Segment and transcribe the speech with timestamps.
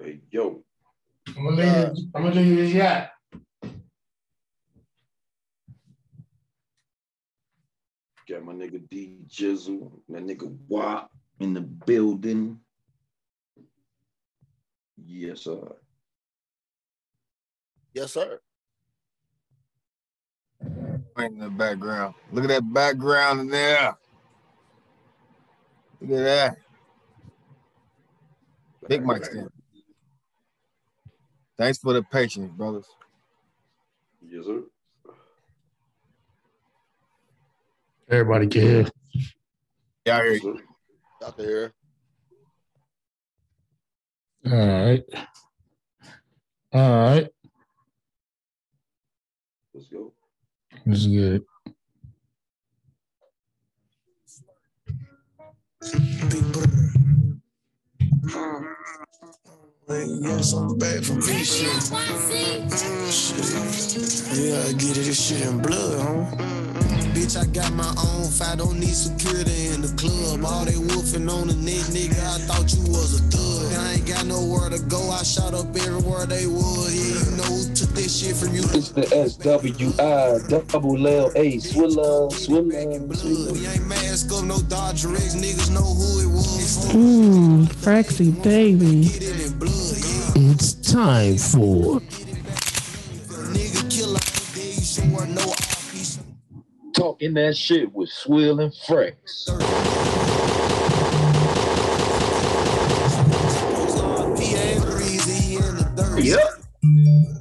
[0.00, 0.62] Hey, yo.
[1.36, 1.96] I'm gonna leave.
[1.98, 3.10] you- I'm gonna leave you this yacht.
[8.28, 11.10] Got my nigga D Jizzle, my nigga Wop
[11.40, 12.60] in the building.
[14.96, 15.76] Yes, sir.
[17.94, 18.40] Yes, sir.
[21.18, 22.14] in the background.
[22.30, 23.96] Look at that background in there.
[26.00, 26.56] Look at that.
[28.88, 29.50] Big mic stand.
[31.58, 32.86] Thanks for the patience, brothers.
[34.24, 34.62] Yes, sir.
[38.08, 38.86] Everybody can hear.
[40.06, 40.40] Yeah, I hear you.
[40.40, 41.26] sir.
[41.26, 41.72] Out there.
[44.46, 45.04] All right.
[46.72, 47.28] All right.
[49.74, 50.12] Let's go.
[50.86, 51.44] This is good.
[59.88, 61.68] Yes, I'm back from V shit.
[64.36, 66.36] Yeah, I get it, this shit in blood, huh?
[67.14, 70.44] Bitch, I got my own fight, don't need security in the club.
[70.44, 73.72] All they wolfing on the neck, nigga, I thought you was a thug.
[73.78, 76.92] I ain't got nowhere to go, I shot up everywhere they would.
[76.92, 77.56] Yeah, you know
[78.08, 78.62] who took this shit from you?
[78.78, 83.52] It's the SWI double L A Swilla Swilla Swilla.
[83.52, 86.86] We ain't mask up, no Dodger X, niggas know who it was.
[86.92, 89.08] Mmm, Fraxy baby.
[89.08, 90.52] Get it in blood, yeah.
[90.52, 92.00] It's time for
[93.52, 94.20] Nigga killer,
[94.54, 96.18] there you sure no RP.
[96.94, 99.48] Talking that shit with Swill and Frex.
[106.20, 107.37] Yep.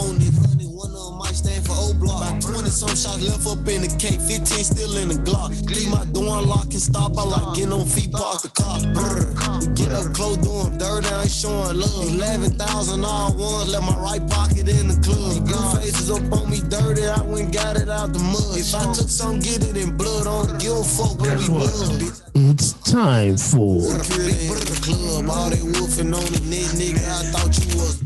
[0.00, 0.66] On this honey.
[0.66, 2.24] One of might stand for O block.
[2.24, 4.16] About 20 some shots left up in the K.
[4.16, 5.52] 15 still in the Glock.
[5.68, 7.16] Leave my door unlocked and stop.
[7.16, 8.80] I like getting on feet, park the car.
[8.96, 9.30] Brr.
[9.60, 12.08] We get up close, doing dirt, I ain't showing love.
[12.08, 15.44] 11,000 all ones, left my right pocket in the club.
[15.44, 18.56] Blue faces up on me dirty, I went got it out the mud.
[18.56, 20.24] If I took some, get it in blood,
[20.60, 21.68] give a fuck, but we what?
[21.68, 22.20] blood.
[22.34, 27.04] It's time for Security the club, all they wolfing on the nigga.
[27.04, 28.02] I thought you was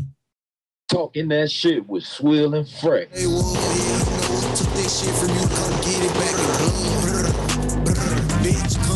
[0.87, 3.09] Talking that shit with Swill and Frex.
[3.11, 3.55] they was.
[8.45, 8.94] Yeah,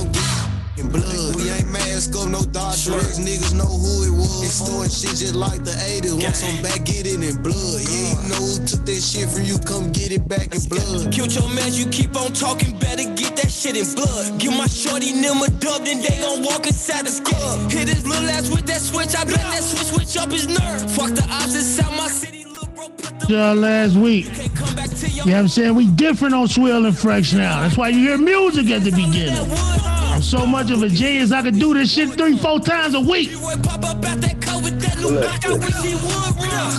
[2.00, 3.20] We ain't mask up, no Dodger X.
[3.20, 4.44] Niggas know who it was.
[4.44, 6.16] It's throwing shit just like the 80s.
[6.24, 7.82] Want some back, get it in blood.
[7.84, 9.60] Yeah, you know who took this shit from you?
[9.60, 11.12] Come get it back in blood.
[11.12, 14.40] Killed your man, you keep on talking, better get that shit in blood.
[14.40, 17.70] Give my shorty them a dub, then they gon' walk inside the club.
[17.72, 20.80] Hit his little ass with that switch, I bet that switch switch up his nerve.
[20.96, 24.32] Fuck the odds inside my city, little bro, put last week.
[24.32, 25.76] can't come back to your You know what I'm saying?
[25.76, 27.60] We different on Swill and Frex now.
[27.60, 29.99] That's why you hear music at the beginning.
[30.32, 33.00] I'm so much of a genius, I could do this shit three, four times a
[33.00, 33.34] week.
[33.34, 36.30] Boy, pop up out that car with that new block, I wish he would.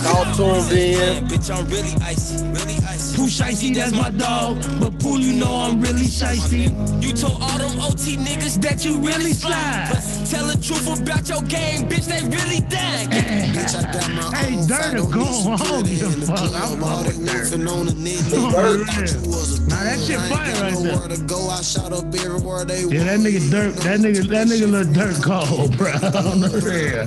[0.07, 1.27] All tuned in.
[1.27, 3.00] Bitch, I'm really icy, really icy.
[3.21, 4.57] Pooh Shiesty, that's my dog.
[4.79, 6.73] But Pooh, you know I'm really shicey.
[7.03, 9.89] You told all them OT niggas That you really slide.
[9.93, 13.09] But tell the truth about your game, bitch, they really dying.
[13.53, 15.85] Bitch, I got my Hey, own Dirt fight, will don't go need home.
[15.85, 16.49] security in the fuck.
[16.49, 17.51] I'm All they fucking Dirt.
[17.51, 18.89] wolfing on the net, Oh, nigga.
[18.89, 19.21] I yeah.
[19.21, 20.93] you was a Nah, that shit fire got right there.
[20.95, 21.49] nowhere to go.
[21.49, 25.21] I shot up everywhere they Yeah, that nigga dirt, that nigga, that nigga look dirt
[25.21, 25.91] cold, bro.
[26.25, 27.05] On the real.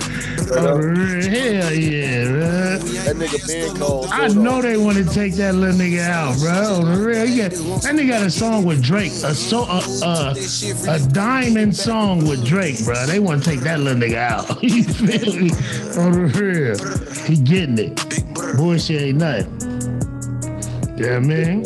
[0.55, 1.27] On the real.
[1.27, 2.79] Hell yeah, bro.
[3.03, 4.07] That nigga been cold.
[4.13, 6.83] I know they want to take that little nigga out, bro.
[6.83, 7.27] Real.
[7.37, 7.51] Got,
[7.83, 10.35] that nigga got a song with Drake, a so a, a,
[10.89, 13.07] a diamond song with Drake, bro.
[13.07, 14.63] They want to take that little nigga out.
[14.63, 15.51] you feel me?
[15.99, 17.25] On the real.
[17.25, 18.57] He getting it.
[18.57, 19.75] Bullshit ain't nothing.
[20.97, 21.65] Yeah, man.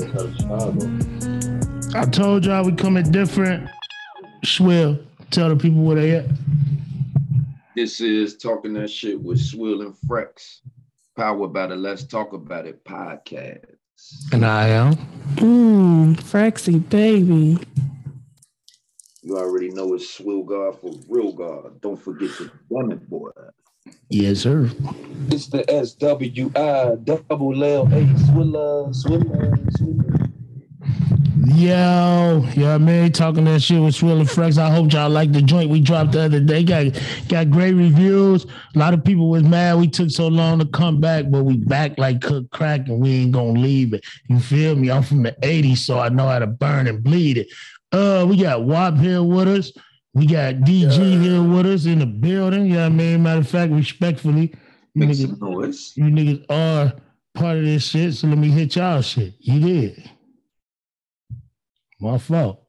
[1.95, 3.69] I told y'all we coming different.
[4.45, 4.99] Swill,
[5.31, 6.27] tell the people where they at.
[7.75, 10.61] This is Talking That Shit with Swill and Frex.
[11.17, 13.78] Powered by the Let's Talk About It podcast.
[14.33, 14.97] And I am.
[15.37, 17.59] Mmm, Fraxy baby.
[19.23, 21.81] You already know it's Swill God for real God.
[21.81, 23.31] Don't forget to run it, boy.
[24.11, 24.71] Yes, sir.
[25.29, 30.28] It's the SWI double L A Swilla Swilla Swilla.
[31.55, 34.59] Yo, yeah, man, talking that shit with Swill and Frex.
[34.59, 36.63] I hope y'all like the joint we dropped the other day.
[36.63, 38.45] Got got great reviews.
[38.75, 41.57] A lot of people was mad we took so long to come back, but we
[41.57, 44.05] back like cook crack and we ain't gonna leave it.
[44.29, 44.91] You feel me?
[44.91, 47.49] I'm from the 80s, so I know how to burn and bleed it.
[47.93, 49.73] Uh, we got Wop here with us.
[50.13, 52.67] We got DG here with us in the building.
[52.67, 54.53] Yeah, I mean, matter of fact, respectfully,
[54.93, 56.93] you Make niggas, you niggas are
[57.33, 58.13] part of this shit.
[58.15, 59.33] So let me hit y'all shit.
[59.41, 60.11] You did.
[62.01, 62.63] My fault.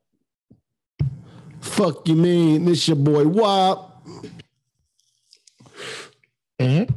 [1.61, 2.65] Fuck you mean?
[2.65, 4.03] This your boy Wop.
[6.59, 6.85] Eh?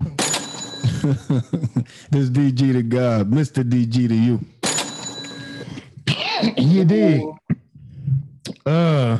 [2.10, 3.62] this DG to God, Mr.
[3.62, 4.40] DG to you.
[6.56, 7.22] you did.
[8.64, 9.18] Uh,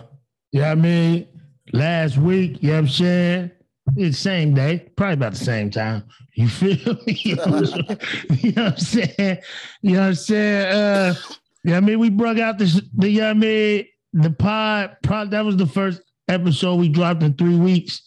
[0.50, 1.28] yeah, I mean,
[1.72, 3.50] last week, you know what I'm saying?
[3.96, 6.04] It's the same day, probably about the same time.
[6.34, 7.12] You feel me?
[7.24, 7.98] You know what I'm saying?
[8.40, 9.38] You know what I'm saying?
[9.82, 10.66] You know what I'm saying?
[10.66, 11.14] Uh,
[11.64, 15.30] yeah, I mean, we brought out the, the you know I mean, the pod, pod,
[15.30, 18.02] that was the first episode we dropped in three weeks.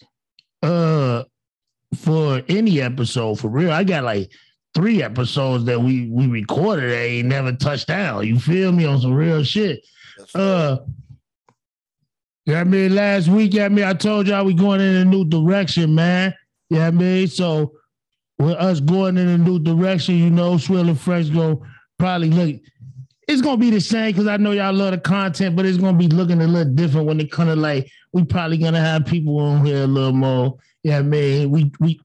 [0.62, 1.24] Uh,
[1.94, 3.70] for any episode, for real.
[3.70, 4.30] I got like
[4.74, 8.26] three episodes that we we recorded that ain't never touched down.
[8.26, 9.84] You feel me on some real shit.
[10.34, 10.78] Uh
[12.44, 15.04] yeah, I mean, last week, yeah, I mean, I told y'all we going in a
[15.04, 16.32] new direction, man.
[16.70, 17.72] Yeah, I mean, so
[18.38, 21.64] with us going in a new direction, you know, Swill and Frex go
[21.98, 22.60] probably look.
[23.28, 25.98] It's gonna be the same because I know y'all love the content, but it's gonna
[25.98, 29.38] be looking a little different when it kind of like we probably gonna have people
[29.38, 30.58] on here a little more.
[30.82, 32.00] Yeah, I mean, we we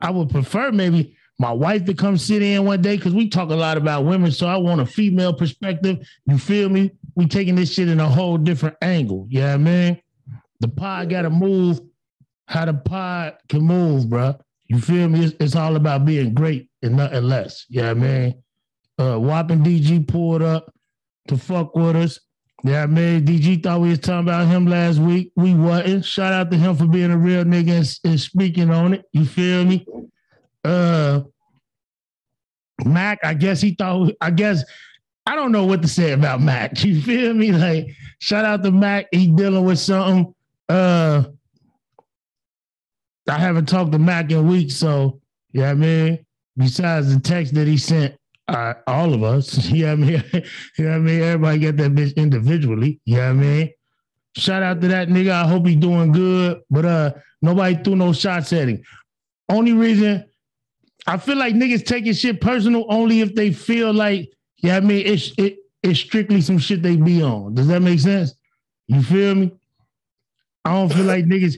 [0.00, 3.50] I would prefer maybe my wife to come sit in one day because we talk
[3.50, 4.32] a lot about women.
[4.32, 6.06] So I want a female perspective.
[6.26, 6.90] You feel me?
[7.14, 9.26] We taking this shit in a whole different angle.
[9.30, 10.00] Yeah, I mean,
[10.60, 11.80] the pod got to move
[12.46, 14.36] how the pod can move, bro.
[14.66, 15.24] You feel me?
[15.24, 17.66] It's, it's all about being great and nothing less.
[17.68, 18.42] Yeah, I mean,
[18.98, 20.72] uh, and DG pulled up
[21.28, 22.20] to fuck with us.
[22.62, 23.26] Yeah, man.
[23.26, 25.32] DG thought we was talking about him last week.
[25.36, 26.04] We wasn't.
[26.04, 29.04] Shout out to him for being a real nigga and, and speaking on it.
[29.12, 29.86] You feel me?
[30.64, 31.22] Uh,
[32.84, 34.12] Mac, I guess he thought.
[34.20, 34.64] I guess
[35.26, 36.72] I don't know what to say about Mac.
[36.84, 37.52] You feel me?
[37.52, 37.88] Like,
[38.18, 39.06] shout out to Mac.
[39.12, 40.34] He dealing with something.
[40.68, 41.24] Uh,
[43.28, 45.20] I haven't talked to Mac in weeks, so
[45.52, 46.24] yeah, I mean,
[46.56, 48.16] besides the text that he sent,
[48.48, 50.24] uh, all of us, yeah, I mean,
[50.78, 53.00] yeah, I mean, everybody get that bitch individually.
[53.04, 53.70] Yeah, I mean,
[54.36, 55.30] shout out to that nigga.
[55.30, 57.12] I hope he doing good, but uh,
[57.42, 58.82] nobody threw no shots at him.
[59.48, 60.24] Only reason
[61.06, 65.06] I feel like niggas taking shit personal only if they feel like, yeah, I mean,
[65.06, 67.54] it's it, it's strictly some shit they be on.
[67.54, 68.34] Does that make sense?
[68.88, 69.52] You feel me?
[70.64, 71.56] I don't feel like niggas.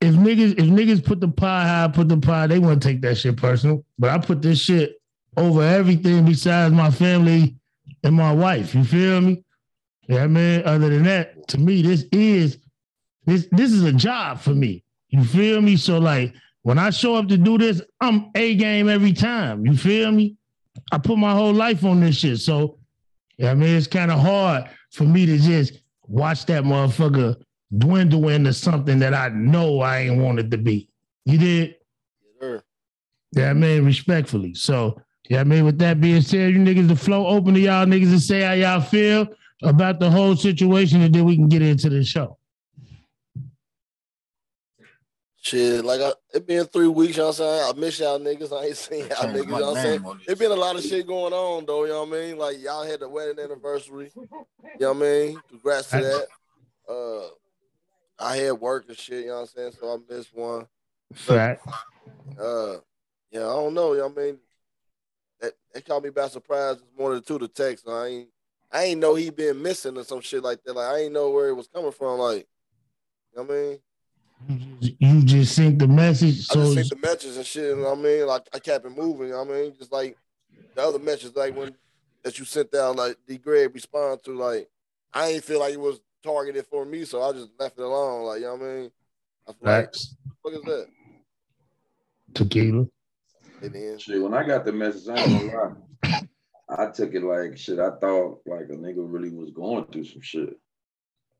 [0.00, 3.00] If niggas, if niggas put the pie high, put the pie, they want to take
[3.02, 3.84] that shit personal.
[3.98, 4.97] But I put this shit
[5.38, 7.56] over everything besides my family
[8.02, 8.74] and my wife.
[8.74, 9.44] You feel me?
[10.08, 10.64] Yeah, man.
[10.66, 12.58] Other than that, to me, this is
[13.26, 14.84] this this is a job for me.
[15.10, 15.76] You feel me?
[15.76, 19.64] So like when I show up to do this, I'm a game every time.
[19.66, 20.36] You feel me?
[20.92, 22.38] I put my whole life on this shit.
[22.38, 22.78] So
[23.36, 27.36] yeah, I mean, it's kind of hard for me to just watch that motherfucker
[27.76, 30.88] dwindle into something that I know I ain't wanted to be.
[31.24, 31.74] You did?
[32.40, 32.62] Sure.
[33.32, 34.54] Yeah, I mean, respectfully.
[34.54, 37.86] So, yeah, I mean, with that being said, you niggas, the flow open to y'all
[37.86, 39.28] niggas to say how y'all feel
[39.62, 42.38] about the whole situation, and then we can get into the show.
[45.40, 47.74] Shit, like I, it been three weeks, you know what I'm saying?
[47.74, 48.52] I miss y'all niggas.
[48.52, 50.02] I ain't seen y'all niggas, you my know I'm saying?
[50.02, 50.20] name.
[50.26, 52.36] It been a lot of shit going on though, you know what I mean?
[52.36, 54.10] Like y'all had the wedding anniversary.
[54.14, 54.28] You
[54.80, 55.40] know what I mean?
[55.48, 56.26] Congrats to that.
[56.92, 57.28] Uh
[58.22, 59.72] I had work and shit, you know what I'm saying?
[59.80, 60.66] So I missed one.
[61.14, 61.66] Fact.
[62.38, 62.76] Uh
[63.30, 64.38] yeah, I don't know, you know what I mean?
[65.40, 67.88] That that caught me by surprise this morning too, the text.
[67.88, 68.28] I ain't
[68.70, 70.74] I ain't know he been missing or some shit like that.
[70.74, 72.18] Like I ain't know where it was coming from.
[72.18, 72.46] Like,
[73.32, 73.78] you know what I mean?
[74.98, 76.46] You just sent the message.
[76.50, 78.26] I So just sent the messages and shit, you know what I mean?
[78.26, 79.74] Like I kept it moving, you know what I mean?
[79.78, 80.16] Just like
[80.74, 81.74] the other messages, like when
[82.22, 84.68] that you sent down, like D Greg respond to, like
[85.12, 88.24] I ain't feel like it was targeted for me, so I just left it alone.
[88.24, 88.90] Like, you know what I mean?
[89.46, 89.94] I was like,
[90.42, 90.86] what is that?
[92.34, 92.86] Tequila.
[93.62, 95.74] And then Shit, when I got the message, I ain't gonna
[96.04, 96.20] lie.
[96.70, 97.78] I took it like shit.
[97.78, 100.50] I thought like a nigga really was going through some shit.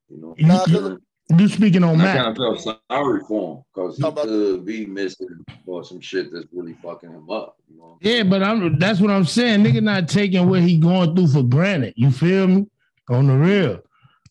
[0.08, 0.98] You know, You, Nah, 'cause you,
[1.38, 2.16] you speaking on And I Mac.
[2.16, 5.28] kind of felt sorry for him because he about- could be missing
[5.66, 7.56] for some shit that's really fucking him up.
[7.70, 7.98] You know?
[8.00, 9.62] Yeah, but I'm that's what I'm saying.
[9.64, 11.92] Nigga not taking what he going through for granted.
[11.96, 12.66] You feel me?
[13.10, 13.80] On the real.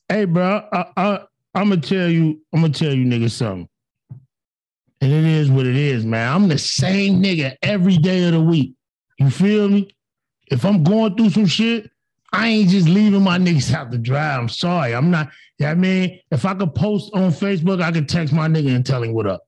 [0.09, 1.19] Hey, bro, I, I
[1.55, 3.67] I'm gonna tell you, I'm gonna tell you nigga something.
[4.99, 6.33] And it is what it is, man.
[6.33, 8.73] I'm the same nigga every day of the week.
[9.19, 9.95] You feel me?
[10.49, 11.89] If I'm going through some shit,
[12.33, 14.35] I ain't just leaving my niggas out to dry.
[14.35, 14.95] I'm sorry.
[14.95, 18.47] I'm not, yeah, I mean, if I could post on Facebook, I could text my
[18.47, 19.41] nigga and tell him what up.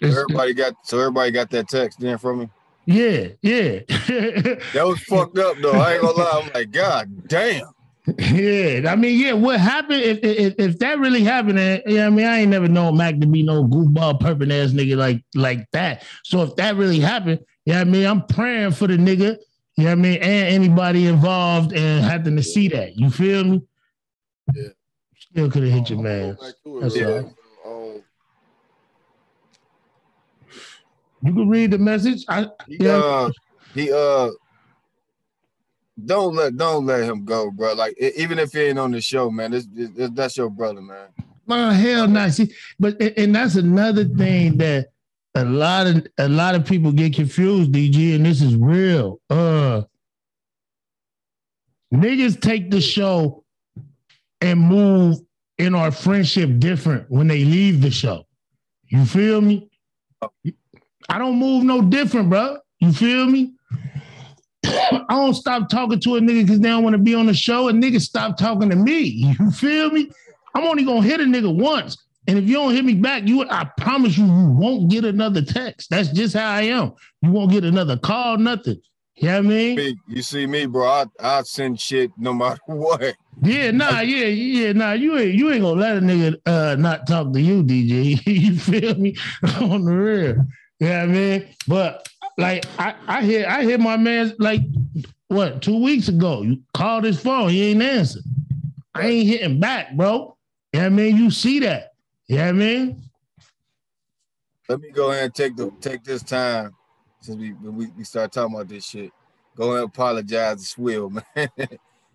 [0.00, 2.48] It's- Everybody got so everybody got that text then from me.
[2.84, 3.80] yeah, yeah.
[4.74, 5.72] That was fucked up though.
[5.72, 6.42] I ain't gonna lie.
[6.44, 7.64] I'm like, God damn.
[8.06, 9.32] Yeah, I mean, yeah.
[9.32, 11.58] What happened if if, if that really happened?
[11.86, 14.96] Yeah, I mean, I ain't never known Mac to be no goofball, perping ass nigga
[14.96, 16.04] like like that.
[16.22, 19.38] So if that really happened, yeah, I mean, I'm praying for the nigga.
[19.76, 22.96] Yeah, I mean, and anybody involved and having to see that.
[22.96, 23.62] You feel me?
[24.54, 24.68] Yeah.
[25.18, 26.34] Still could have hit your man.
[26.34, 27.94] go back to it That's all.
[27.94, 28.02] Um,
[31.22, 32.24] You can read the message.
[32.28, 32.96] I He, yeah.
[32.96, 33.30] uh,
[33.74, 34.30] he uh,
[36.04, 37.72] don't let don't let him go, bro.
[37.74, 39.52] Like even if he ain't on the show, man,
[40.12, 41.08] that's your brother, man.
[41.46, 42.28] My hell no.
[42.28, 44.88] See, but and and that's another thing that
[45.34, 49.20] a lot of a lot of people get confused, DG, and this is real.
[49.30, 49.82] Uh
[51.94, 53.44] niggas take the show
[54.40, 55.18] and move
[55.58, 58.26] in our friendship different when they leave the show.
[58.88, 59.70] You feel me?
[61.08, 62.58] I don't move no different, bro.
[62.80, 63.55] You feel me?
[64.66, 67.34] I don't stop talking to a nigga because they don't want to be on the
[67.34, 69.34] show, and niggas stop talking to me.
[69.38, 70.10] You feel me?
[70.54, 71.98] I'm only gonna hit a nigga once.
[72.28, 75.42] And if you don't hit me back, you I promise you, you won't get another
[75.42, 75.90] text.
[75.90, 76.92] That's just how I am.
[77.22, 78.80] You won't get another call, nothing.
[79.16, 80.00] You know what I mean?
[80.08, 80.86] You see me, bro.
[80.86, 83.14] I I send shit no matter what.
[83.42, 84.92] Yeah, nah, yeah, yeah, nah.
[84.92, 88.20] You ain't you ain't gonna let a nigga uh not talk to you, DJ.
[88.26, 89.16] you feel me?
[89.60, 90.36] On the real.
[90.80, 91.48] You know I mean?
[91.66, 94.60] But like I, I hear I hear my man like
[95.28, 96.42] what two weeks ago.
[96.42, 98.20] You called his phone, he ain't answer.
[98.94, 100.36] I ain't hitting back, bro.
[100.72, 101.16] You know I mean?
[101.16, 101.92] You see that.
[102.28, 103.02] You know I mean?
[104.68, 106.74] Let me go ahead and take the take this time
[107.20, 109.12] since we we, we start talking about this shit.
[109.56, 111.48] Go ahead and apologize to Swill, man.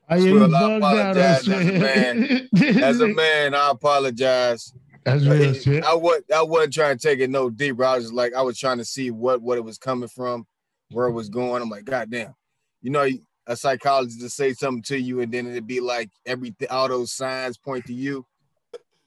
[0.08, 2.50] I Swill, I bugged out on apologize as a man.
[2.84, 4.74] As a man, I apologize.
[5.04, 5.84] That's real shit.
[5.84, 7.84] I was I wasn't trying to take it no deeper.
[7.84, 10.46] I was just like I was trying to see what what it was coming from,
[10.92, 11.62] where it was going.
[11.62, 12.36] I'm like, God damn,
[12.82, 13.08] you know,
[13.48, 17.14] a psychologist to say something to you, and then it'd be like everything, all those
[17.14, 18.26] signs point to you.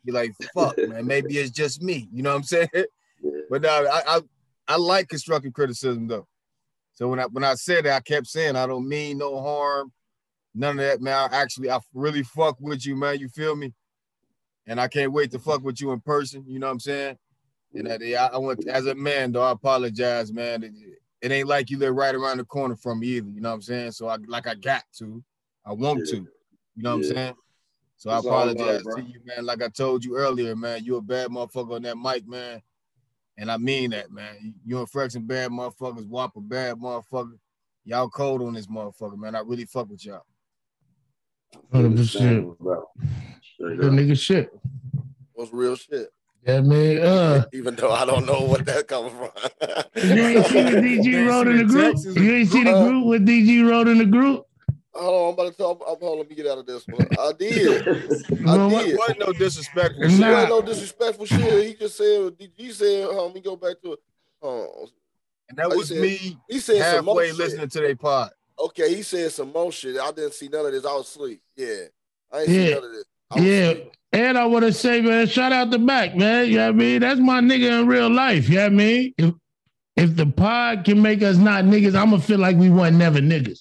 [0.04, 2.08] Be like, fuck, man, maybe it's just me.
[2.12, 2.68] You know what I'm saying?
[3.48, 4.20] But no, I, I
[4.66, 6.26] I like constructive criticism though.
[6.94, 9.92] So when I when I said it, I kept saying I don't mean no harm,
[10.54, 11.30] none of that, man.
[11.30, 13.18] I actually I really fuck with you, man.
[13.18, 13.72] You feel me?
[14.66, 16.44] and I can't wait to fuck with you in person.
[16.46, 17.18] You know what I'm saying?
[17.74, 20.62] And I, I want as a man though, I apologize, man.
[20.62, 20.72] It,
[21.20, 23.30] it, ain't like you live right around the corner from me either.
[23.30, 23.92] You know what I'm saying?
[23.92, 25.22] So I like I got to,
[25.66, 26.12] I want yeah.
[26.12, 26.16] to.
[26.76, 27.10] You know what yeah.
[27.10, 27.34] I'm saying?
[27.96, 29.44] So it's I apologize right, to you, man.
[29.44, 32.62] Like I told you earlier, man, you a bad motherfucker on that mic, man.
[33.36, 34.54] And I mean that, man.
[34.64, 37.38] You and Frexon bad motherfuckers, Whopper bad motherfucker.
[37.84, 39.34] Y'all cold on this motherfucker, man.
[39.34, 40.24] I really fuck with y'all.
[41.72, 42.56] 100%.
[43.58, 44.50] Real nigga shit.
[45.34, 46.12] What's real shit?
[46.46, 46.98] Yeah, man.
[47.02, 49.30] Uh, Even though I don't know what that comes from.
[50.08, 51.96] you ain't seen the DG road in the group.
[52.16, 53.08] You ain't seen the group uh.
[53.08, 54.46] with DG road in the group.
[54.94, 55.80] Hold on, I'm about to talk.
[55.88, 57.06] I'm hold on, let me get out of this one.
[57.18, 57.88] I did.
[57.88, 58.98] I did.
[58.98, 60.08] Wasn't no disrespectful.
[60.08, 60.32] Nah.
[60.32, 61.66] Wasn't no disrespectful shit.
[61.66, 62.38] He just said.
[62.38, 63.08] DG said.
[63.08, 63.98] Let me go back to it.
[64.42, 64.86] Um,
[65.48, 66.38] and that was said, me.
[66.48, 68.30] He said halfway listening to their pod.
[68.58, 69.98] Okay, he said some more shit.
[69.98, 70.84] I didn't see none of this.
[70.84, 71.40] I was asleep.
[71.56, 71.86] Yeah,
[72.30, 72.66] I ain't yeah.
[72.66, 73.04] see none of this.
[73.34, 73.74] Was Yeah.
[74.12, 76.46] And I want to say, man, shout out the back, man.
[76.46, 77.00] You know what I mean?
[77.00, 78.48] That's my nigga in real life.
[78.48, 79.14] You know what I mean?
[79.18, 79.34] If
[79.96, 83.18] if the pod can make us not niggas, I'm gonna feel like we weren't never
[83.20, 83.60] niggas.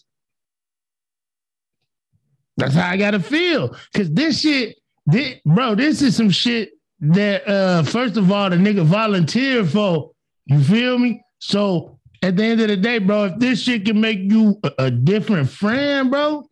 [2.58, 3.76] That's how I gotta feel.
[3.96, 4.78] Cause this shit,
[5.12, 10.12] thi- bro, this is some shit that uh first of all the nigga volunteered for.
[10.46, 11.24] You feel me?
[11.40, 14.72] So at the end of the day, bro, if this shit can make you a,
[14.86, 16.48] a different friend, bro,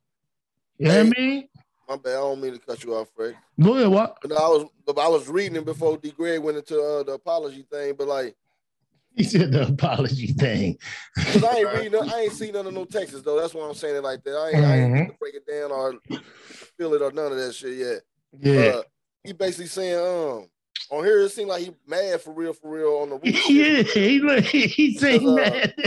[0.78, 1.48] you know what I mean?
[1.91, 2.12] My bad.
[2.13, 3.36] I don't mean to cut you off, Frank.
[3.57, 4.17] No, ahead, what?
[4.21, 6.12] But I was, but I was reading it before D.
[6.12, 7.95] Greg went into uh, the apology thing.
[7.98, 8.33] But like,
[9.13, 10.77] He said the apology thing.
[11.17, 13.38] cause I ain't reading, I ain't seen none of no texts though.
[13.41, 14.31] That's why I'm saying it like that.
[14.38, 15.95] I ain't, I ain't to break it down or
[16.77, 18.01] feel it or none of that shit yet.
[18.39, 18.69] Yeah.
[18.77, 18.81] Uh,
[19.25, 20.48] he basically saying, um,
[20.91, 23.50] on here it seemed like he mad for real, for real on the roof.
[23.50, 25.74] yeah, he he say Cause, uh, mad.
[25.77, 25.83] he,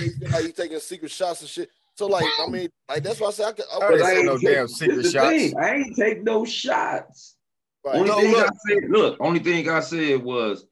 [0.00, 1.70] he, he like he taking secret shots and shit.
[2.00, 3.64] So like, I mean, like that's why I said I could.
[3.70, 5.28] I, I said ain't no take- damn secret shots.
[5.36, 7.36] thing, I ain't take no shots.
[7.84, 7.96] right.
[7.96, 8.46] Only No, thing look.
[8.46, 10.64] I said, look, only thing I said was,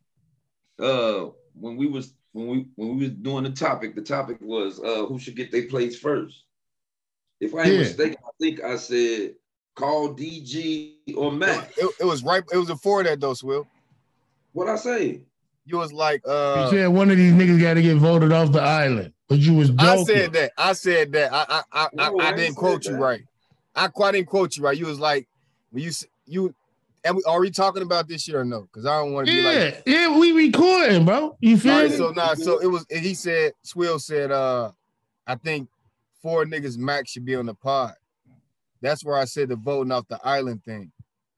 [0.80, 4.80] uh, when we was when we when we was doing the topic, the topic was
[4.80, 6.44] uh who should get their plates first.
[7.42, 7.78] If I ain't Yeah.
[7.80, 9.34] mistaken, I think I said
[9.76, 11.72] call DG or Mac.
[11.76, 12.42] It, it was right.
[12.50, 13.68] It was before that though, Swill.
[14.52, 15.20] What I say?
[15.68, 18.52] You was like, You uh, said one of these niggas got to get voted off
[18.52, 19.86] the island, but you was joking.
[19.86, 20.52] I said that.
[20.56, 21.32] I said that.
[21.32, 23.22] I I I, No, I, I I didn't said quote you right.
[23.76, 24.76] I quite didn't quote you right.
[24.76, 25.28] You was like,
[25.70, 26.54] when you s- you.
[27.04, 28.62] And we, are we talking about this shit or no?
[28.62, 29.82] Because I don't want to be like.
[29.86, 31.36] yeah, we recording, bro.
[31.40, 31.96] You feel All right, me?
[31.96, 32.84] so nah, so it was.
[32.90, 34.72] He said, Swill said, uh,
[35.26, 35.68] I think
[36.22, 37.94] four niggas max should be on the pod.
[38.82, 40.90] That's where I said the voting off the island thing.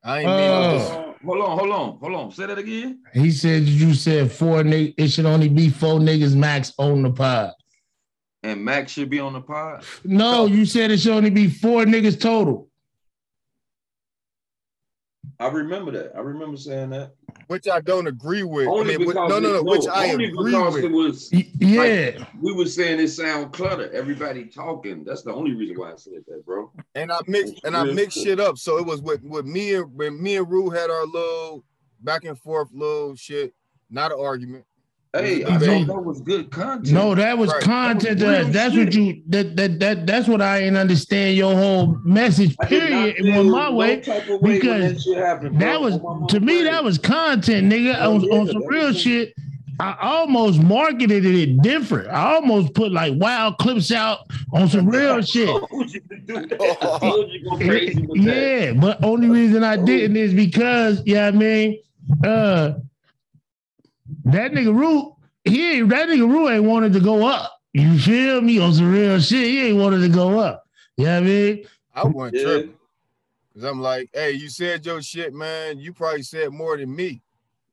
[0.02, 0.78] I ain't mean Oh.
[0.78, 2.32] dis- Uh, hold on, hold on, hold on.
[2.32, 3.02] Say that again.
[3.12, 4.94] He said you said four niggas.
[4.96, 7.52] It should only be four niggas max on the pod.
[8.42, 9.84] And Max should be on the pod.
[10.02, 12.69] No, you said it should only be four niggas total.
[15.40, 16.12] I remember that.
[16.14, 17.12] I remember saying that.
[17.46, 18.68] which I don't agree with.
[18.68, 20.84] I mean, which- because no, no, it- no, which I agree because with.
[20.84, 22.24] it was Y- Yeah.
[22.40, 23.90] we were saying it sound clutter.
[23.92, 25.02] Everybody talking.
[25.02, 26.70] That's the only reason why I said that, bro.
[26.94, 28.58] and I mixed and I Real mixed shit up.
[28.58, 31.64] So it was with with me and when me and Rue had our little
[32.02, 33.54] back and forth little shit,
[33.88, 34.64] not an argument.
[35.12, 36.92] Hey, I was thought that was good content.
[36.92, 37.62] No, that was Right.
[37.62, 38.20] content.
[38.20, 41.36] That was That real that's what you that, that that that's what I ain't understand
[41.36, 42.54] your whole message.
[42.60, 43.16] I did not Period.
[43.16, 45.98] feel In my way, type way because that happened, that was
[46.28, 46.64] to me grave.
[46.66, 47.96] that was content, nigga.
[47.98, 49.34] Oh, on, yeah, on some real was- shit.
[49.80, 52.08] I almost marketed it different.
[52.10, 54.18] I almost put like wild clips out
[54.52, 55.48] on some real shit.
[55.48, 56.78] I told you to do that.
[56.82, 58.36] I told you to go crazy with that.
[58.36, 61.78] Yeah, but only reason I didn't is because, yeah, I mean,
[62.22, 62.74] uh,
[64.32, 67.52] that nigga Root, he ain't, that nigga Root ain't wanted to go up.
[67.72, 68.58] You feel me?
[68.58, 70.64] On some real shit, he ain't wanted to go up.
[70.96, 71.66] You know what I mean?
[71.94, 72.42] I wasn't Yeah.
[72.42, 72.74] tripping.
[73.54, 75.78] Cause I'm like, hey, you said your shit, man.
[75.78, 77.20] You probably said more than me.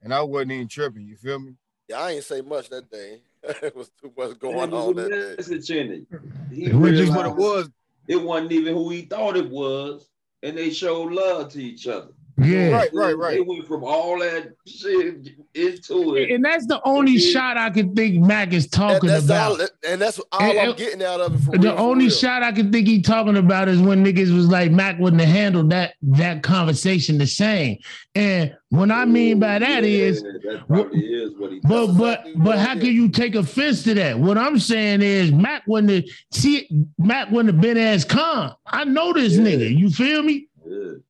[0.02, 1.06] And I wasn't even tripping.
[1.08, 1.54] You feel me?
[1.88, 3.22] Yeah, I ain't say much that day.
[3.44, 5.80] it was too much going on that a day.
[5.80, 6.08] in it.
[6.52, 7.70] He It was That's just what it was.
[8.08, 10.08] It wasn't even who he thought it was,
[10.42, 12.14] and they showed love to each other.
[12.40, 12.70] Yeah.
[12.70, 13.34] Right, right, right.
[13.36, 16.30] They went from all that shit into it.
[16.30, 17.32] And that's the only Yeah.
[17.32, 19.60] shot I can think Mac is talking that's about.
[19.60, 21.40] all, and that's all And- I'm getting out of it.
[21.44, 22.14] For The real, for only real.
[22.14, 25.34] shot I can think he talking about is when niggas was like Mac wouldn't have
[25.34, 27.78] handled that that conversation the same.
[28.14, 31.60] And what I mean by that Yeah, is, that probably is what he.
[31.64, 34.20] but That's but but how can you take offense to that?
[34.20, 36.68] What I'm saying is Mac wouldn't have see
[37.00, 38.52] Mac wouldn't have been as calm.
[38.68, 39.42] I know this Yeah.
[39.44, 39.76] nigga.
[39.76, 40.48] You feel me?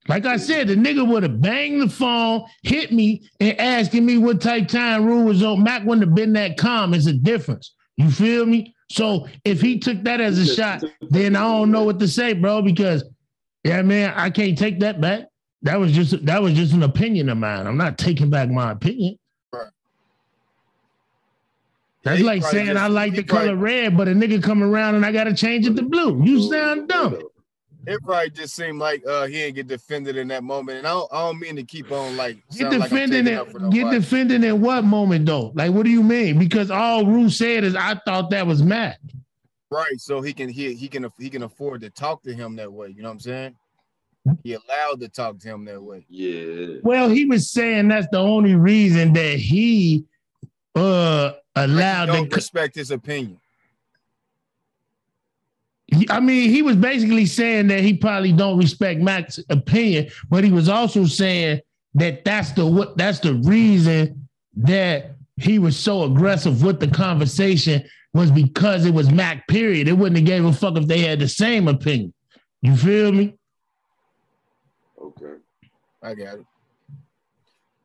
[0.07, 0.13] Yeah.
[0.15, 4.17] Like I said, the nigga would have banged the phone, hit me, and asking me
[4.17, 5.63] what type time rule was on.
[5.63, 6.93] Mac wouldn't have been that calm.
[6.93, 7.73] It's a difference.
[7.97, 8.73] You feel me?
[8.89, 12.33] So if he took that as a shot, then I don't know what to say,
[12.33, 12.61] bro.
[12.61, 13.03] Because
[13.63, 15.25] yeah, man, I can't take that back.
[15.63, 17.67] That was just that was just an opinion of mine.
[17.67, 19.17] I'm not taking back my opinion.
[19.51, 19.67] Right.
[22.03, 24.63] That's he like saying just- I like he the color red, but a nigga come
[24.63, 26.23] around and I gotta change it to blue.
[26.23, 27.19] You sound dumb.
[27.87, 30.79] It probably just seemed like uh he didn't get defended in that moment.
[30.79, 33.25] And I don't, I don't mean to keep on like Get sound like I'm defending
[33.25, 33.71] taking up for it.
[33.71, 35.53] Get defending in what moment though?
[35.55, 36.37] Like, what do you mean?
[36.37, 38.99] Because all Rue said is, I thought that was Matt.
[39.71, 42.71] Right, so he can he he can he can afford to talk to him that
[42.71, 42.89] way.
[42.89, 43.55] You know what I'm saying?
[44.43, 46.05] He allowed to talk to him that way.
[46.09, 46.79] Yeah.
[46.83, 50.05] Well, he was saying that's the only reason that he
[50.75, 52.35] uh Like, allowed he don't the.
[52.35, 53.39] respect his opinion.
[56.09, 60.51] I mean, he was basically saying that he probably don't respect Mac's opinion, but he
[60.51, 61.61] was also saying
[61.93, 67.83] that that's the what that's the reason that he was so aggressive with the conversation
[68.13, 69.47] was because it was Mac.
[69.47, 69.87] Period.
[69.87, 72.13] It wouldn't have gave a fuck if they had the same opinion.
[72.61, 73.35] You feel me?
[75.01, 75.35] Okay.
[76.03, 76.45] I got it.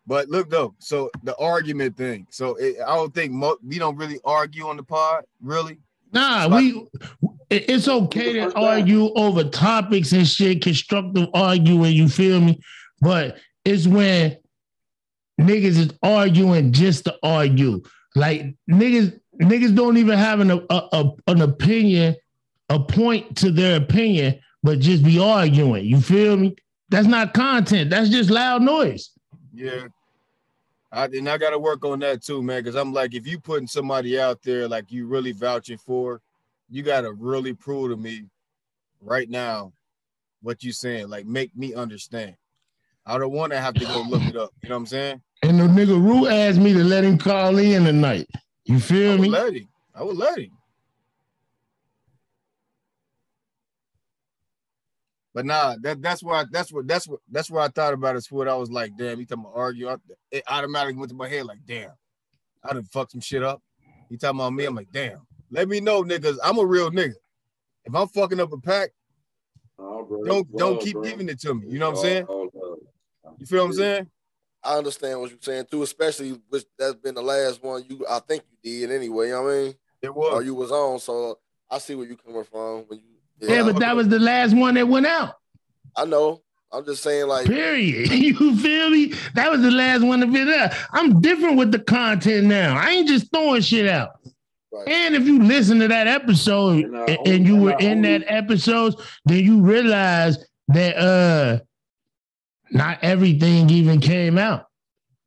[0.06, 2.26] But look though, so the argument thing.
[2.30, 5.78] So it, I don't think mo- we don't really argue on the pod, really.
[6.12, 6.88] Nah, Like- we.
[7.52, 11.92] It- It's okay to argue over topics and shit, constructive arguing.
[11.94, 12.58] You feel me?
[13.00, 14.36] But it's when
[15.40, 17.82] niggas is arguing just to argue.
[18.14, 22.16] Like niggas, niggas don't even have an a, a, an opinion,
[22.68, 25.84] a point to their opinion, but just be arguing.
[25.84, 26.54] You feel me?
[26.90, 27.90] That's not content.
[27.90, 29.10] That's just loud noise.
[29.54, 29.86] Yeah.
[30.92, 32.62] I and I gotta work on that too, man.
[32.62, 36.20] Cause I'm like, if you putting somebody out there like you really vouching for,
[36.72, 38.24] you gotta really prove to me
[39.00, 39.72] right now
[40.40, 41.08] what you saying.
[41.08, 42.34] Like make me understand.
[43.04, 44.50] I don't want to have to go look it up.
[44.62, 45.22] You know what I'm saying?
[45.42, 48.28] And the nigga Rue asked me to let him call in tonight.
[48.64, 49.28] You I feel would me?
[49.28, 49.68] let him.
[49.94, 50.52] I would let him.
[55.34, 58.26] But nah, that that's why that's what that's what that's where I thought about it.
[58.30, 59.88] What I was like, damn, he talking about argue.
[59.88, 59.96] I-
[60.30, 61.90] It automatically went to my head like, damn,
[62.64, 63.60] I done fucked some shit up.
[64.08, 64.64] He talking about me.
[64.64, 65.26] I'm like, damn.
[65.52, 66.38] Let me know, niggas.
[66.42, 67.12] I'm a real nigga.
[67.84, 68.90] If I'm fucking up a pack,
[69.78, 71.02] Oh, bro, don't it's don't keep bro.
[71.02, 71.66] giving it to me.
[71.68, 72.24] You know what I'm saying?
[72.24, 72.78] all love.
[73.38, 74.10] You feel what I'm saying?
[74.64, 78.20] I understand what you're saying too, especially which that's been the last one you I
[78.20, 79.26] think you did anyway.
[79.28, 81.38] You know what I mean, It was or you was on, so
[81.70, 82.84] I see where you coming from.
[82.86, 85.34] When you, Yeah, but that was the last one that went out.
[85.96, 86.42] I know.
[86.74, 88.10] I'm just saying, like, Period.
[88.12, 89.12] You feel me?
[89.34, 90.74] That was the last one to be there.
[90.92, 92.78] I'm different with the content now.
[92.78, 94.10] I ain't just throwing shit out.
[94.72, 94.88] Right.
[94.88, 98.02] And if you listen to that episode And I and, only- you and were in
[98.02, 98.94] that episode,
[99.26, 101.60] then you realize that uh
[102.70, 104.68] not everything even came out.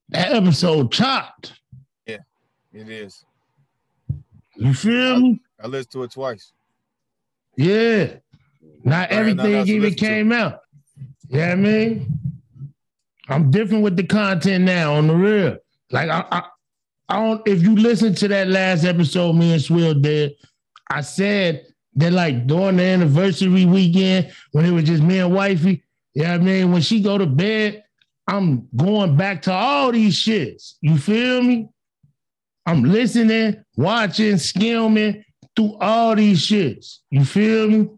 [0.09, 1.53] That episode chopped.
[2.07, 2.17] Yeah,
[2.73, 3.23] it is.
[4.55, 5.41] You feel me?
[5.61, 6.51] I listened to it twice.
[7.55, 8.13] Yeah.
[8.83, 10.05] Not Right, everything now that's even listen to.
[10.05, 10.59] came out.
[11.29, 12.19] Yeah, I mean?
[13.27, 15.57] I'm different with the content now on the real.
[15.91, 16.43] Like I, I,
[17.07, 17.47] I don't.
[17.47, 20.33] If you listen to that last episode, me and Swill did,
[20.89, 25.83] I said that like during the anniversary weekend when it was just me and wifey.
[26.13, 27.83] Yeah, I mean when she go to bed,
[28.27, 30.75] I'm going back to all these shits.
[30.81, 31.69] You feel me?
[32.65, 35.23] I'm listening, watching, skimming
[35.55, 36.99] through all these shits.
[37.11, 37.89] You feel me?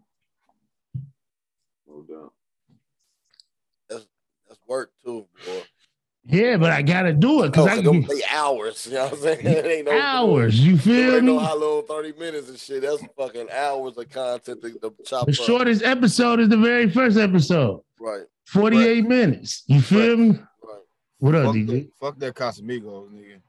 [3.88, 4.06] That's
[4.46, 5.62] that's work too, boy.
[6.30, 8.86] Yeah, but I gotta do it No, because oh, I cause them can they hours.
[8.90, 9.46] You know what I'm saying?
[9.46, 10.60] It ain't no hours.
[10.60, 11.44] You feel ain't no me?
[11.44, 12.82] how long, 30 minutes and shit.
[12.82, 15.34] That's fucking hours of content to, to chop The up.
[15.46, 19.64] shortest episode is the very first episode, Right, 48 minutes.
[19.68, 20.28] You feel me?
[20.62, 20.80] right.
[21.18, 21.66] What up, Fuck, DG?
[21.66, 23.40] that, fuck that Casamigos, nigga.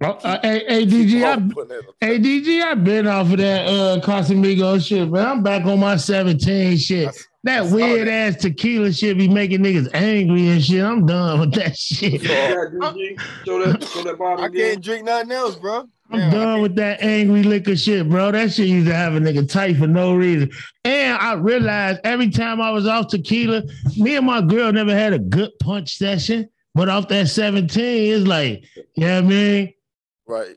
[0.00, 4.00] Uh, hey, hey, DG, I, putting that- Hey DG, I've been off of that uh
[4.00, 5.26] Casamigo shit, man.
[5.26, 7.16] I'm back on my 17 shit.
[7.42, 8.34] That I weird that.
[8.34, 10.84] ass tequila shit be making niggas angry and shit.
[10.84, 12.22] I'm done with that shit.
[12.22, 13.20] Yeah, DG.
[13.44, 14.70] Show that, show that bottle I again.
[14.74, 15.88] can't drink nothing else, bro.
[16.10, 18.30] I'm Damn, done with that angry liquor shit, bro.
[18.30, 20.50] That shit used to have a nigga tight for no reason.
[20.84, 23.62] And I realized every time I was off tequila,
[23.96, 26.48] me and my girl never had a good punch session.
[26.74, 29.74] But off that 17, it's like, you know what I mean?
[30.28, 30.56] Right.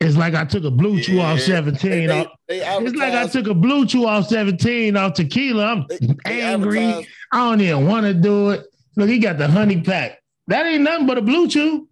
[0.00, 1.90] It's like I took a BlueChew off 17.
[1.90, 5.66] They, off- they, they It's like I took a BlueChew off 17 off tequila.
[5.66, 6.78] I'm they, they angry.
[6.84, 8.66] advertise- I don't even want to do it.
[8.96, 10.18] Look, he got the honey pack.
[10.46, 11.86] That ain't nothing but a BlueChew.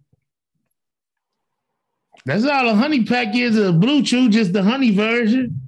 [2.25, 5.61] That's all a honey pack is, a BlueChew, just the honey version.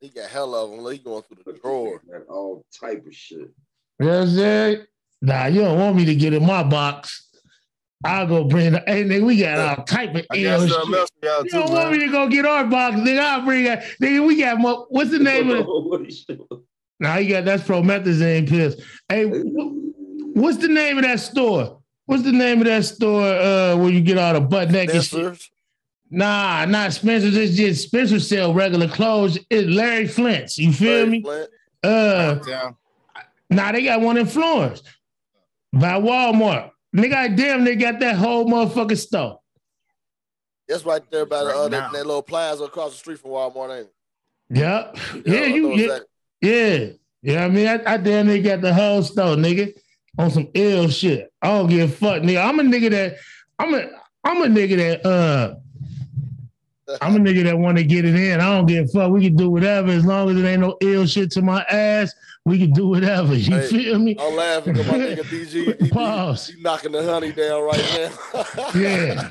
[0.00, 0.92] He got hell of them.
[0.92, 2.02] He going through the drawer.
[2.10, 3.38] That all type of shit.
[3.38, 3.48] You
[4.00, 4.84] know what I'm saying?
[5.22, 7.28] Nah, you don't want me to get in my box.
[8.04, 10.92] I'll go bring the, hey, nigga, we got all type of I ill got something
[10.92, 10.98] shit.
[11.00, 12.06] else for y'all You too, don't want me man.
[12.08, 13.20] to go get our box, nigga.
[13.20, 13.84] I'll bring that.
[14.00, 14.86] Nigga, we got more.
[14.90, 15.58] What's the name of
[16.28, 16.38] it?
[16.38, 16.58] Now?
[17.00, 18.76] Nah, you got that's promethazine pills.
[19.08, 21.78] Hey, what's the name of that store?
[22.06, 25.04] What's the name of that store uh, where you get all the butt naked shit?
[25.04, 25.50] Spencer's.
[26.10, 27.36] Nah, not Spencer's.
[27.36, 29.38] It's just Spencer sell regular clothes.
[29.48, 30.58] It's Larry Flynt's.
[30.58, 31.22] You feel Larry me?
[31.22, 31.50] Flynt.
[31.84, 32.76] Uh, Down.
[33.50, 34.82] nah, they got one in Florence
[35.72, 36.70] by Walmart.
[36.94, 39.38] Nigga, I damn, they got that whole motherfucking store.
[40.68, 41.90] That's right there by the Right other now.
[41.90, 43.88] that little plaza across the street from Walmart, ain't
[44.50, 44.96] Yep.
[45.14, 45.26] it?
[45.26, 45.84] Yeah, I you know get.
[45.84, 46.06] exactly.
[46.42, 46.86] Yeah.
[47.24, 49.72] Yeah, I mean, I, I damn they got the whole store, nigga,
[50.18, 51.32] on some ill shit.
[51.40, 52.44] I don't give a fuck, nigga.
[52.46, 53.16] I'm a nigga that
[53.58, 53.88] I'm a
[54.24, 55.54] I'm a nigga that uh
[57.00, 58.40] I'm a nigga that want to get it in.
[58.40, 59.10] I don't give a fuck.
[59.12, 62.12] We can do whatever as long as it ain't no ill shit to my ass.
[62.44, 63.34] We can do whatever.
[63.36, 64.16] You Hey, feel me?
[64.18, 66.48] I'm laughing at my nigga DG, he, Pause.
[66.48, 68.44] he, he knocking the honey down right now.
[68.74, 69.30] Yeah.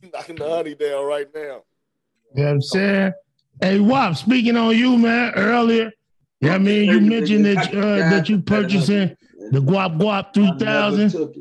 [0.00, 1.40] he knocking the honey down right now.
[1.40, 3.12] You know what I'm saying?
[3.60, 5.92] Hey, Wop, speaking on you, man, earlier.
[6.40, 9.16] Yeah, I mean, you mentioned that uh, that you purchasing
[9.50, 11.10] the Guap Guap 3000.
[11.10, 11.34] took.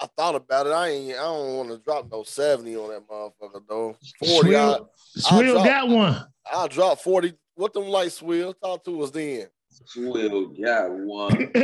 [0.00, 0.70] I thought about it.
[0.70, 1.10] I ain't.
[1.12, 3.96] I don't want to drop no seventy on that motherfucker though.
[4.18, 4.56] Forty.
[4.56, 6.26] I, Swill, Swill drop- got one.
[6.52, 7.34] I'll drop forty.
[7.54, 8.52] What them lights swill?
[8.54, 9.46] Talk to us then.
[9.86, 11.50] Swill got one.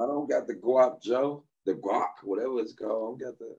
[0.00, 3.18] I don't got the guap Joe, the guac, whatever it's called.
[3.20, 3.56] I don't got the.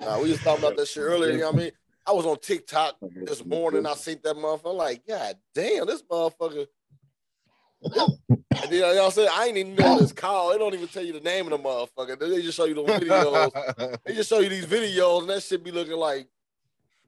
[0.00, 1.32] Nah, we was talking about that shit earlier.
[1.32, 1.70] You know what I mean?
[2.06, 3.84] I was on TikTok this morning.
[3.84, 4.70] I seen that motherfucker.
[4.70, 6.66] I'm like, God damn, this motherfucker.
[7.82, 7.92] and
[8.50, 9.28] then, you know what I'm saying?
[9.32, 10.52] I ain't even know this call.
[10.52, 12.18] They don't even tell you the name of the motherfucker.
[12.18, 13.98] They just show you the videos.
[14.04, 16.28] they just show you these videos, and that shit be looking like,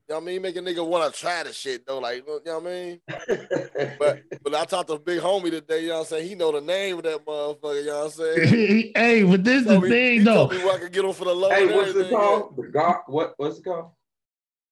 [0.08, 0.42] you know what I mean?
[0.42, 1.98] Make a nigga want to try the shit though.
[1.98, 3.00] Like, you know what I mean?
[3.98, 6.28] But but I talked to a big homie today, you know what I'm saying?
[6.28, 8.92] He know the name of that motherfucker, you know what I'm saying?
[8.96, 10.34] hey, but this is the me- thing he though.
[10.48, 12.56] told me where I could get him for the low hey, what's it called?
[12.56, 13.00] The guac.
[13.06, 13.34] What?
[13.36, 13.90] What's it called?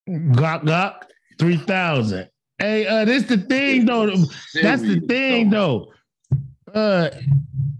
[0.09, 1.03] Gok Gok
[1.39, 2.29] 3000.
[2.59, 4.07] Hey, uh, this the thing though.
[4.55, 5.93] That's the thing though.
[6.73, 7.11] Uh,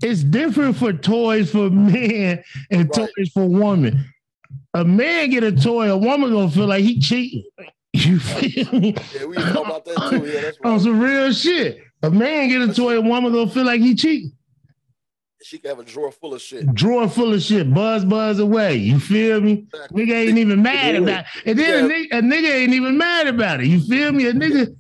[0.03, 3.09] it's different for toys for men and Right.
[3.17, 4.05] toys for women.
[4.77, 7.45] A man get a toy, a woman gonna feel like he cheating.
[7.95, 8.95] You feel me?
[9.15, 10.27] Yeah, we was talking about that too.
[10.27, 11.79] Yeah, that's On some real shit.
[12.03, 14.33] A man get a toy, a woman gonna feel like he cheating.
[15.43, 16.71] She can have a drawer full of shit.
[16.75, 18.75] Drawer full of shit, buzz buzz away.
[18.77, 19.67] You feel me?
[19.93, 21.47] Nigga ain't even mad about it.
[21.49, 23.67] And then a, nigga, a nigga ain't even mad about it.
[23.69, 24.27] You feel me?
[24.27, 24.77] A nigga,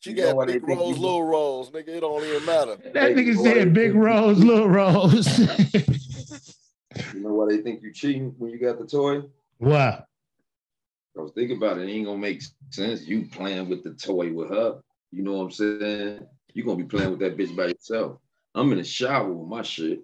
[0.00, 1.88] She You know got what they big rolls, you- little rolls, nigga.
[1.88, 2.76] It don't even matter.
[2.92, 5.26] that Hey, nigga boy, said big rolls, little rolls.
[7.14, 9.22] You know why they think you cheating when you got the toy?
[9.60, 10.04] Wow.
[11.14, 13.02] Because think about it, it ain't gonna make sense.
[13.02, 14.80] You playing with the toy with her.
[15.10, 16.26] You know what I'm saying?
[16.54, 18.18] You're gonna be playing with that bitch by yourself.
[18.54, 20.00] I'm in the shower with my shit.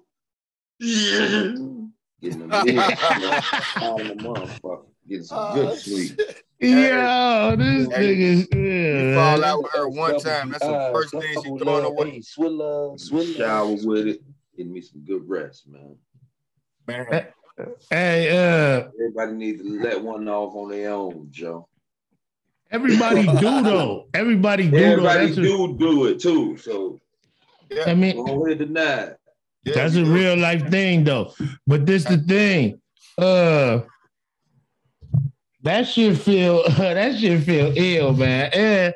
[0.80, 4.86] Getting a big out of motherfucker.
[5.08, 6.12] Getting some Oh, good sleep.
[6.18, 6.44] shit.
[6.60, 10.50] Yo, this Hey, nigga's You fall out with her one time.
[10.50, 12.20] That's the first thing she throwing away.
[12.20, 13.36] Swilla, swilla.
[13.36, 14.22] Shower with it.
[14.56, 15.96] Give me some good rest, man.
[16.86, 17.26] Man,
[17.90, 21.68] Hey, uh, Everybody needs to let one off on their own, Joe.
[22.70, 24.08] everybody do though.
[24.12, 24.76] Everybody do though.
[24.78, 26.56] Everybody That's a, do do it too.
[26.56, 27.00] So
[27.86, 29.18] I mean, don't hit deny it.
[29.64, 31.32] yeah, That's a real life thing though.
[31.66, 32.80] But this the thing.
[33.16, 33.80] Uh
[35.62, 38.50] that shit feel that shit feel ill, man.
[38.52, 38.94] And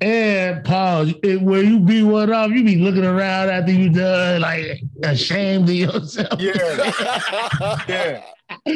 [0.00, 4.40] and Paul, It, where you be one off, you be looking around after you done,
[4.42, 6.40] like ashamed of yourself.
[6.40, 6.54] Yeah,
[7.88, 8.22] yeah.
[8.50, 8.66] Oh,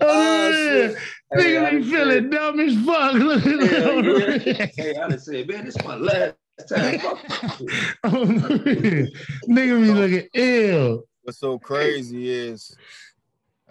[0.00, 0.92] oh shit.
[0.92, 0.98] yeah.
[1.40, 3.12] Hey, Nigga be done feeling dumb as fuck.
[3.14, 4.34] Looking Hell yeah.
[4.34, 6.34] at Hey, I done said, man, this is my last
[6.68, 6.98] time.
[6.98, 9.14] Fuck this shit.
[9.48, 11.04] Nigga be looking ill.
[11.22, 12.74] What's so crazy is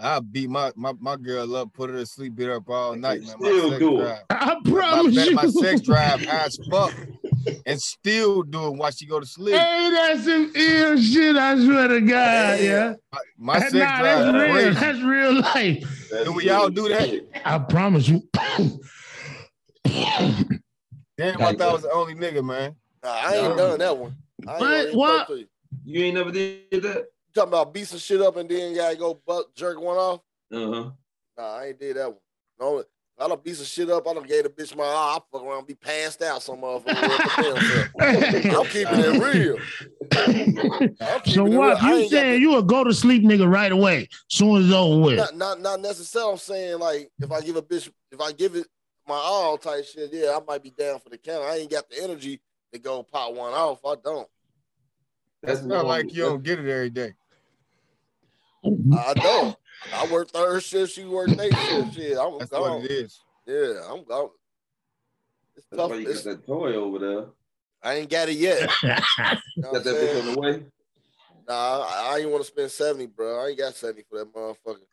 [0.02, 2.96] I beat my, my my girl up, put her to sleep, beat her up all
[2.96, 3.36] night, man.
[3.40, 4.18] My Still sex do it.
[4.32, 5.36] I My, promise my, you.
[5.36, 6.94] my sex drive high as fuck,
[7.66, 9.56] and still do it while she go to sleep.
[9.56, 11.36] Hey, that's some ill shit.
[11.36, 12.94] I swear to God, Hey, yeah.
[13.12, 14.34] My, my Nah, sex that's real.
[14.34, 14.80] crazy.
[14.80, 16.08] That's real life.
[16.10, 17.22] That's Do we all do that?
[17.46, 18.24] I promise you.
[21.18, 22.76] Damn, I thought I was the only nigga, man.
[23.04, 24.16] Nah, I ain't done that one.
[24.48, 25.28] I ain't What?
[25.28, 25.38] What?
[25.38, 25.48] you.
[25.84, 27.06] You ain't never did that?
[27.34, 30.22] Talking about beat some shit up and then gotta go butt jerk one off.
[30.52, 30.91] Uh-huh.
[31.38, 32.20] Nah, I ain't did that one.
[32.60, 32.84] No,
[33.20, 34.08] I done beat some shit up.
[34.08, 35.17] I don't gave the bitch my eye.
[35.17, 36.41] I fuck around, be passed out.
[36.41, 37.89] Some motherfucker.
[38.60, 39.60] I'm keeping it real.
[41.24, 41.60] Keeping so it real.
[41.60, 41.82] what?
[41.84, 44.74] You ain't got saying you a go to sleep nigga right away, soon as it's
[44.74, 45.17] over with?
[45.17, 46.32] not, not not necessarily.
[46.32, 48.65] I'm saying like if I give a bitch, if I give it
[49.08, 51.44] my all type shit, yeah, I might be down for the count.
[51.44, 52.41] I ain't got the energy
[52.74, 53.80] to go pop one off.
[53.86, 54.28] I don't.
[55.44, 57.13] That's It's not like you don't get it every day.
[58.63, 59.56] I don't.
[59.93, 60.93] I work third shift.
[60.93, 61.93] She work night shift.
[61.93, 62.82] Shit, I'm That's gone.
[62.82, 63.19] what it is.
[63.45, 64.30] Yeah, I'm gone.
[65.56, 65.89] It's That's tough.
[65.91, 67.26] why you It's, got that toy over there.
[67.84, 68.69] I ain't got it yet.
[69.56, 70.63] You know Got I'm that bitch on the way.
[71.47, 73.43] Nah, I, I ain't want to spend 70, bro.
[73.43, 74.86] I ain't got 70 for that motherfucker.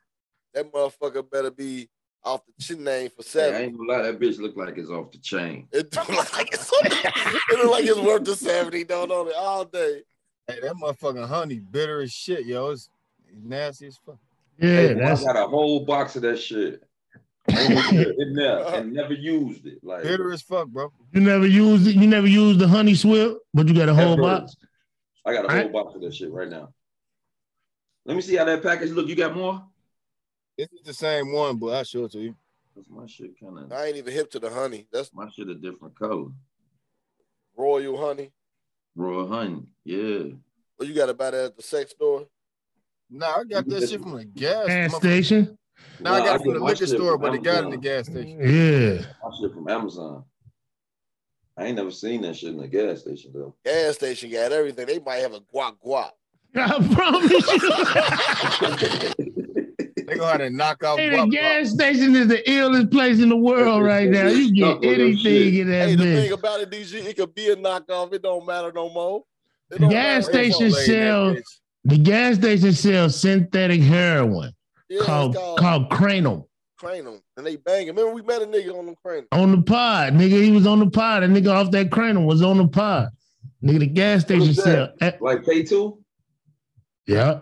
[0.52, 1.88] That motherfucker better be
[2.24, 3.64] off the chin name for Hey, I 70.
[3.64, 5.68] ain't gonna lie, that bitch look like it's off the chain.
[5.72, 9.34] It don't look like it's it look like it's worth the 70, don't on it
[9.36, 10.02] all day.
[10.46, 12.70] Hey, that motherfucking honey bitter as shit, yo.
[12.70, 12.90] It's
[13.32, 14.18] nasty as fuck.
[14.58, 16.82] Yeah, Hey, that's I got a whole box of that shit.
[17.50, 19.78] I ain't gonna put it in there and never used it.
[19.82, 20.92] Like Bitter as fuck, bro.
[21.12, 21.94] you never used it.
[21.94, 24.54] You never used the honey swill, but you got a whole box.
[25.24, 26.72] I got a whole box of that shit right now.
[28.04, 29.06] Let me see how that package look.
[29.08, 29.62] You got more?
[30.56, 32.34] This is the same one, but I'll show it to you.
[32.74, 34.86] That's my shit kind of I ain't even hip to the honey.
[34.92, 36.28] That's my shit a different color.
[37.56, 38.32] royal honey.
[38.94, 39.62] Royal honey.
[39.84, 40.34] Yeah.
[40.78, 42.26] Or you got to buy that at the sex store.
[43.10, 44.66] Nah, I got that shit from the gas.
[44.66, 44.98] Gas motherfucker.
[44.98, 45.58] station.
[46.00, 47.70] Nah, I got I it from the liquor store, from but it got it in
[47.70, 48.38] the gas station.
[48.38, 49.06] Yeah.
[49.22, 50.24] My shit from Amazon.
[51.56, 53.54] I ain't never seen that shit in the gas station though.
[53.64, 54.86] Gas station got everything.
[54.86, 56.10] They might have a guac guac.
[56.54, 57.40] I promise you.
[60.06, 63.20] They gonna have to knock out hey, the guap gas station is the illest place
[63.20, 64.28] in the world right now.
[64.28, 67.50] You Stuck get anything in that Hey, the thing about it, DG, it could be
[67.50, 68.12] a knockoff.
[68.12, 69.24] It don't matter no more.
[69.90, 71.44] Gas station won't
[71.88, 72.04] lay in that sell bitch.
[72.04, 74.52] the gas station sells synthetic heroin
[74.88, 76.44] Yeah, called it's called called Cranium.
[76.78, 77.20] cranium.
[77.36, 77.88] And they banging.
[77.88, 79.26] Remember we met a nigga on the cranium.
[79.32, 80.42] on the pod, nigga.
[80.42, 81.22] He was on the pod.
[81.22, 83.08] A nigga off that cranium was on the pod.
[83.62, 84.92] Nigga, the gas station sell.
[85.00, 85.20] that?
[85.20, 85.98] Like K2?
[87.06, 87.40] Yeah,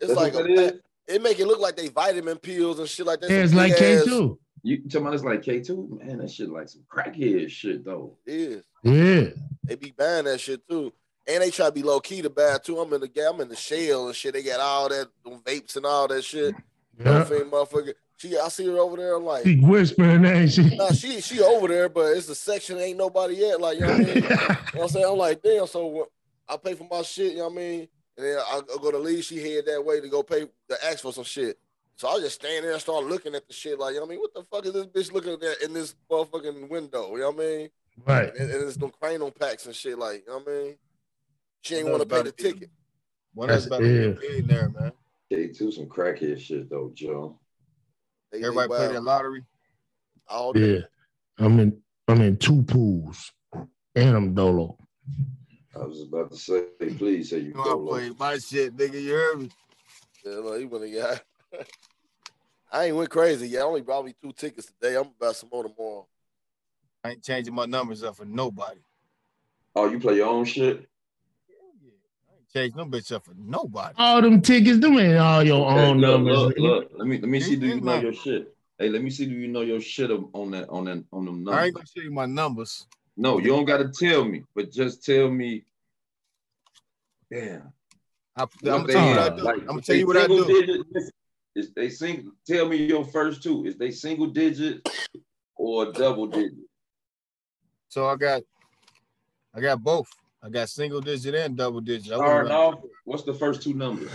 [0.00, 0.72] It's That's like a, that is?
[1.08, 3.30] it make it look like they vitamin pills and shit like that.
[3.30, 4.38] yeah, it's like K two.
[4.64, 6.04] You talking about it's like K2?
[6.04, 8.16] Man, that shit like some crackhead shit though.
[8.26, 8.64] It is.
[8.82, 9.30] Yeah,
[9.64, 10.92] They be buying that shit too.
[11.28, 12.80] And they try to be low key to it too.
[12.80, 14.34] I'm in the I'm in the shell and shit.
[14.34, 15.08] They got all that
[15.44, 16.54] vapes and all that shit.
[16.98, 17.24] yeah.
[17.24, 17.94] Motherfucker.
[18.16, 19.16] She I see her over there.
[19.16, 20.76] I'm like, He whispering that shit.
[20.76, 23.60] nah, she she over there, but it's a section ain't nobody yet.
[23.60, 24.22] Like, you know what I mean?
[24.22, 24.36] You know
[24.74, 25.06] what I'm saying?
[25.08, 26.08] I'm like, damn, so
[26.48, 27.88] I pay for my shit, you know what I mean?
[28.16, 30.84] And then I, I go to leave, she head that way to go pay to
[30.86, 31.58] ask for some shit.
[31.96, 34.10] So I just stand there and start looking at the shit like, you know what
[34.12, 34.20] I mean?
[34.20, 37.12] What the fuck is this bitch looking at in this motherfucking window?
[37.14, 37.68] You know what I mean?
[38.06, 38.34] right.
[38.36, 40.74] And, and it's them cranium packs and shit, like, you know what I mean?
[41.62, 42.36] She ain't want to pay the it.
[42.36, 42.70] ticket.
[43.34, 44.92] One that's That's about to be a millionaire, man.
[45.32, 47.38] K2 some crackhead shit though, Joe.
[48.30, 48.94] They, they Everybody play wild.
[48.96, 49.44] that lottery.
[50.28, 50.74] all day.
[50.74, 50.80] Yeah,
[51.38, 51.80] I'm in.
[52.08, 53.32] I'm in two pools,
[53.94, 54.76] and I'm dolo.
[55.74, 56.64] I was about to say,
[56.98, 57.88] please say you You know, I dolo.
[57.88, 59.00] play my shit, nigga.
[59.00, 59.50] You heard me?
[60.24, 61.18] Yeah, look, he went yeah.
[62.72, 63.62] I ain't went crazy yet.
[63.62, 64.96] I only brought me two tickets today.
[64.96, 66.06] I'm about some more tomorrow.
[67.04, 68.80] I ain't changing my numbers up for nobody.
[69.74, 70.86] Oh, you play your own shit?
[72.54, 73.94] I ain't changing them bitch up for nobody.
[73.98, 76.38] All them tickets, them ain't all your Okay, own look, numbers.
[76.38, 77.56] Look, look, let me let me see.
[77.56, 78.54] Do you know your shit?
[78.78, 81.24] Hey, let me see do you know your shit on on that on that on
[81.24, 81.54] them numbers?
[81.54, 82.86] I ain't gonna show you my numbers.
[83.16, 85.64] No, you don't gotta tell me, but just tell me.
[87.30, 87.72] Damn.
[88.36, 89.42] I, I'm gonna tell you what I do.
[89.42, 90.46] Like, I'm gonna tell you what I do.
[90.46, 91.12] digit-
[91.54, 92.32] Is they sing?
[92.46, 93.64] Tell me your first two.
[93.64, 94.86] Is they single digit
[95.56, 96.52] or double digit?
[97.88, 98.42] So I got,
[99.54, 100.08] I got both.
[100.42, 102.12] I got single digit and double digit.
[102.12, 102.74] I went Starting off,
[103.04, 104.10] what's the first two numbers?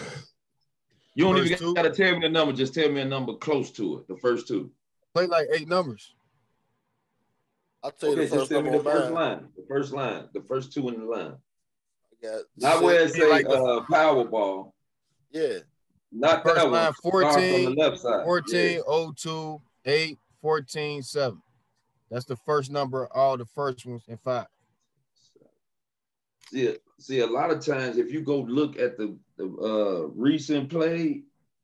[1.16, 2.54] You don't First even gotta tell me the number.
[2.54, 4.08] Just tell me a number close to it.
[4.08, 4.70] The first two.
[5.16, 6.14] Play like eight numbers.
[7.84, 9.48] I'll tell you Okay, the just first tell me the first line.
[9.56, 10.24] The first line.
[10.34, 11.34] The first two in the line.
[12.24, 14.72] I got Not where it say like the- uh, Powerball.
[15.32, 15.60] Yeah.
[16.12, 17.12] Not First that line one.
[17.12, 18.24] 14, from the left side.
[18.24, 18.82] 14,
[19.16, 21.42] 02, 8, 14, 7.
[22.10, 24.48] That's the first number, all the first ones, and five.
[26.52, 30.70] See, see, a lot of times if you go look at the, the uh, recent
[30.70, 31.24] play,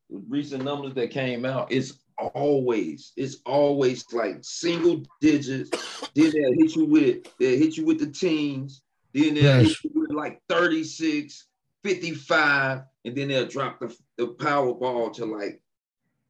[0.09, 5.69] recent numbers that came out, it's always, it's always like single digits.
[6.15, 8.81] then they'll hit you with, they'll hit you with the teens.
[9.13, 9.67] Then they'll Yes.
[9.67, 11.47] hit you with like 36,
[11.83, 15.61] 55, and then they'll drop the, the power ball to like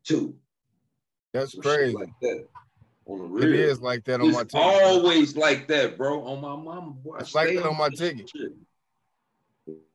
[0.03, 0.35] two.
[1.33, 1.95] That's crazy.
[1.95, 2.47] Like that.
[3.05, 3.53] On the real.
[3.53, 4.65] is like that on my It's ticket.
[4.67, 6.25] always like that, bro.
[6.25, 7.17] On my mama, boy.
[7.17, 8.29] It's like that on my ticket.
[8.29, 8.51] shit.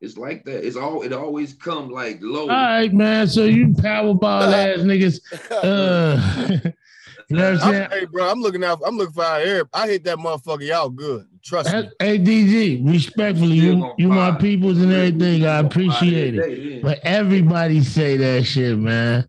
[0.00, 0.66] It's like that.
[0.66, 1.02] It's all.
[1.02, 2.42] It always come like low.
[2.42, 3.26] All right, man.
[3.28, 5.20] So you Powerball ass niggas.
[5.50, 6.58] Uh,
[7.28, 7.90] you know what I'm saying?
[7.90, 8.80] Hey, bro, I'm looking out.
[8.86, 9.64] I'm looking for our air.
[9.74, 10.66] I hit that motherfucker.
[10.66, 11.26] Y'all good.
[11.42, 11.90] Trust me.
[12.00, 15.44] Hey, DG, respectfully, you, you my peoples and everything.
[15.44, 16.82] I appreciate it.
[16.82, 19.28] But everybody say that shit, man.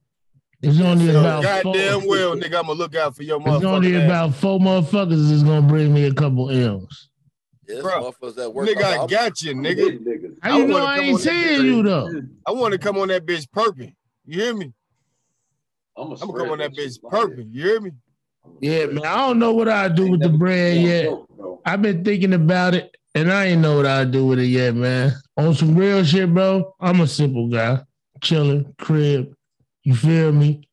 [0.62, 2.46] It's only So about four, goddamn well, nigga.
[2.60, 4.06] I'm gonna look out for your it's only motherfucker.
[4.06, 7.10] about four motherfuckers that's gonna bring me a couple M's.
[7.68, 8.68] Yeah, Bro, motherfuckers that work.
[8.68, 10.36] Nigga, I I'm- got you, nigga.
[10.42, 12.22] How you know wanna I come ain't on that seeing bitch- you though?
[12.46, 13.94] I want to come on that bitch perping.
[14.26, 14.74] You hear me?
[15.96, 17.48] I'm I'm gonna come on that bitch perping.
[17.54, 17.92] You hear me?
[18.60, 19.06] Yeah, man.
[19.06, 21.10] I don't know what I do with the bread yet.
[21.66, 24.76] I've been thinking about it, and I ain't know what I do with it yet,
[24.76, 25.14] man.
[25.38, 26.74] On some real shit, bro.
[26.82, 27.82] I'm a simple guy,
[28.22, 29.34] chilling, crib.
[29.84, 30.68] You feel me?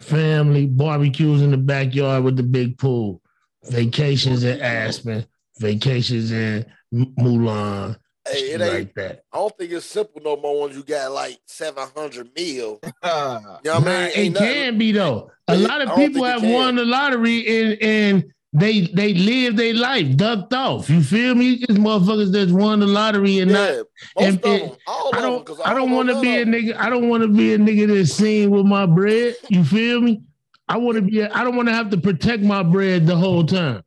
[0.00, 3.22] Family, barbecues in the backyard with the big pool,
[3.64, 5.24] vacations in Aspen,
[5.58, 7.96] vacations in M- Mulan,
[8.28, 8.72] Hey, it ain't.
[8.74, 9.22] like that.
[9.32, 12.80] I don't think it's simple no more when you got like seven hundred mil.
[12.84, 14.06] You know what I Nah, mean?
[14.08, 15.30] it Ain't nothing- can be though.
[15.48, 20.16] A lot of people have won the lottery and and they they live their life
[20.16, 20.88] ducked off.
[20.88, 21.54] You feel me?
[21.54, 24.24] It's motherfuckers that's won the lottery and Yeah, not.
[24.28, 25.44] and- them, and I don't.
[25.44, 26.76] because I don't want to be a nigga.
[26.76, 29.34] I don't want to be a nigga that's seen with my bread.
[29.48, 30.22] You feel me?
[30.68, 31.20] I want to be.
[31.20, 33.82] A, I don't want to have to protect my bread the whole time.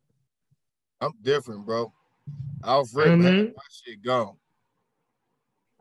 [1.00, 1.94] I'm different, bro.
[2.64, 3.22] Off rip, Mhm.
[3.22, 3.54] man.
[3.56, 4.36] My shit gone.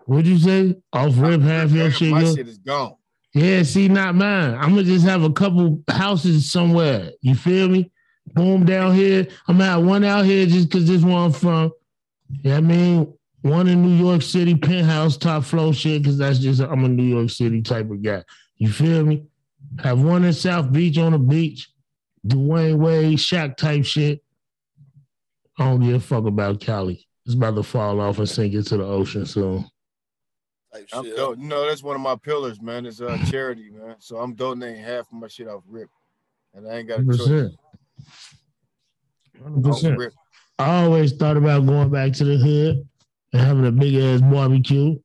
[0.04, 0.76] What'd you say?
[0.92, 2.10] Off rip half your shit.
[2.12, 2.94] My shit is gone.
[3.34, 4.54] Yeah, see, not mine.
[4.54, 7.10] I'm gonna just have a couple houses somewhere.
[7.20, 7.90] You feel me?
[8.36, 9.26] Boom, down here.
[9.48, 11.72] I'm gonna one out here just because this one I'm from.
[12.42, 16.60] Yeah, I mean, one in New York City, penthouse, top floor shit, because that's just
[16.60, 18.22] I'm a New York City type of guy.
[18.58, 19.24] You feel me?
[19.82, 21.70] Have one in South Beach on the beach,
[22.26, 24.22] Dwyane Wade, Shaq type shit.
[25.58, 27.06] I don't give a fuck about Cali.
[27.24, 29.64] It's about to fall off and sink into the ocean soon.
[30.92, 32.84] I'm do- you know, that's one of my pillars, man.
[32.84, 33.96] It's uh, charity, man.
[33.98, 35.88] So I'm donating half of my shit off rip,
[36.52, 37.56] and I ain't got a choice.
[39.42, 39.62] 100%.
[39.62, 39.92] 100%.
[39.92, 40.12] Off rip.
[40.58, 42.88] I always thought about going back to the hood
[43.32, 44.98] and having a big ass barbecue,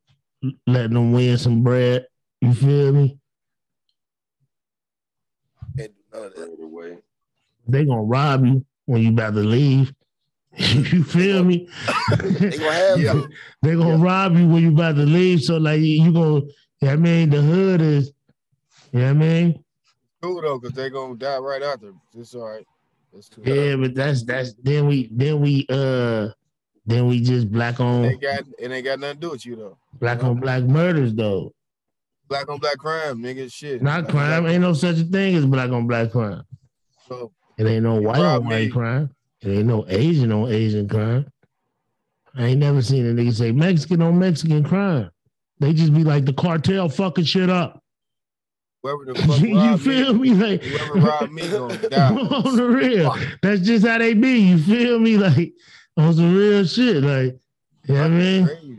[0.66, 2.06] letting them win some bread.
[2.40, 3.18] You feel me?
[5.78, 7.02] Can't do none of that.
[7.68, 9.94] They gonna rob you when you about to leave.
[10.58, 11.70] you feel me?
[12.10, 13.30] They gonna have to.
[13.62, 15.42] They gonna rob you when you about to leave.
[15.42, 16.42] So like you gonna,
[16.82, 18.12] yeah, I mean the hood is,
[18.92, 19.64] yeah, you know what I mean,
[20.22, 21.94] Cool though, because they gonna die right after.
[22.18, 22.66] It's all right.
[23.44, 26.30] Yeah, but that's that's then we then we uh
[26.86, 29.46] then we just black It on ain't got it ain't got nothing to do with
[29.46, 29.78] you though.
[29.94, 31.54] black on black murders though.
[32.28, 33.52] Black on black crime, nigga.
[33.52, 33.82] Shit.
[33.82, 34.44] Not Black crime.
[34.44, 36.44] black- Ain't no such a thing as black on black crime.
[37.08, 39.10] So It ain't no white on white crime.
[39.42, 41.26] It ain't no Asian on Asian crime.
[42.36, 45.10] I ain't never seen a nigga say Mexican on Mexican crime.
[45.60, 47.81] They just be like the cartel fucking shit up.
[48.84, 50.36] Whoever the fuck you feel me, me?
[50.36, 52.16] Like whoever robbed me gonna die.
[52.16, 53.16] on the real.
[53.42, 54.40] That's just how they be.
[54.40, 55.18] You feel me?
[55.18, 55.54] Like
[55.98, 57.04] on some real shit.
[57.04, 57.40] Like,
[57.88, 58.46] you know what I mean?
[58.46, 58.78] Crazy.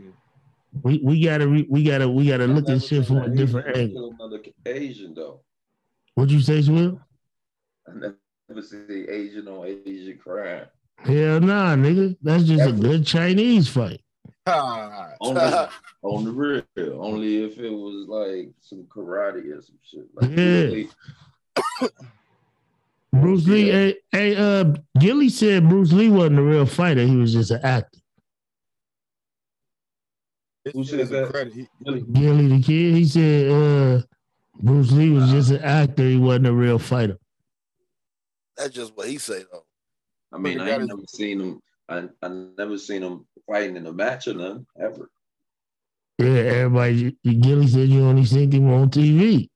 [0.81, 4.15] We we gotta re, we gotta we gotta look at shit from a different angle.
[4.19, 5.41] Another Asian though.
[6.15, 6.99] What'd you say, Swill?
[7.87, 7.91] I
[8.49, 10.65] never see Asian on Asian crime.
[10.97, 12.15] Hell nah, nigga.
[12.21, 14.02] That's just a good Chinese fight.
[14.45, 15.41] Ah, Only
[16.03, 16.63] on the real.
[17.01, 20.05] Only if it was like some karate or some shit.
[20.13, 20.31] Like
[21.81, 21.87] Yeah.
[23.13, 27.05] Bruce Lee, hey, hey, uh, Gillie said Bruce Lee wasn't a real fighter.
[27.05, 27.99] He was just an actor.
[30.65, 31.29] This Who shit said that?
[31.31, 31.53] credit.
[31.53, 31.67] He-
[32.11, 34.01] Gillie the kid, he said uh,
[34.61, 36.03] Bruce Lee was just an actor.
[36.03, 37.17] He wasn't a real fighter.
[38.57, 39.65] That's just what he said, though.
[40.31, 41.61] I mean, I he got ain't never seen him.
[41.89, 42.27] I I
[42.57, 45.09] never seen him fighting in a match or nothing ever.
[46.19, 47.15] Yeah, everybody.
[47.23, 49.49] Gillie said you only seen him on TV.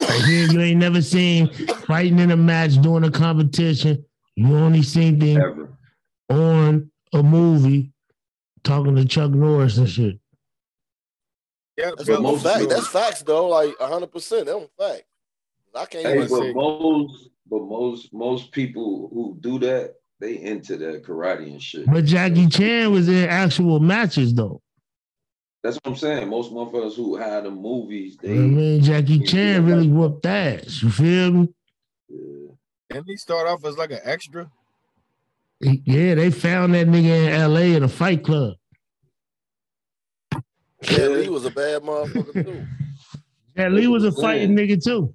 [0.00, 1.48] Like you ain't never seen
[1.86, 4.04] fighting in a match, doing a competition.
[4.36, 5.78] You only seen him Ever.
[6.28, 7.92] on a movie,
[8.64, 10.18] talking to Chuck Norris and shit.
[11.76, 12.60] Yeah, That's most fact.
[12.60, 13.48] people- That's facts though.
[13.48, 14.46] Like hundred percent.
[14.46, 15.04] That's a fact.
[15.74, 16.52] I can't Hey, even but say.
[16.52, 19.94] most but most most people who do that,
[20.24, 21.86] they into that karate and shit.
[21.86, 24.62] But Jackie Chan was in actual matches though.
[25.62, 26.28] That's what I'm saying.
[26.28, 30.82] Most motherfuckers who had the movies, I mean, Jackie Chan really whooped ass.
[30.82, 31.48] You feel me?
[32.08, 32.48] yeah.
[32.90, 34.50] Didn't he start off as like an extra?
[35.60, 37.74] Yeah, they found that nigga in L.A.
[37.74, 38.54] in a fight club.
[40.90, 42.66] Yeah, Lee was a bad motherfucker too.
[43.56, 45.14] Jet Li was a fighting nigga too.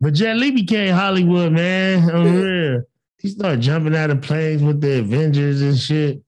[0.00, 2.10] But Jet Li became Hollywood, man.
[2.10, 2.40] On Yeah.
[2.40, 2.82] real.
[3.20, 6.22] He started jumping out of planes with the Avengers and shit.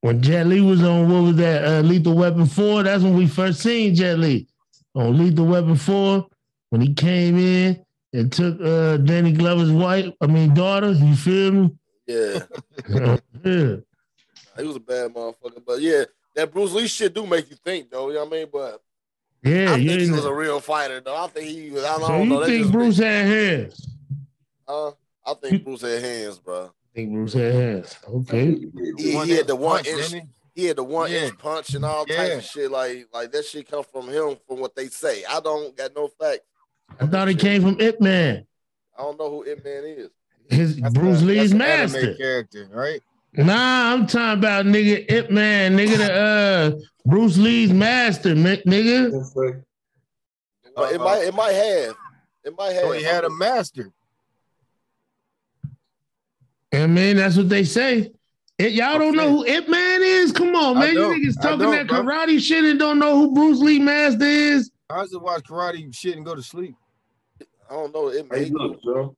[0.00, 1.64] When Jet Li was on, what was that?
[1.64, 2.82] Uh, Lethal Weapon 4.
[2.84, 4.48] That's when we first seen Jet Li.
[4.94, 6.26] On Lethal Weapon 4,
[6.70, 11.52] when he came in and took uh, Danny Glover's wife, I mean, daughter, you feel
[11.52, 11.70] me?
[12.06, 12.40] Yeah,
[13.44, 13.76] yeah.
[14.58, 15.64] he was a bad motherfucker.
[15.64, 16.04] But yeah,
[16.34, 18.08] that Bruce Lee shit do make you think though.
[18.08, 18.46] You know what I mean?
[18.52, 18.82] But
[19.44, 21.16] Yeah, I think he was a real fighter though.
[21.16, 21.84] I think he was.
[21.84, 22.40] I don't So know.
[22.40, 23.88] you think Bruce had hands?
[24.68, 24.90] Uh,
[25.26, 26.64] I think Bruce had hands, bro.
[26.66, 27.96] I think Bruce had hands.
[28.08, 28.58] Okay.
[28.98, 30.10] He, One he had the one punch, inch.
[30.10, 31.26] didn't He had the one Yeah.
[31.26, 32.34] inch punch and all types Yeah.
[32.36, 32.70] of shit.
[32.70, 35.24] Like like that shit come from him from what they say.
[35.24, 36.40] I don't got no facts.
[37.00, 38.46] I thought it came from Ip Man.
[38.98, 40.10] I don't know who Ip Man is.
[40.50, 42.14] His That's Bruce a- Lee's that's an anime master.
[42.16, 43.00] character, right?
[43.34, 49.10] Nah, I'm talking about nigga Ip Man, nigga the uh Bruce Lee's master, mi- nigga.
[50.76, 51.94] But it might it might have.
[52.44, 52.82] It might have.
[52.82, 53.90] So he had a master.
[56.72, 58.12] I mean, that's what they say.
[58.58, 60.32] It, y'all don't know who Ip Man is?
[60.32, 60.94] Come on, man.
[60.94, 62.02] You niggas talking don't, that bro.
[62.02, 64.70] karate shit and don't know who Bruce Lee master is?
[64.88, 66.74] I used to watch karate shit and go to sleep.
[67.70, 68.08] I don't know.
[68.08, 69.16] It Hey, may look, Joe.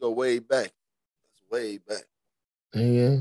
[0.00, 0.72] go way back.
[0.72, 2.02] That's way back.
[2.74, 3.16] Yeah.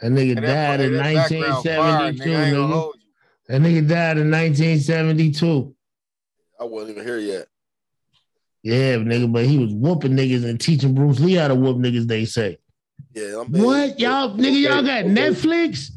[0.00, 2.72] That nigga And died in that background fire, 1972, nigga, I ain't gonna nigga.
[2.80, 3.08] hold you.
[3.48, 5.74] That nigga died in 1972.
[6.60, 7.46] I wasn't even here yet.
[8.62, 12.06] Yeah, nigga, but he was whooping niggas and teaching Bruce Lee how to whoop niggas,
[12.06, 12.58] they say.
[13.14, 13.98] Yeah, I'm What?
[13.98, 15.90] Y'all, nigga, y'all got Netflix?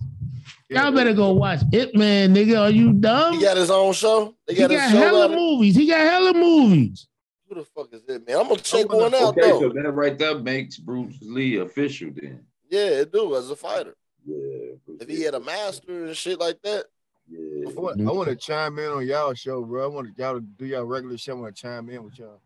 [0.69, 2.59] Y'all better go watch Ip Man, nigga.
[2.59, 3.35] Are you dumb?
[3.35, 4.33] He got his own show.
[4.47, 4.97] They He got, got his show.
[4.97, 5.75] hella out movies.
[5.75, 7.07] He got hella movies.
[7.47, 8.37] Who the fuck is it, man?
[8.39, 9.59] I'm gonna check one out Okay, though.
[9.61, 12.43] so that right there makes Bruce Lee official then.
[12.71, 13.95] Yeah, it do as a fighter.
[14.25, 14.73] Yeah.
[14.99, 16.85] If he had a master and shit like that,
[17.29, 17.69] Yeah.
[17.69, 19.83] I want, I want to chime in on y'all show, bro.
[19.83, 21.37] I want y'all to do y'all regular show.
[21.37, 22.41] I want to chime in with y'all.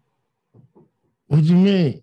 [1.30, 2.02] What you mean?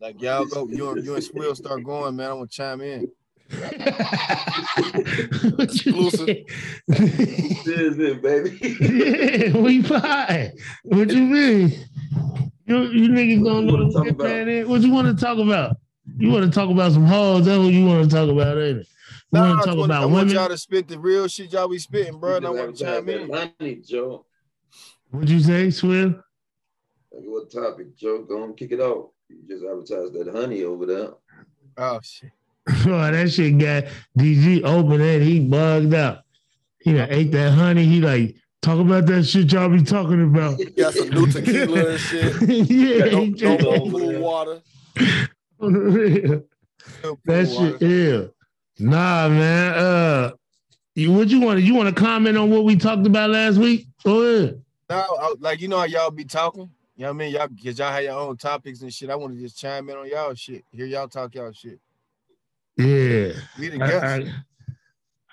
[0.00, 2.30] Like y'all go, you and you and Swill start going, man.
[2.30, 3.06] I want to chime in.
[5.56, 6.10] what you mean?
[6.88, 8.58] This is it, baby.
[8.80, 10.50] yeah, we fine.
[10.82, 11.70] What you mean?
[12.66, 14.24] You, you niggas don't know wanna what talk It about?
[14.26, 14.66] Man is?
[14.66, 15.76] What you want to talk about?
[16.18, 17.46] You want to talk about some hoes?
[17.46, 18.86] That's what you want to talk about, ain't it?
[19.32, 21.28] You Nah, I want to talk wanna- I about want y'all to spit the real
[21.28, 22.38] shit y'all be spitting, bro.
[22.38, 23.28] And I want to chime in.
[23.28, 24.26] Money, Joe.
[25.10, 26.20] What'd you say, Swill?
[27.20, 28.22] Like, what topic, Joe?
[28.22, 29.10] Go and kick it off.
[29.28, 31.10] You just advertised that honey over there.
[31.76, 32.30] Oh shit.
[32.86, 33.84] That shit got
[34.18, 36.18] DG open and he bugged out.
[36.80, 37.84] He done ate that honey.
[37.84, 40.58] He like talk about that shit y'all be talking about.
[40.76, 42.42] got some new tequila and shit.
[42.70, 44.60] yeah, No, he no just- more cool water.
[45.60, 46.42] on the real.
[46.98, 47.76] Still That cool shit water.
[47.86, 48.34] ill.
[48.78, 49.74] Nah, man.
[49.74, 50.30] Uh,
[50.94, 53.58] you what you want to you want to comment on what we talked about last
[53.58, 53.86] week?
[54.04, 54.62] Go ahead.
[54.88, 56.70] No, I- like you know how y'all be talking.
[57.00, 57.32] You know what I mean?
[57.32, 59.08] Y'all, cause y'all have your own topics and shit.
[59.08, 60.66] I want to just chime in on y'all shit.
[60.70, 61.80] Hear y'all talk y'all shit.
[62.76, 64.30] Yeah, We the I, guests.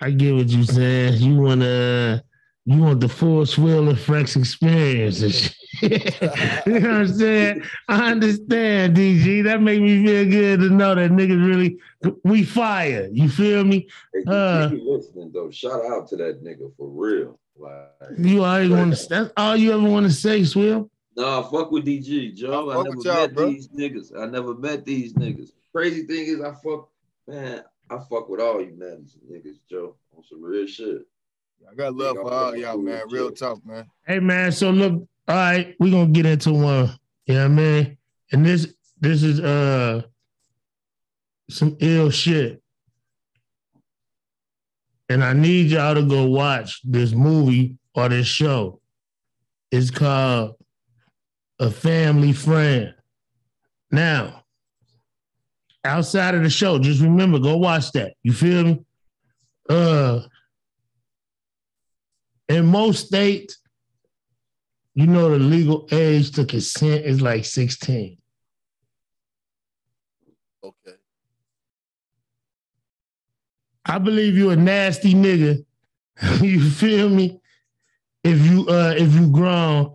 [0.00, 1.20] I, I get what you're saying.
[1.20, 2.24] You want to
[2.64, 5.56] you want the full swill of Frex experience and shit.
[6.66, 7.62] you know what I'm saying?
[7.86, 9.44] I understand, DG.
[9.44, 11.76] That make me feel good to know that niggas really
[12.24, 13.10] we fire.
[13.12, 13.86] You feel me?
[14.14, 15.50] Hey, Uh, keep listening though.
[15.50, 17.38] Shout out to that nigga for real.
[17.58, 19.08] Like, You always want to.
[19.10, 20.90] That's all you ever want to say, Swill.
[21.18, 22.70] Nah, fuck with DG, Joe.
[22.70, 23.50] I I, never met bro.
[23.50, 24.18] these niggas.
[24.18, 25.50] I never met these niggas.
[25.72, 26.88] Crazy thing is, I fuck,
[27.26, 27.62] man.
[27.90, 31.06] I fuck with all you niggas, niggas, Joe, on some real shit.
[31.70, 33.02] I got love for all y'all, man.
[33.10, 33.86] Real talk, man.
[34.06, 36.98] Hey man, so look, All right, we're gonna get into one.
[37.26, 37.98] You know what I mean?
[38.32, 40.02] And this this is uh
[41.50, 42.62] some ill shit.
[45.08, 48.80] And I need y'all to go watch this movie or this show.
[49.70, 50.57] It's called
[51.60, 52.94] A Family Friend.
[53.90, 54.44] Now,
[55.84, 58.14] outside of the show, just remember, go watch that.
[58.22, 58.84] You feel me?
[59.68, 60.20] Uh
[62.48, 63.58] in most states,
[64.94, 68.16] you know the legal age to consent is like 16.
[70.64, 70.96] Okay.
[73.84, 75.64] I believe you're a nasty nigga.
[76.40, 77.40] you feel me?
[78.24, 79.94] If you uh if you grown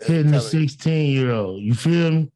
[0.00, 2.32] hitting a 16 year old, you feel me?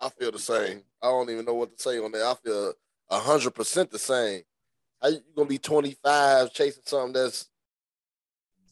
[0.00, 0.82] I feel the same.
[1.02, 2.22] I don't even know what to say on that.
[2.22, 2.72] I feel
[3.10, 4.42] hundred percent the same.
[5.00, 7.48] How you gonna be 25 chasing something that's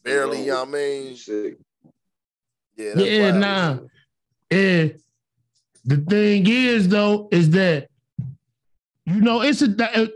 [0.03, 1.17] barely, you know what I mean?
[2.77, 3.77] Yeah, Yeah, nah.
[4.51, 4.99] And
[5.85, 7.87] the thing is, though, is that
[9.05, 10.09] you know it's a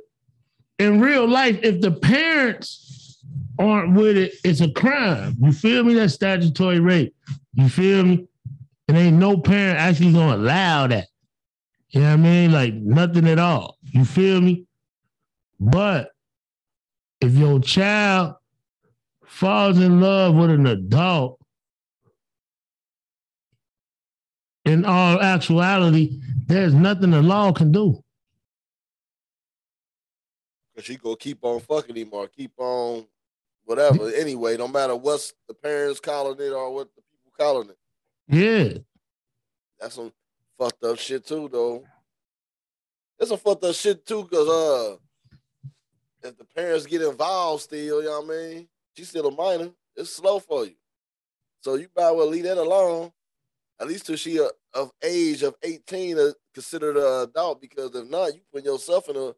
[0.78, 1.60] in real life.
[1.64, 2.89] If the parents
[3.60, 5.36] aren't with it, it's a crime.
[5.42, 5.94] You feel me?
[5.94, 7.16] That's statutory rape.
[7.54, 8.28] You feel me?
[8.88, 11.08] And ain't no parent actually gonna allow that.
[11.90, 12.52] You know what I mean?
[12.52, 13.78] Like nothing at all.
[13.84, 14.66] You feel me?
[15.60, 16.12] But
[17.22, 18.36] if your child
[19.26, 21.40] falls in love with an adult,
[24.66, 28.02] in all actuality, there's nothing the law can do.
[30.76, 33.06] Cause she gonna keep on fucking him or keep on
[33.70, 34.12] whatever.
[34.16, 37.78] Anyway, no matter what's the parents calling it or what the people calling it.
[38.28, 38.80] Yeah.
[39.80, 40.12] That's some
[40.58, 41.86] fucked up shit too, though.
[43.20, 44.96] It's some fucked up shit too, cause uh,
[46.24, 48.68] if the parents get involved still, you know what I mean?
[48.96, 49.70] She's still a minor.
[49.96, 50.76] It's slow for you,
[51.62, 53.12] so you might well leave that alone,
[53.80, 57.62] at least till she uh, of age of eighteen, uh, considered an adult.
[57.62, 59.36] Because if not, you put yourself in a,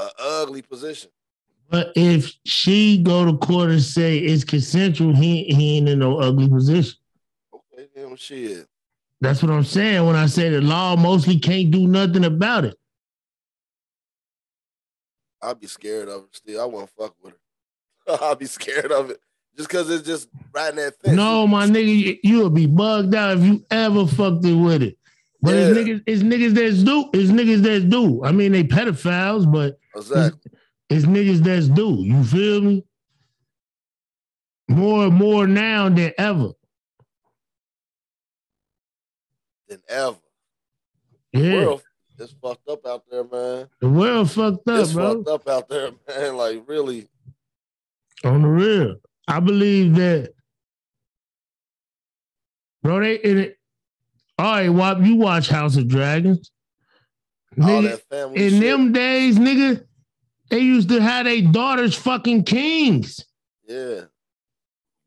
[0.00, 1.10] a ugly position.
[1.70, 6.18] But if she go to court and say it's consensual, he, he ain't in no
[6.18, 6.96] ugly position.
[7.54, 8.66] Okay, damn shit.
[9.20, 12.76] That's what I'm saying when I say the law mostly can't do nothing about it.
[15.42, 16.60] I'd be scared of it still.
[16.60, 17.34] I won't fuck with
[18.06, 18.18] her.
[18.22, 19.20] I'd be scared of it
[19.56, 21.16] just because it's just riding that fence.
[21.16, 24.96] No, my nigga, you- you'll be bugged out if you ever fucked it with it.
[25.40, 28.24] But it's niggas, it's niggas that's do, it's niggas that's do.
[28.24, 30.50] I mean, they pedophiles, but Exactly.
[30.90, 31.96] It's niggas that's do.
[32.02, 32.84] You feel me?
[34.68, 36.50] More and more now than ever.
[39.68, 40.16] Than ever.
[41.32, 41.52] Yeah.
[41.66, 41.82] World
[42.18, 43.68] is fucked up out there, man.
[43.80, 45.22] The world fucked up, It's bro.
[45.22, 46.36] fucked up out there, man.
[46.36, 47.06] Like really.
[48.24, 48.96] On the real.
[49.28, 50.32] I believe that,
[52.82, 53.58] bro, they in it.
[54.38, 56.50] All right, Wop, you watch House of Dragons.
[57.60, 58.60] All Nigga, that family in shit.
[58.62, 59.84] them days, nigga,
[60.50, 63.24] they used to have their daughters fucking kings.
[63.66, 64.02] Yeah.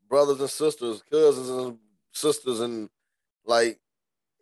[0.08, 1.78] Brothers and sisters, cousins and
[2.12, 2.88] sisters, and
[3.44, 3.80] like,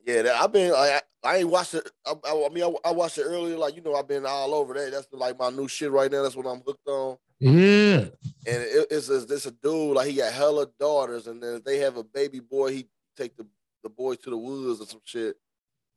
[0.07, 1.89] yeah, that, I've been, I, I ain't watched it.
[2.07, 3.57] I, I, I mean, I, I watched it earlier.
[3.57, 4.91] Like, you know, I've been all over that.
[4.91, 6.23] That's like my new shit right now.
[6.23, 7.19] That's what I'm hooked on.
[7.39, 7.99] Yeah.
[7.99, 8.11] And
[8.47, 11.79] it, it's a, it's a dude like he got hella daughters, and then if they
[11.79, 12.87] have a baby boy, he
[13.17, 13.47] take the
[13.83, 15.37] the boys to the woods or some shit.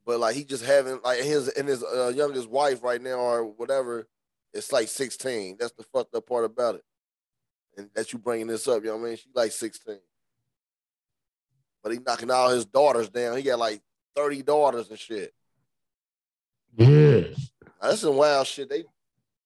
[0.06, 3.46] But like he just having like his and his uh, youngest wife right now or
[3.46, 4.08] whatever,
[4.54, 5.58] it's like sixteen.
[5.60, 6.84] That's the fucked up part about it.
[7.76, 9.18] And that you bringing this up, you know what I mean?
[9.18, 10.00] She like sixteen,
[11.82, 13.36] but he knocking all his daughters down.
[13.36, 13.82] He got like
[14.16, 15.34] thirty daughters and shit.
[16.78, 17.22] Yeah.
[17.82, 18.70] Now, that's some wild shit.
[18.70, 18.84] They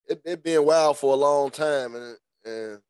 [0.08, 2.82] it, it been wild for a long time, and and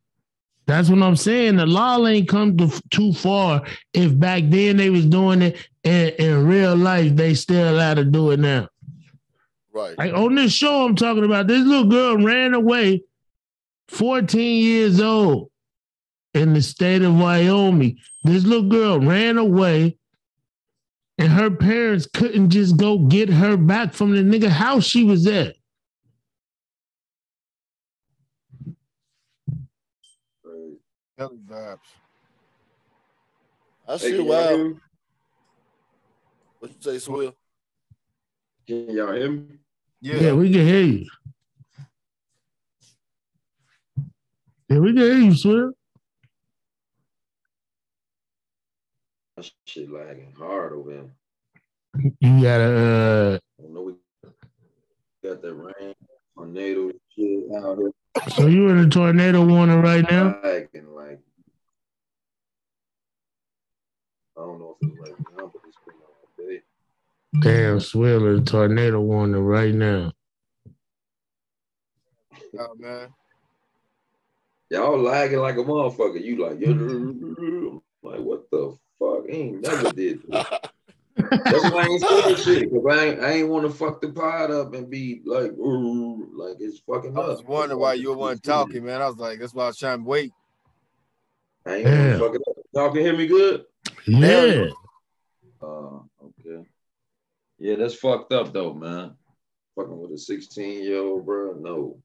[0.68, 1.56] That's what I'm saying.
[1.56, 3.64] The law ain't come to, too far.
[3.94, 8.04] If back then they was doing it in, in real life, they still allowed to
[8.04, 8.68] do it now.
[9.78, 9.98] Right.
[9.98, 13.04] Like on this show I'm talking about, this little girl ran away,
[13.90, 15.50] 14 years old,
[16.34, 17.98] in the state of Wyoming.
[18.24, 19.98] This little girl ran away,
[21.18, 25.26] and her parents couldn't just go get her back from the nigga house she was
[25.28, 25.56] at.
[31.18, 31.80] Kelly vibes.
[33.88, 34.80] That Hey, shit can y'all wild.
[36.60, 37.36] What you say, Swill?
[38.68, 39.46] Can y'all hear me?
[40.02, 41.06] Yeah, we can hear you.
[44.70, 45.72] Yeah, we can hear you, Swill.
[49.36, 51.10] That shit lagging hard over here.
[52.20, 53.94] You gotta I don't know we
[55.24, 55.96] got that rain,
[56.36, 57.92] tornado shit out here.
[58.16, 60.40] uh so you in a tornado warning right now?
[60.44, 61.20] Lagging like
[67.42, 70.12] Damn, Swiller, tornado warning right now.
[72.60, 73.10] Oh man.
[74.70, 76.22] Y'all lagging like a motherfucker.
[76.22, 79.24] You like, yo, I'm like, what the fuck?
[79.30, 80.62] I ain't never did that.
[81.50, 82.70] That's why I ain't saying shit.
[82.72, 86.58] Cause I ain't, I ain't want to fuck the pod up and be like, like
[86.60, 87.28] it's fucking I up.
[87.28, 89.02] was wondering why you weren't talking, man.
[89.02, 90.34] I was like, that's why I was trying to wait.
[91.66, 92.18] I ain't want Yeah.
[92.18, 92.58] to up.
[92.74, 93.66] Y'all can hear me good?
[94.06, 94.66] Yeah.
[95.62, 96.04] Uh, okay.
[97.60, 99.16] Yeah, that's fucked up though, man.
[99.76, 101.54] Fucking with a 16 year old, bro.
[101.60, 102.00] No.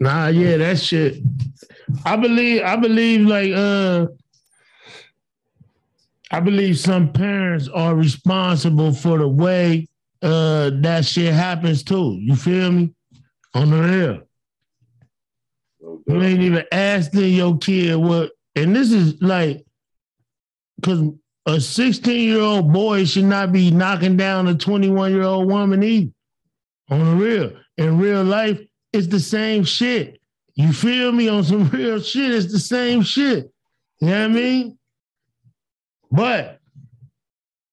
[0.00, 1.22] Nah, yeah, that shit.
[2.04, 4.06] I believe, I believe like uh
[6.30, 9.88] I believe some parents are responsible for the way
[10.22, 12.18] uh that shit happens too.
[12.20, 12.94] You feel me?
[13.54, 14.22] On the real.
[15.80, 19.64] No You ain't even asking your kid what, and this is like,
[20.76, 21.02] because
[21.48, 25.82] a 16 year old boy should not be knocking down a 21 year old woman
[25.82, 26.12] either.
[26.90, 27.52] On the real.
[27.78, 28.60] In real life,
[28.92, 30.20] it's the same shit.
[30.54, 31.28] You feel me?
[31.28, 33.50] On some real shit, it's the same shit.
[34.00, 34.78] You know what I mean?
[36.10, 36.60] But,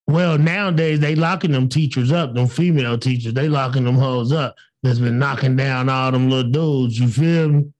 [0.08, 4.56] well, nowadays they locking them teachers up, them female teachers, they locking them hoes up
[4.84, 7.00] that's been knocking down all them little dudes.
[7.00, 7.74] You feel me?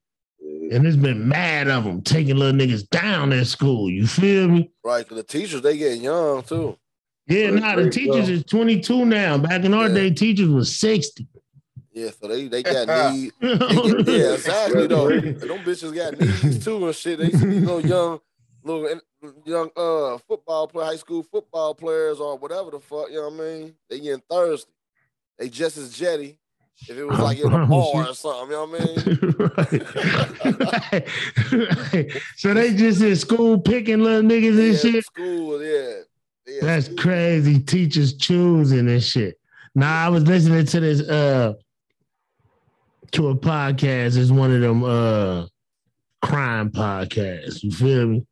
[0.72, 3.89] And it's been mad of them taking little niggas down at school.
[3.89, 4.72] You feel me?
[4.84, 6.78] Right, because the teachers they getting young too.
[7.28, 8.34] Yeah, That's nah, the teachers bro.
[8.36, 9.38] is 22 now.
[9.38, 9.93] Back in our Yeah.
[9.95, 11.28] day, teachers was 60.
[11.91, 13.32] Yeah, so they they got need.
[13.41, 14.88] They get, yeah, exactly.
[14.88, 17.20] Though And them bitches got knees too and shit.
[17.20, 17.38] They to
[17.82, 18.20] be young,
[18.63, 18.99] little
[19.45, 23.09] young uh football play, high school football players or whatever the fuck.
[23.09, 23.76] You know what I mean?
[23.89, 24.72] They getting thirsty.
[25.39, 26.38] They just as jetty.
[26.82, 31.07] If it was like in a bar or something, you know what I mean?
[31.53, 31.93] right.
[31.93, 32.21] right.
[32.36, 35.05] So they just in school picking little niggas and shit.
[35.05, 36.01] school, yeah.
[36.45, 36.97] yeah That's school.
[36.97, 37.59] crazy.
[37.59, 39.39] Teachers choosing this shit.
[39.73, 41.53] Nah, I was listening to this uh
[43.13, 44.17] to a podcast.
[44.17, 45.47] It's one of them uh
[46.21, 47.63] crime podcasts.
[47.63, 48.26] You feel me?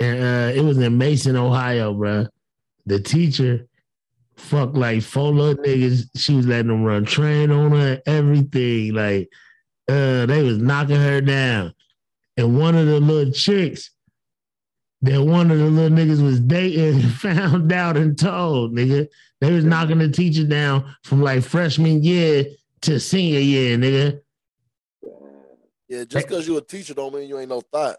[0.00, 2.28] And uh it was in Mason, Ohio, bruh.
[2.86, 3.68] The teacher
[4.40, 6.08] fucked like four little niggas.
[6.16, 8.94] She was letting them run train on her, everything.
[8.94, 9.28] Like
[9.88, 11.74] uh they was knocking her down.
[12.36, 13.90] And one of the little chicks
[15.02, 19.08] that one of the little niggas was dating found out and told, nigga.
[19.40, 22.44] They was knocking the teacher down from like freshman year
[22.82, 24.20] to senior year, nigga.
[25.88, 27.96] Yeah, just because you a teacher don't mean you ain't no thought.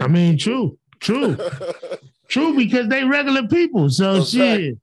[0.00, 1.38] I mean, true, true,
[2.28, 3.88] true, because they regular people.
[3.90, 4.64] So Exactly.
[4.64, 4.78] shit.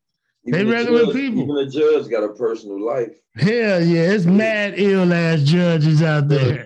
[0.45, 1.43] They Even the regular judge- people.
[1.43, 3.11] Even the judge got a personal life.
[3.35, 6.63] Hell yeah, it's mad ill ass judges out there.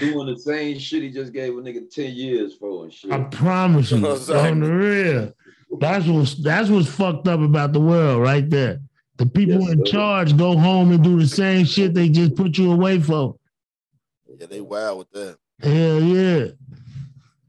[0.00, 3.12] Doing the same shit he just gave a nigga 10 years for and shit.
[3.12, 4.50] I promise you, Exactly.
[4.50, 5.32] on the real.
[5.78, 8.80] That's what's that's what's fucked up about the world right there.
[9.18, 9.92] The people Yes, in sir.
[9.92, 13.36] charge go home and do the same shit they just put you away for.
[14.38, 15.36] yeah, they wild with that.
[15.62, 16.46] Hell yeah.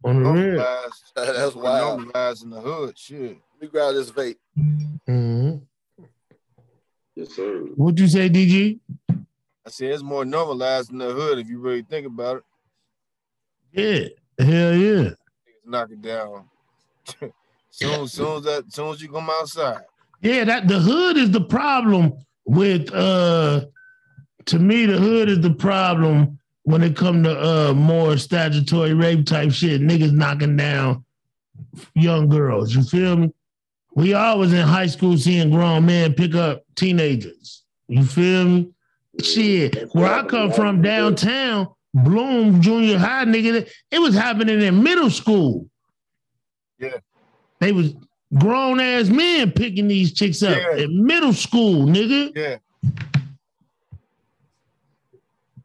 [0.03, 0.43] On the real.
[0.55, 1.03] Normalized.
[1.15, 1.99] That's wild.
[1.99, 2.97] Normalized in the hood.
[2.97, 3.37] Shit.
[3.53, 4.37] Let me grab this vape.
[5.05, 5.57] hmm
[7.15, 7.59] Yes, sir.
[7.75, 8.79] What'd you say, DG?
[9.09, 12.43] I said it's more normalized in the hood if you really think about it.
[14.39, 14.45] Yeah.
[14.45, 15.01] Hell yeah.
[15.03, 15.15] Niggas
[15.65, 16.45] knock it down.
[17.69, 19.81] soon, soon as that, soon as you come outside.
[20.21, 22.13] Yeah, that the hood is the problem
[22.45, 23.65] with uh
[24.45, 29.25] to me the hood is the problem when it come to uh more statutory rape
[29.25, 31.03] type shit, niggas knocking down
[31.95, 32.75] young girls.
[32.75, 33.31] You feel me?
[33.95, 37.63] We always in high school seeing grown men pick up teenagers.
[37.87, 38.69] You feel me?
[39.21, 45.09] Shit, where I come from downtown, Bloom Junior High, nigga, it was happening in middle
[45.09, 45.67] school.
[46.79, 46.97] Yeah.
[47.59, 47.93] They was
[48.39, 50.83] grown ass men picking these chicks up Yeah.
[50.85, 52.31] in middle school, nigga.
[52.33, 52.57] Yeah.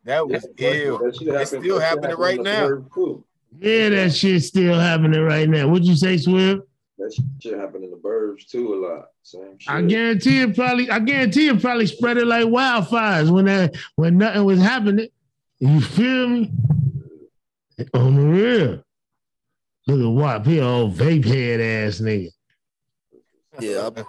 [0.06, 0.98] That was Yeah, ill.
[0.98, 1.08] that
[1.42, 2.84] It's still happening right now.
[3.58, 5.66] Yeah, that shit's still happening right now.
[5.68, 6.62] What'd you say, Swift?
[6.98, 9.08] That shit happened in the burbs too a lot.
[9.22, 9.72] Same shit.
[9.72, 10.88] I guarantee it probably.
[10.90, 15.08] I guarantee it probably spread it like wildfires when that when nothing was happening.
[15.58, 16.52] You feel me?
[17.92, 18.82] On the real.
[19.88, 22.30] Look at what he old vape head ass nigga.
[23.58, 24.02] Yeah, I,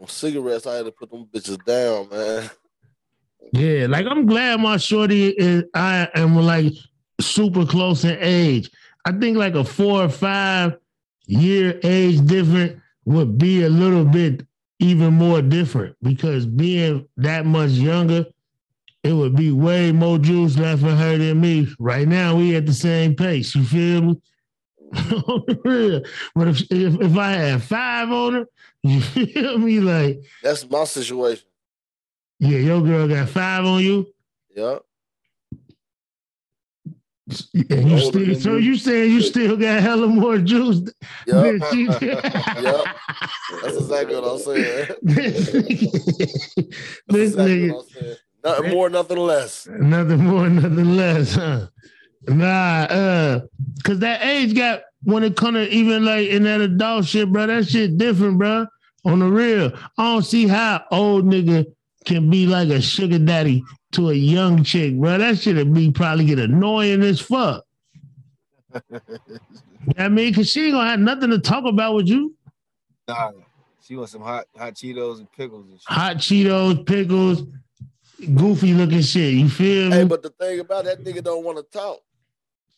[0.00, 2.50] on cigarettes, I had to put them bitches down, man.
[3.52, 5.64] Yeah, like I'm glad my shorty is.
[5.74, 6.72] I am like
[7.20, 8.70] super close in age.
[9.04, 10.76] I think like a four or five
[11.26, 14.46] year age different would be a little bit
[14.80, 18.26] even more different because being that much younger,
[19.02, 21.68] it would be way more juice left in her than me.
[21.78, 23.54] Right now, we at the same pace.
[23.54, 24.20] You feel me?
[26.34, 28.48] But if, if if I had five on her,
[28.82, 29.80] you feel me?
[29.80, 31.44] Like, That's my situation.
[32.38, 34.06] Yeah, your girl got five on you,
[34.54, 34.82] Yep.
[37.70, 38.76] and you still so you.
[38.76, 40.80] saying you still got hella more juice
[41.26, 42.84] than she Yep.
[43.62, 44.88] That's exactly what I'm saying.
[45.02, 48.16] this That's exactly nigga, what I'm saying.
[48.44, 49.66] Nothing more, nothing less.
[49.70, 51.66] nothing more, nothing less, huh?
[52.28, 53.40] Nah, uh,
[53.84, 57.46] cause that age gap when it come to even like in that adult shit, bro,
[57.46, 58.66] that shit different, bro.
[59.06, 61.66] On the real, I don't see how old nigga
[62.04, 65.18] can be like a sugar daddy to a young chick, bro.
[65.18, 67.64] That shit'd be probably get annoying as fuck.
[69.98, 72.34] I mean, cause she ain't gonna have nothing to talk about with you.
[73.06, 73.32] Nah,
[73.82, 75.88] she wants some hot hot Cheetos and pickles and shit.
[75.88, 77.42] Hot Cheetos, pickles,
[78.34, 79.34] goofy looking shit.
[79.34, 79.96] You feel me?
[79.96, 82.00] Hey, but the thing about that nigga don't want to talk.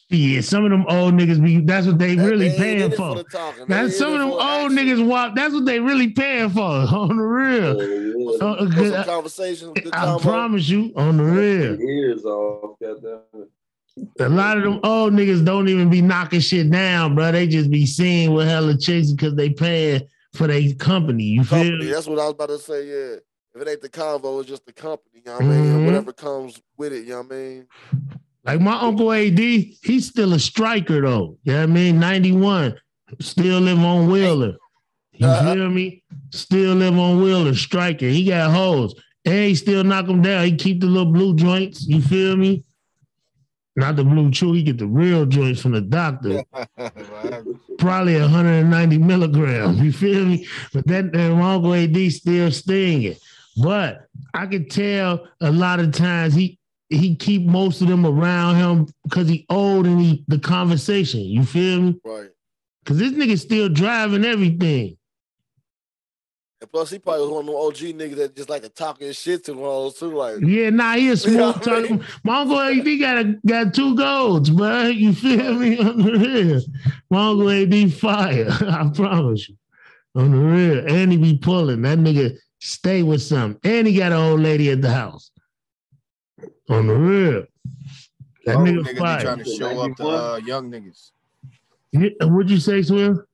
[0.09, 3.17] Yeah, some of them old niggas be that's what they That- really they paying for.
[3.17, 4.77] the That's some of them old action.
[4.79, 5.35] niggas walk.
[5.35, 7.83] That's what they really paying for on the real.
[7.83, 11.77] Yeah, Uh, uh, good- conversations, good I promise you, on the real.
[12.25, 12.77] Off.
[14.21, 17.33] A lot of them old niggas don't even be knocking shit down, bro.
[17.33, 20.03] They just be seeing with hella chicks because they paying
[20.35, 21.25] for their company.
[21.25, 21.79] You feel company.
[21.79, 21.87] me?
[21.91, 22.87] That's what I was about to say.
[22.87, 23.17] Yeah,
[23.55, 25.23] if it ain't the convo, it's just the company.
[25.25, 25.65] You know what I mean?
[25.65, 25.85] Mhm.
[25.87, 27.05] Whatever comes with it.
[27.05, 27.67] You know what I mean?
[28.47, 31.37] Like my uncle AD, he's still a striker though.
[31.43, 31.99] You know what I mean?
[32.01, 32.75] 91.
[33.21, 34.57] Still live on Wheeler.
[35.13, 35.55] You Uh-huh.
[35.55, 36.03] feel me?
[36.31, 38.07] Still live on Wheeler, striker.
[38.07, 38.95] He got holes.
[39.25, 40.45] And he still knock them down.
[40.45, 41.87] He keep the little blue joints.
[41.89, 42.63] You feel me?
[43.75, 44.55] Not the BlueChew.
[44.57, 46.43] He get the real joints from the doctor.
[47.79, 49.81] Probably 190 milligrams.
[49.81, 50.47] You feel me?
[50.73, 53.17] But that, that my uncle AD still stinging.
[53.63, 56.56] But I could tell a lot of times he
[56.89, 61.21] he keep most of them around him because he old and he the conversation.
[61.21, 62.01] You feel me?
[62.05, 62.31] Right.
[62.85, 64.97] Cause this nigga still driving everything.
[66.61, 69.01] And plus, he probably was one of them OG niggas that just like to talk
[69.01, 70.15] his shit to all too.
[70.15, 72.05] Like, Yeah, nah, he You know smooth I talking.
[72.25, 74.85] My uncle AD got a, got two golds, bro.
[74.85, 75.79] You feel me?
[75.81, 76.61] On the real.
[77.11, 78.47] My uncle AD fire.
[78.71, 79.57] I promise you.
[80.15, 80.87] On the real.
[80.89, 81.83] And he be pulling.
[81.83, 83.61] That nigga stay with something.
[83.71, 85.31] And he got an old lady at the house.
[86.69, 87.47] On the real.
[88.45, 89.21] That Old nigga, niggas be fire.
[89.21, 91.11] trying to show up to uh, young niggas.
[91.93, 93.25] Yeah, what'd you say, Swim?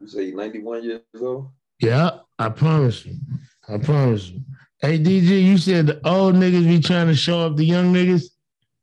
[0.00, 1.48] You say you 91 years old?
[1.80, 3.16] Yeah, I promise you.
[3.68, 4.40] I promise you.
[4.80, 8.30] Hey, DG, you said the old niggas be trying to show up the young niggas.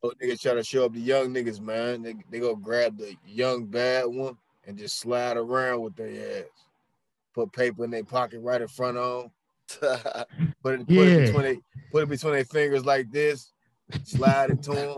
[0.02, 2.02] Old niggas trying to show up the young niggas, man.
[2.02, 4.36] They, they go grab the young bad one
[4.66, 6.44] and just slide around with their ass.
[7.34, 9.32] Put paper in their pocket right in front of them.
[10.62, 11.58] Put it, put it between they,
[11.92, 13.52] put it between their fingers like this.
[14.04, 14.96] Slide it to them.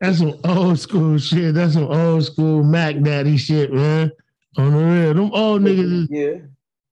[0.00, 1.54] That's some old school shit.
[1.54, 4.12] That's some old school Mac Daddy shit, man.
[4.58, 6.08] On the real, them old niggas is.
[6.10, 6.38] Yeah.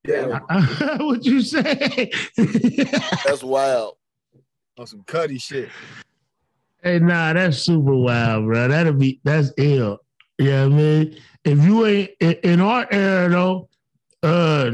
[0.06, 0.96] Yeah.
[0.98, 2.10] what you say?
[2.36, 3.96] that's wild.
[4.78, 5.68] On some cutty shit.
[6.82, 8.68] hey, nah, that's super wild, bro.
[8.68, 9.98] That'll be that's ill.
[10.38, 13.68] Yeah, I mean, if you ain't in, in our era though,
[14.22, 14.72] uh,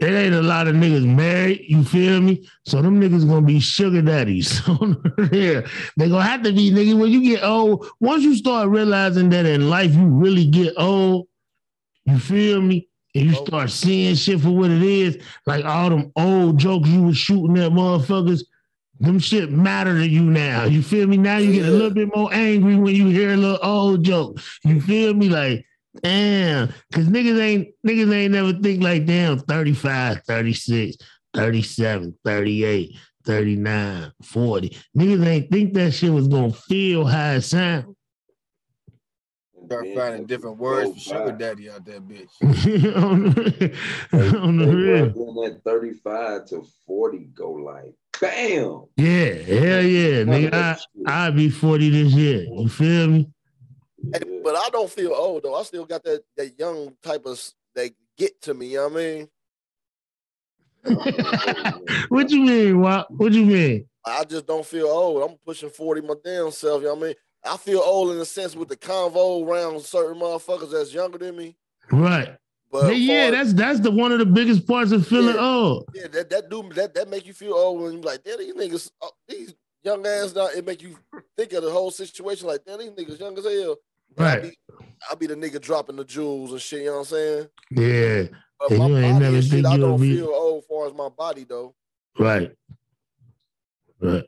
[0.00, 1.64] it ain't a lot of niggas married.
[1.68, 2.48] You feel me?
[2.64, 4.66] So them niggas gonna be sugar daddies.
[5.18, 5.62] Real.
[5.96, 7.86] They gonna have to be niggas when you get old.
[8.00, 11.28] Once you start realizing that in life you really get old,
[12.06, 12.88] you feel me?
[13.14, 17.02] And you start seeing shit for what it is, like all them old jokes you
[17.02, 18.44] was shooting at motherfuckers,
[19.00, 20.64] them shit matter to you now.
[20.64, 21.16] You feel me?
[21.16, 24.38] Now you get a little bit more angry when you hear a little old joke.
[24.64, 25.28] You feel me?
[25.28, 25.66] Like,
[26.02, 30.96] damn, cause niggas ain't niggas ain't never think like damn 35, 36,
[31.34, 34.76] 37, 38, 39, 40.
[34.96, 37.94] Niggas ain't think that shit was gonna feel how it sound.
[39.66, 42.28] Start finding different words for sugar daddy out there, bitch.
[42.96, 43.76] on the,
[44.40, 45.12] on the They real.
[45.14, 48.86] run that 35 to 40 go like bam.
[48.96, 50.24] Yeah, hell yeah.
[50.24, 50.76] Nigga, I,
[51.06, 52.42] I'll be 40 this year.
[52.42, 53.28] You feel me?
[54.12, 55.54] Hey, but I don't feel old though.
[55.54, 58.68] I still got that that young type of s- that get to me.
[58.68, 59.28] You know what I mean?
[62.08, 62.80] What you mean?
[62.80, 63.86] What, what you mean?
[64.04, 65.22] I just don't feel old.
[65.30, 66.82] I'm pushing 40 my damn self.
[66.82, 67.14] You know what I mean?
[67.44, 71.36] I feel old in the sense with the convo around certain motherfuckers that's younger than
[71.36, 71.56] me.
[71.90, 72.36] Right.
[72.70, 75.86] But yeah, far- that's that's the one of the biggest parts of feeling old.
[75.94, 78.54] Yeah, that that do that that make you feel old when you like, damn, these
[78.54, 80.96] niggas, uh, these young ass now, it make you
[81.36, 83.76] think of the whole situation like, damn, these niggas young as hell.
[84.16, 84.42] And I Right.
[84.42, 84.58] be,
[85.10, 86.80] I be the nigga dropping the jewels and shit.
[86.80, 87.48] You know what I'm saying?
[87.70, 88.38] Yeah.
[88.58, 90.66] But And my you ain't body never and shit, I don't be feel old as
[90.68, 91.74] far as my body though.
[92.18, 92.52] right.
[94.00, 94.24] Right.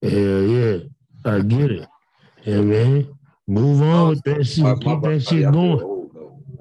[0.00, 0.78] Yeah, yeah.
[1.24, 1.88] I get it.
[2.44, 3.14] Yeah, man.
[3.46, 4.64] Move on oh, with that shit.
[4.64, 5.82] My- Keep that body, shit I going.
[5.82, 6.10] old.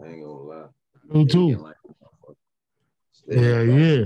[0.04, 0.66] I ain't gonna lie.
[1.10, 1.58] Me too.
[1.58, 2.36] Like a motherfucker.
[3.12, 4.06] Steady Yeah, yeah.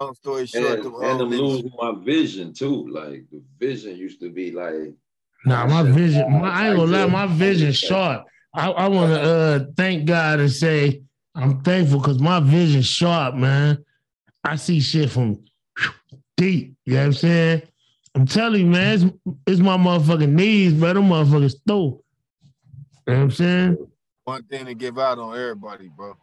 [0.00, 2.88] Long story short, And, them, and I'm losing my vision too.
[2.88, 4.94] Like the vision used to be like
[5.44, 8.24] Nah, my vision, my, I ain't gonna lie, my vision sharp.
[8.54, 11.02] I, I wanna uh thank God and say
[11.34, 13.84] I'm thankful because my vision sharp, man.
[14.42, 15.44] I see shit from
[16.36, 16.76] deep.
[16.84, 17.62] You know what I'm saying?
[18.14, 19.04] I'm telling you, man, it's,
[19.46, 20.92] it's my motherfucking knees, bro.
[20.92, 22.04] Them motherfuckers stole.
[23.06, 23.78] You know what I'm saying?
[24.24, 26.16] one thing to give out on everybody, bro.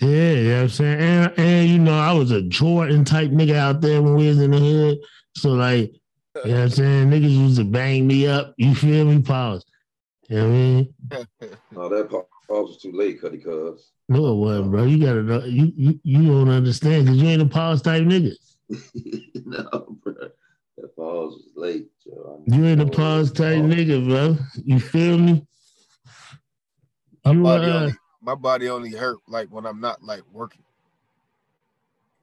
[0.00, 1.00] Yeah, you know what I'm saying?
[1.00, 4.40] And, and you know, I was a Jordan type nigga out there when we was
[4.40, 4.98] in the hood.
[5.36, 5.92] So like,
[6.44, 7.10] you know what I'm saying?
[7.10, 8.54] Niggas used to bang me up.
[8.56, 9.22] You feel me?
[9.22, 9.64] Pause.
[10.28, 10.94] You know what I mean?
[11.72, 13.92] no, that pause was too late, Cuddy cuz.
[14.08, 14.84] No, it wasn't, bro.
[14.84, 15.44] You gotta know.
[15.44, 18.32] You you, you don't understand because you ain't a pause type nigga.
[19.44, 20.14] no, bro.
[20.76, 22.42] That pause was late, Joe.
[22.46, 24.36] You ain't a pause type nigga, bro.
[24.64, 25.46] You feel me?
[27.24, 30.62] My You, body, uh, only, my body only hurt like when I'm not like working,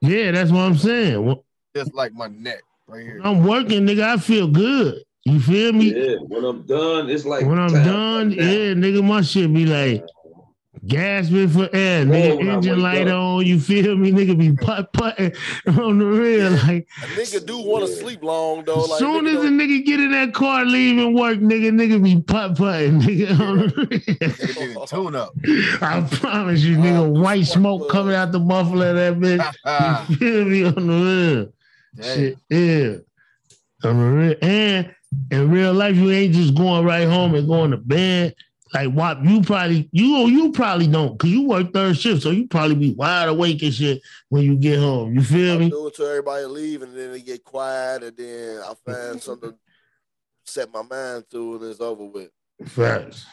[0.02, 1.26] yeah, that's what I'm saying.
[1.26, 1.38] When
[1.76, 2.62] just like my neck
[2.94, 3.22] right here.
[3.24, 5.04] I'm working, nigga, I feel good.
[5.26, 5.94] You feel me?
[5.94, 8.44] Yeah, when I'm done, it's like when I'm done, right now.
[8.44, 10.04] yeah, nigga, my shit be like
[10.86, 13.16] gasping for air, Yeah, nigga, when engine light up.
[13.18, 13.46] on.
[13.46, 14.38] You feel me, nigga?
[14.38, 15.32] Be putt putting
[15.80, 16.88] on the real, like.
[17.02, 18.00] A nigga do want to Yeah.
[18.02, 18.84] sleep long though.
[18.84, 21.72] As Like soon nigga as a don't- nigga get in that car leaving work, nigga,
[21.72, 23.40] nigga be putt putting, nigga.
[23.40, 23.88] On the real.
[23.88, 25.34] Nigga did a tune up.
[25.82, 27.90] I promise you, nigga, Oh, white smoke bud.
[27.92, 30.10] coming out the muffler of that bitch.
[30.10, 31.53] You feel me on the real?
[31.96, 32.16] Damn.
[32.16, 33.90] Shit, yeah.
[33.90, 34.36] On the real.
[34.42, 34.96] And
[35.32, 38.36] in real life, you ain't just going right home and going to bed.
[38.74, 42.48] Like what you probably you you probably don't because you work third shift, so you
[42.48, 45.14] probably be wide awake and shit when you get home.
[45.14, 45.70] You feel I me?
[45.70, 49.52] do it till everybody leave, and then they get quiet, and then I find something
[49.52, 49.58] to
[50.44, 52.32] set my mind to, and it's over with.
[52.66, 53.28] Facts.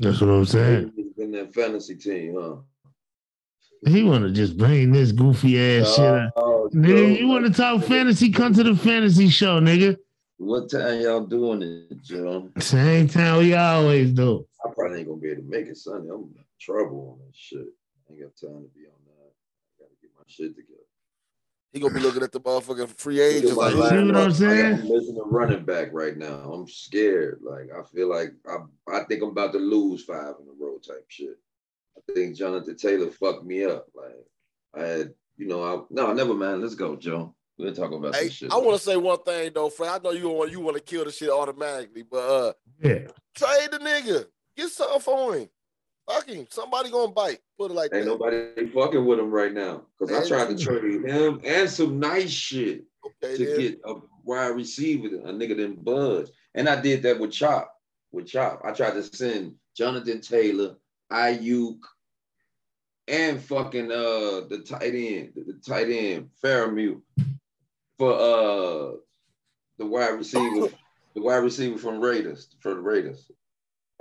[0.00, 0.92] That's what I'm saying.
[1.16, 2.56] in that fantasy team, huh?
[3.86, 6.32] He want to just bring this goofy ass shit up.
[6.36, 8.30] Oh, oh, Nigga, Joe, you oh, want to oh, talk fantasy?
[8.32, 9.96] Come to the fantasy show, nigga.
[10.38, 12.48] What time y'all doing it, Joe?
[12.58, 14.46] Same time we always do.
[14.64, 16.10] I probably ain't gonna be able to make it Sunday.
[16.10, 17.66] I'm in trouble on that shit.
[18.08, 19.32] I ain't got time to be on that.
[19.32, 20.78] I gotta get my shit together.
[21.72, 24.22] He gonna be looking at the motherfucking free Look agents like, You see who's what.
[24.22, 24.74] I'm saying?
[24.74, 26.52] I'm missing a running back right now.
[26.52, 27.40] I'm scared.
[27.42, 28.58] Like I feel like I,
[28.92, 31.38] I think I'm about to lose five in a row type shit.
[32.08, 33.86] I think Jonathan Taylor fucked me up.
[33.94, 34.14] Like
[34.74, 36.62] I had, you know, I no, never mind.
[36.62, 37.34] Let's go, Joe.
[37.58, 38.52] We'll talk about Hey, this shit.
[38.52, 39.90] I want to say one thing though, Fred.
[39.90, 43.08] I know you want you want to kill the shit automatically, but uh, Yeah.
[43.34, 44.26] trade the nigga,
[44.56, 45.48] get something for him.
[46.08, 46.46] Fuck him.
[46.50, 47.40] Somebody gonna bite.
[47.58, 48.10] Put it like Ain't that.
[48.10, 49.82] nobody fucking with him right now.
[49.98, 53.60] Because I tried to trade him and some nice shit Okay, to then.
[53.60, 53.94] get a
[54.24, 56.30] wide receiver, a nigga didn't budge.
[56.54, 57.74] And I did that with Chop.
[58.12, 58.62] With Chop.
[58.64, 60.76] I tried to send Jonathan Taylor,
[61.12, 61.78] Aiyuk,
[63.06, 67.00] and fucking uh the tight end, the, the tight end, Freiermuth
[67.98, 68.96] for uh
[69.78, 70.68] the wide receiver,
[71.14, 73.30] the wide receiver from Raiders, for the Raiders.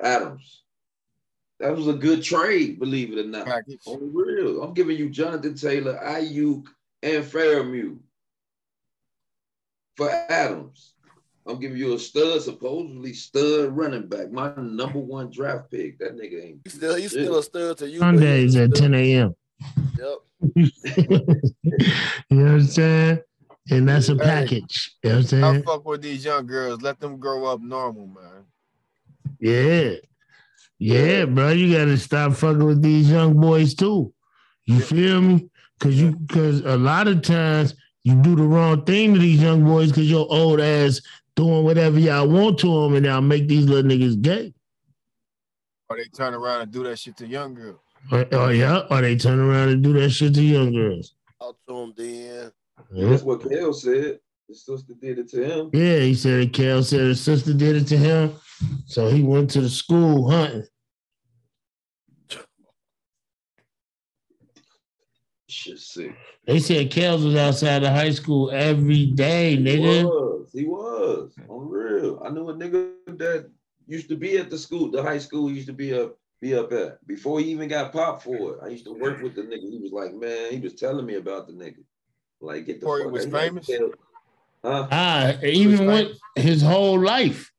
[0.01, 0.63] Adams.
[1.59, 3.45] That was a good trade, believe it or not.
[3.45, 3.79] Package.
[3.85, 4.61] On real.
[4.61, 6.65] I'm giving you Jonathan Taylor, Aiyuk,
[7.01, 7.97] and Freiermuth
[9.95, 10.93] for Adams.
[11.47, 14.31] I'm giving you a stud, supposedly stud running back.
[14.31, 15.97] My number one draft pick.
[15.99, 16.61] That nigga ain't.
[16.63, 17.99] He's still he's still a stud to you.
[17.99, 19.35] but he's Sundays at 10 a.m.
[19.97, 20.17] Yep.
[20.55, 20.69] you
[22.29, 23.19] know what I'm saying?
[23.69, 24.95] And that's a package.
[25.03, 25.43] You know what I'm saying?
[25.43, 25.63] I saying?
[25.63, 26.81] fuck with these young girls.
[26.81, 28.45] Let them grow up normal, man.
[29.39, 29.95] Yeah.
[30.79, 31.49] Yeah, bro.
[31.49, 34.13] You gotta stop fucking with these young boys too.
[34.65, 35.49] You feel me?
[35.79, 39.63] Cause you cause a lot of times you do the wrong thing to these young
[39.63, 41.01] boys because your old ass
[41.37, 44.53] doing whatever y'all want to them and y'all make these little niggas gay.
[45.89, 47.79] Or they turn around and do that shit to young girls.
[48.11, 51.15] Or, or yeah, or they turn around and do that shit to young girls.
[51.41, 52.51] Out to him then.
[52.91, 53.09] Yeah.
[53.09, 54.19] That's what Kale said.
[54.47, 55.69] His sister did it to him.
[55.73, 58.33] Yeah, he said Kel said his sister did it to him.
[58.85, 60.65] So he went to the school hunting.
[65.47, 66.15] Shit sick.
[66.47, 69.67] They said Kels was outside of high school every day, nigga.
[69.67, 70.03] He nigga.
[70.05, 70.49] was.
[70.53, 71.33] He was.
[71.49, 72.21] On real.
[72.25, 73.49] I knew a nigga that
[73.85, 76.55] used to be at the school, the high school he used to be up, be
[76.55, 77.05] up at.
[77.05, 78.59] Before he even got popped for it.
[78.63, 79.69] I used to work with the nigga.
[79.69, 81.83] He was like, man, he was telling me about the nigga.
[82.39, 83.31] Like, get the Before he was out.
[83.33, 83.67] Like, famous?
[83.67, 83.91] Kale-
[84.65, 84.87] Huh?
[84.91, 87.51] Ah, even went his whole life.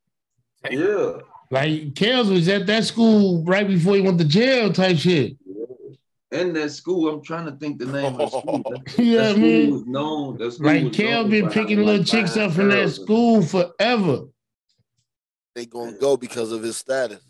[0.69, 1.21] Yeah.
[1.51, 5.38] Like Kels was at that school right before he went to jail type shit.
[6.31, 8.63] And that school, I'm trying to think the name of the school.
[8.97, 10.37] That, You know that what school was known.
[10.39, 14.27] That school Like Kel been picking little like, chicks up from that school forever.
[15.55, 17.23] they gonna go because of his status.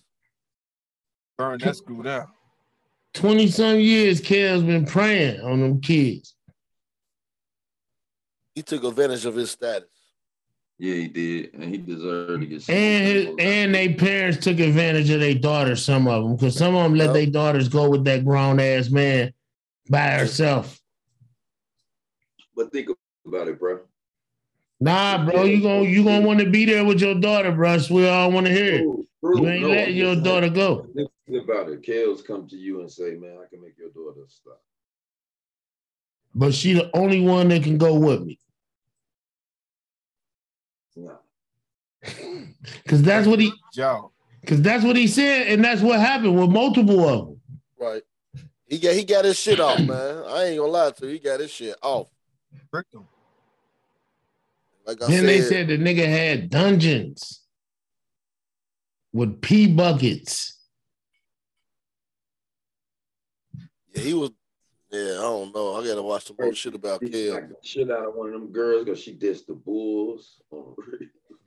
[1.36, 2.26] Burn that school down.
[3.14, 6.34] 20 some years, Kel's been praying on them kids.
[8.55, 9.88] He took advantage of his status.
[10.81, 12.68] Yeah, he did, and he deserved to get.
[12.68, 16.76] And his, and they parents took advantage of their daughters, some of them, because some
[16.76, 17.14] of them let Yep.
[17.14, 19.33] their daughters go with that grown ass man
[19.91, 20.81] by herself.
[22.55, 22.91] But think
[23.26, 23.81] about it, bro.
[24.81, 27.72] Nah, bro, you gonna you gonna want to be there with your daughter, bro.
[27.72, 28.79] That's what I want to hear.
[28.79, 29.41] True, true.
[29.41, 30.89] You ain't No, letting your daughter go.
[30.95, 31.83] saying, Think about it.
[31.83, 34.62] Kels come to you and say, "Man, I can make your daughter stop."
[36.35, 38.39] But she the only one that can go with me.
[42.86, 44.12] Cause that's what he Joe.
[44.46, 47.40] cause that's what he said, and that's what happened with multiple of them.
[47.78, 48.03] Right.
[48.66, 50.22] He got he got his shit off, man.
[50.28, 51.12] I ain't gonna lie to you.
[51.14, 52.09] He got his shit off.
[52.72, 53.07] Tricked him.
[54.86, 57.42] Like I Then said, they said the nigga had dungeons
[59.12, 60.59] with pee buckets.
[63.94, 64.30] yeah, he was.
[64.90, 65.74] Yeah, I don't know.
[65.76, 67.32] I gotta watch some more shit about He Kel.
[67.32, 70.40] smacked the shit out of one of them girls because she dissed the Bulls.
[70.53, 70.74] Oh,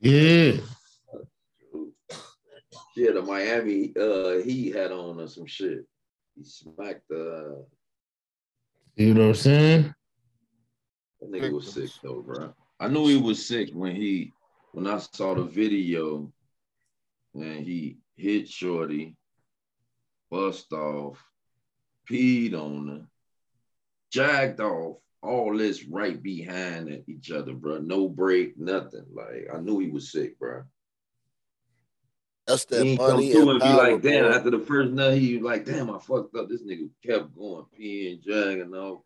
[0.02, 0.54] Yeah.
[2.94, 5.86] She had a Miami uh Heat had on or some shit.
[6.36, 7.64] He smacked the
[8.96, 9.96] You know what I'm saying?
[11.22, 12.54] that nigga was sick though, bro.
[12.80, 14.34] I knew he was sick when he
[14.72, 16.32] when I saw the video
[17.36, 19.16] and he hit Shorty,
[20.32, 21.24] bust off,
[22.10, 23.08] peed on her,
[24.12, 27.78] jagged off, all this right behind each other, bro.
[27.78, 29.06] No break, nothing.
[29.14, 30.64] Like I knew he was sick, bro.
[32.48, 33.78] That's that he ain't come money through and and be power.
[33.78, 34.36] like, damn, boy.
[34.36, 36.50] after the first nut, he was like, damn, I fucked up.
[36.50, 39.02] This nigga kept going, peeing, dragging off.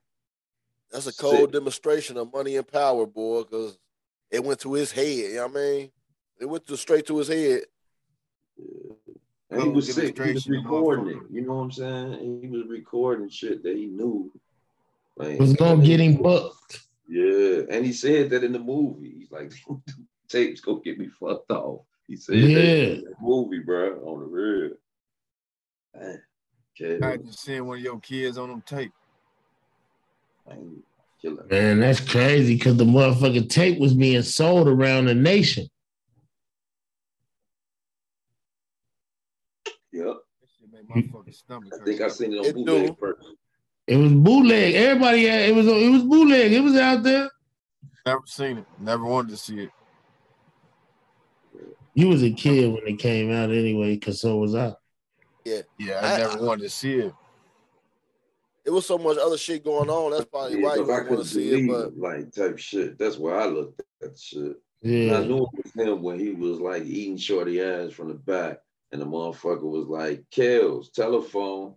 [0.91, 1.19] That's a Sick.
[1.21, 3.77] cold demonstration of money and power, boy, because
[4.31, 5.05] it went to his head.
[5.05, 5.91] You know what I mean?
[6.39, 7.61] It went to straight to his head.
[9.49, 10.17] And he was sick.
[10.17, 11.23] He was recording it.
[11.29, 12.13] You know what I'm saying?
[12.13, 14.31] And he was recording shit that he knew.
[15.17, 16.81] Like, Was gonna get him booked.
[17.07, 17.61] Yeah.
[17.69, 19.13] And he said that in the movie.
[19.19, 19.51] He's like,
[20.29, 21.85] tapes gonna get me fucked off.
[22.07, 22.93] He said that Yeah.
[22.95, 24.71] in the movie, bro, on the real.
[25.95, 26.21] Man,
[26.81, 27.05] okay.
[27.05, 28.91] I just seeing one of your kids on them tape.
[30.47, 30.83] Man,
[31.21, 31.47] killing.
[31.49, 35.67] Man, that's crazy because the motherfucking tape was being sold around the nation.
[39.93, 40.05] Yep.
[40.05, 41.85] That shit make my fucking stomach I hurt.
[41.85, 43.27] think I seen it on It bootleg first.
[43.87, 44.73] It was bootleg.
[44.73, 46.51] Everybody had it was it was bootleg.
[46.51, 47.29] It was out there.
[48.05, 48.65] Never seen it.
[48.79, 49.71] Never wanted to see it.
[51.93, 54.73] You was a kid when it came out anyway, because so was I.
[55.45, 55.61] Yeah,
[56.01, 57.13] I, I- never wanted to see it.
[58.65, 60.11] It was so much other shit going on.
[60.11, 61.67] That's probably Yeah, why you because I didn't want couldn't to see it.
[61.71, 62.97] But like type shit.
[62.97, 64.57] That's why I looked at the shit.
[64.81, 68.15] And I knew it was him when he was like eating shorty ass from the
[68.15, 68.57] back,
[68.91, 71.75] and the motherfucker was like, "Kels, telephone."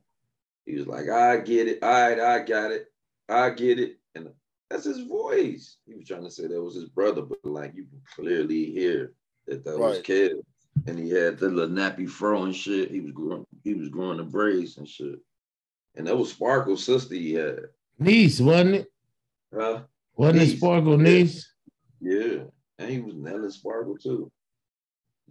[0.68, 1.82] He was like, "I get it.
[1.82, 2.92] All right, I got it.
[3.28, 4.28] I get it." And
[4.68, 5.78] that's his voice.
[5.86, 9.14] He was trying to say that was his brother, but like you can clearly hear
[9.46, 10.04] that that was Right.
[10.04, 10.42] Kels.
[10.86, 12.90] And he had the little nappy fro and shit.
[12.90, 13.46] He was growing.
[13.64, 15.18] He was growing the braids and shit.
[15.96, 17.60] And that was Sparkle's sister he had.
[17.98, 18.92] Niece, wasn't it?
[19.52, 19.82] Huh?
[20.16, 20.56] Wasn't it Niece.
[20.58, 21.10] Sparkle Yeah.
[21.22, 21.52] niece?
[22.00, 22.44] Yeah,
[22.78, 24.30] and he was nailing Sparkle too.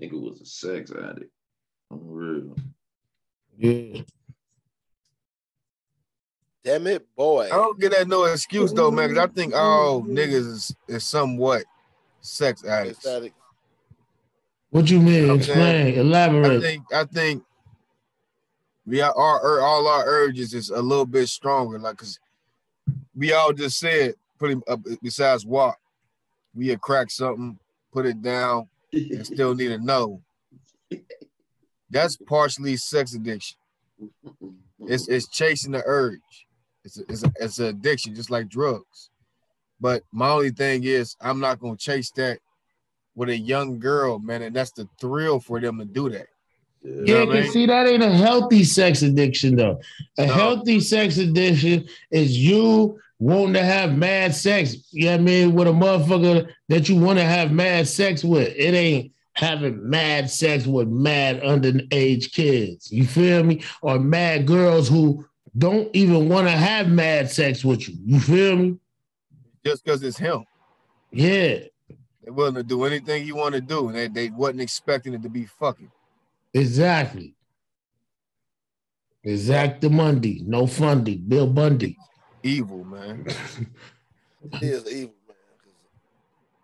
[0.01, 1.31] Nigga was a sex addict.
[1.91, 2.55] The real.
[3.57, 4.01] Yeah.
[6.63, 7.45] Damn it, boy.
[7.45, 11.03] I don't get that no excuse though, man, because I think all niggas is, is
[11.03, 11.63] somewhat
[12.21, 12.99] sex addicts.
[12.99, 13.33] Ecstatic.
[14.69, 15.29] What you mean?
[15.29, 15.57] I'm Explain.
[15.57, 16.61] saying- I Elaborate.
[16.61, 17.43] think I think
[18.85, 22.19] we are our all our urges is a little bit stronger, like because
[23.15, 25.77] we all just said pretty uh, besides walk,
[26.53, 27.57] we had cracked something,
[27.93, 30.21] put it down, and still need to know.
[31.89, 33.57] That's partially sex addiction.
[34.81, 36.46] It's it's chasing the urge.
[36.87, 39.09] It's a, it's a, it's an addiction, just like drugs.
[39.81, 42.39] But my only thing is, I'm not gonna chase that
[43.15, 46.27] with a young girl, man, and that's the thrill for them to do that.
[46.83, 47.51] Yeah, know what I because mean?
[47.51, 49.79] see, that ain't a healthy sex addiction, though.
[50.17, 50.33] A No.
[50.33, 54.77] healthy sex addiction is you wanting to have mad sex.
[54.91, 55.53] You know what I mean?
[55.55, 58.53] With a motherfucker that you want to have mad sex with.
[58.55, 62.91] It ain't having mad sex with mad underage kids.
[62.91, 63.63] You feel me?
[63.81, 65.25] Or mad girls who
[65.57, 67.95] don't even want to have mad sex with you.
[68.05, 68.77] You feel me?
[69.65, 70.45] Just because it's him,
[71.11, 71.59] Yeah,
[72.23, 75.23] they're willing to do anything you want to do, and they, they wasn't expecting it
[75.23, 75.91] to be fucking.
[76.53, 77.33] exactly.
[79.23, 79.89] Exactly.
[79.89, 81.97] Monday, no Fundy, Bill Bundy.
[82.43, 83.25] Evil, man.
[84.53, 85.35] It is evil, man.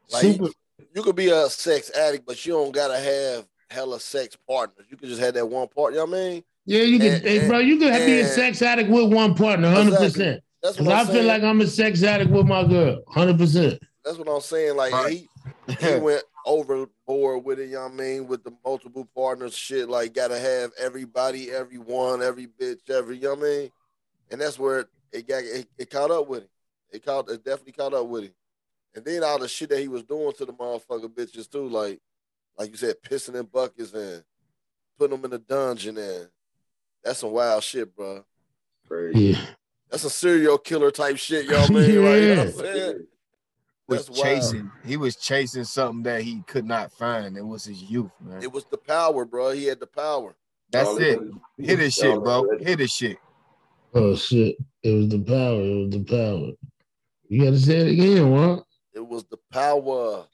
[0.09, 0.47] Like Super.
[0.95, 4.85] you could be a sex addict, but you don't gotta have hella sex partners.
[4.89, 5.93] You could just have that one part.
[5.93, 6.43] You know what I mean?
[6.65, 7.59] Yeah, you can, And- hey, bro.
[7.59, 8.27] You can be a eh.
[8.27, 10.07] sex addict with one partner, hundred Exactly.
[10.09, 10.43] percent.
[10.61, 13.81] That's what I I'm feel like I'm a sex addict with my girl, hundred percent.
[14.05, 14.77] That's what I'm saying.
[14.77, 15.11] Like Right.
[15.67, 19.55] he he went overboard with it, you know what I mean, with the multiple partners
[19.55, 19.89] shit.
[19.89, 23.69] Like gotta have everybody, everyone, every bitch, every you know what I mean?
[24.31, 26.49] And that's where it got it, it caught up with him.
[26.91, 28.33] It caught it definitely caught up with him.
[28.95, 31.99] And then all the shit that he was doing to the motherfucker bitches too, like
[32.57, 34.23] like you said, pissing in buckets and
[34.97, 36.29] putting them in a dungeon and
[37.03, 38.23] that's some wild shit, bro.
[38.87, 39.19] Crazy.
[39.31, 39.45] Yeah,
[39.89, 42.03] That's a serial killer type shit, y'all mean?
[42.03, 43.07] Like, you know what I'm saying?
[43.87, 44.23] was That's wild.
[44.41, 44.71] chasing.
[44.85, 47.37] He was chasing something that he could not find.
[47.37, 48.41] It was his youth, man.
[48.41, 49.51] It was the power, bro.
[49.51, 50.35] He had the power.
[50.71, 51.17] That's Y'all it.
[51.17, 52.31] already- Hit his shit, bro.
[52.31, 53.17] already- Hit his shit.
[53.95, 54.55] Oh shit!
[54.81, 55.61] It was the power.
[55.61, 56.51] It was the power.
[57.27, 58.63] You gotta say it again, what?
[58.95, 60.25] It was the power.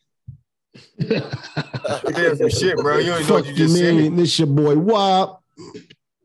[1.00, 3.00] Damn some shit, bro.
[3.00, 3.96] You ain't know what you you, just said.
[3.96, 4.16] man.
[4.16, 5.44] This your boy Wop.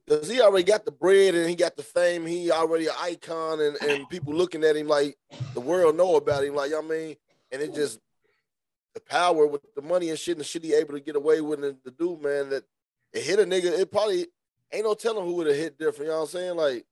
[0.09, 2.27] Cause he already got the bread and he got the fame.
[2.27, 5.17] He already an icon and, and people looking at him like
[5.55, 6.55] the world know about him.
[6.55, 7.17] Like, you know I mean?
[7.51, 8.01] And it just
[8.95, 11.41] the power with the money and shit and the shit he able to get away
[11.41, 12.65] with and the dude, man, that
[13.15, 13.79] it hit a nigga.
[13.79, 14.27] It probably
[14.73, 16.07] ain't no telling who would have hit different.
[16.07, 16.57] You know what I'm saying?
[16.57, 16.85] Like,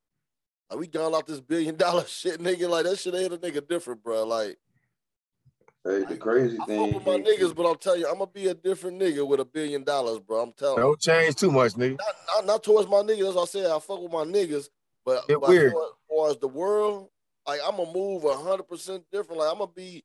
[0.70, 2.68] like we gone off this billion dollar shit, nigga.
[2.68, 4.24] Like that shit hit a nigga different, bro.
[4.24, 4.56] Like
[5.84, 6.92] Hey, the crazy I thing.
[6.92, 9.40] fuck with my niggas, but I'm telling you, I'm gonna be a different nigga with
[9.40, 10.42] a billion dollars, bro.
[10.42, 10.82] I'm telling you.
[10.82, 11.98] Don't change too much, nigga.
[11.98, 13.30] not, not, not towards my niggas.
[13.30, 14.68] As I said, I fuck with my niggas,
[15.04, 15.72] but, but weird.
[15.72, 17.08] As far as the world,
[17.48, 19.40] like I'm gonna move hundred percent different.
[19.40, 20.04] Like I'm gonna be,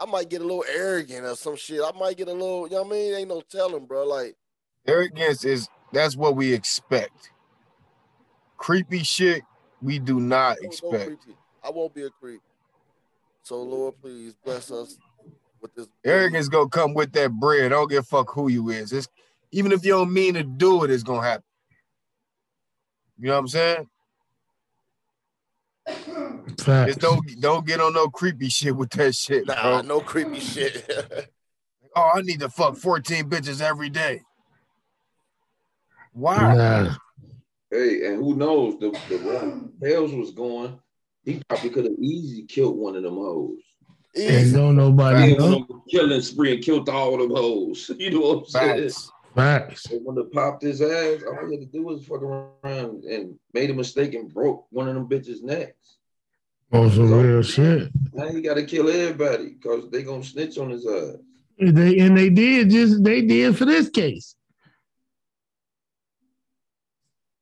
[0.00, 1.80] I might get a little arrogant or some shit.
[1.80, 3.14] I might get a little, you know what I mean?
[3.14, 4.04] Ain't no telling, bro.
[4.04, 4.34] Like
[4.84, 7.30] Arrogance is that's what we expect.
[8.56, 9.42] Creepy shit,
[9.80, 11.28] we do not no- no expect.
[11.62, 12.40] I won't be a creep.
[13.44, 14.98] So Lord, please bless us
[15.64, 15.88] with this.
[16.04, 17.66] Arrogance gonna come with that bread.
[17.66, 18.92] I don't give a fuck who you is.
[18.92, 19.08] It's
[19.50, 21.44] even if you don't mean to do it, it's gonna happen.
[23.18, 23.88] You know what I'm saying?
[26.86, 29.80] Just don't don't get on no creepy shit with that shit, Nah, bro.
[29.80, 31.30] no creepy shit.
[31.96, 34.22] Oh, I need to fuck 14 bitches every day.
[36.12, 36.52] Why?
[36.52, 36.94] Nah.
[37.70, 40.76] Hey, and who knows the the way Kels was going,
[41.24, 43.60] he probably could have easily killed one of them hoes.
[44.16, 44.56] And Easy.
[44.56, 45.66] don't nobody He know.
[45.90, 47.90] killing spree and killed all them hoes.
[47.98, 48.82] You know what I'm saying?
[48.82, 49.10] Facts.
[49.34, 49.86] Facts.
[49.90, 53.36] And when they popped his ass, all he had to do was fuck around and
[53.52, 55.96] made a mistake and broke one of them bitches' necks.
[56.72, 57.90] Oh, on some real shit.
[58.12, 61.16] Now he got to kill everybody because they gonna snitch on his ass.
[61.58, 64.34] They and they did just they did for this case.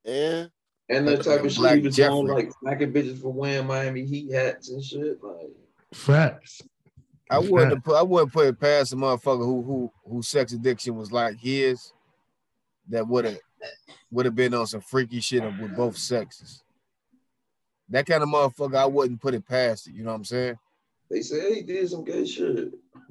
[0.05, 0.47] Yeah.
[0.89, 4.33] And the type of shit he was on, like smacking bitches for wearing Miami Heat
[4.33, 5.23] hats and shit.
[5.23, 5.49] Like,
[5.93, 6.63] Facts.
[7.31, 10.97] I wouldn't put I wouldn't put it past a motherfucker who who whose sex addiction
[10.97, 11.93] was like his
[12.89, 13.39] that would have
[14.11, 16.63] would have been on some freaky shit with both sexes.
[17.89, 19.95] That kind of motherfucker, I wouldn't put it past it.
[19.95, 20.59] You know what I'm saying?
[21.11, 22.73] they say he did some gay shit.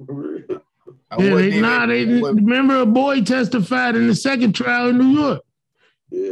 [1.10, 4.88] I Yeah, wouldn't they, nah, they wouldn't- remember a boy testified in the second trial
[4.88, 5.40] in New York.
[6.10, 6.30] yeah.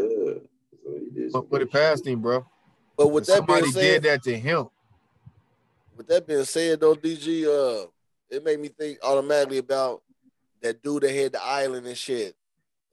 [0.84, 2.44] So he did some put it past him, bro.
[2.96, 4.66] But with that Somebody being said, did that to him.
[6.00, 7.86] With that being said, though, DG, uh,
[8.30, 10.02] it made me think automatically about
[10.62, 12.34] that dude that had the island and shit,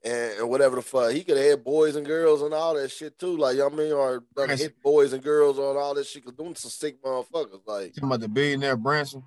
[0.04, 1.12] and, and whatever the fuck.
[1.12, 3.68] He could have had boys and girls and all that shit too, like you know
[3.68, 6.22] what I mean, or done hit boys and girls on all that shit.
[6.22, 7.66] Cause doing some sick motherfuckers.
[7.66, 9.24] Like Talking about the billionaire Branson.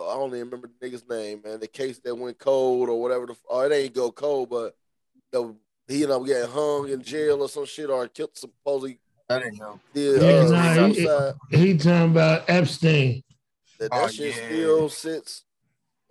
[0.00, 1.58] I don't even remember the nigga's name, man.
[1.58, 3.34] The case that went cold or whatever the.
[3.50, 4.76] Oh, it ain't go cold, but
[5.32, 5.56] the
[5.88, 9.56] he ended up getting hung in jail or some shit or killed supposedly That ain't
[9.56, 9.80] him.
[9.94, 10.88] did Yeah, uh, nah,
[11.50, 13.22] he- He talking about Epstein.
[13.78, 14.44] That, that Oh, shit yeah.
[14.46, 15.44] still sits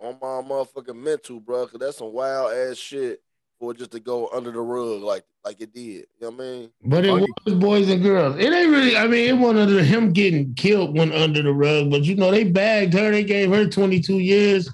[0.00, 1.66] on my motherfucking mental, bro.
[1.66, 3.22] Cause that's some wild ass shit
[3.58, 5.84] for just to go under the rug like like it did.
[5.84, 6.70] You know what I mean?
[6.82, 8.36] But it Oh, was boys and girls.
[8.36, 11.90] It ain't really, I mean, it wasn't under him getting killed went under the rug,
[11.90, 14.68] but you know, they bagged her, they gave her 22 years.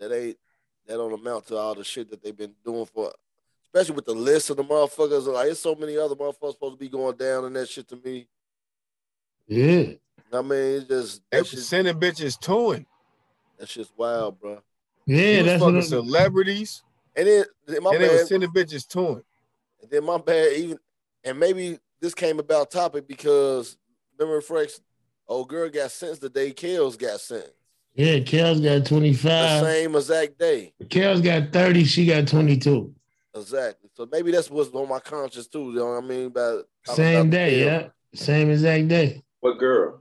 [0.00, 0.38] That ain't
[0.86, 3.12] that don't amount to all the shit that they've been doing for
[3.72, 5.26] especially with the list of the motherfuckers.
[5.26, 7.96] Like there's so many other motherfuckers supposed to be going down and that shit to
[7.96, 8.26] me.
[9.46, 9.92] Yeah.
[10.32, 12.86] I mean, it's just They that shit, sending bitches to him.
[13.58, 14.60] that shit's wild, bro.
[15.06, 16.82] Yeah, he was that's fucking what celebrities,
[17.16, 19.22] And then then my and they was bad, sending bitches to him.
[19.82, 20.78] and then my bad even
[21.24, 23.76] and maybe this came about topic because
[24.18, 24.80] remember Frex,
[25.26, 27.54] old girl got sentenced the day Kels got sentenced.
[27.94, 29.62] yeah, Kel's got The 25.
[29.64, 30.74] same exact day.
[30.90, 32.94] Kel's got 30, she got 22.
[33.34, 33.90] Exactly.
[33.94, 35.70] So maybe that's what's on my conscience too.
[35.70, 36.26] You know what I mean?
[36.26, 37.88] About Same about day, yeah.
[38.14, 39.22] Same exact day.
[39.40, 40.00] What girl?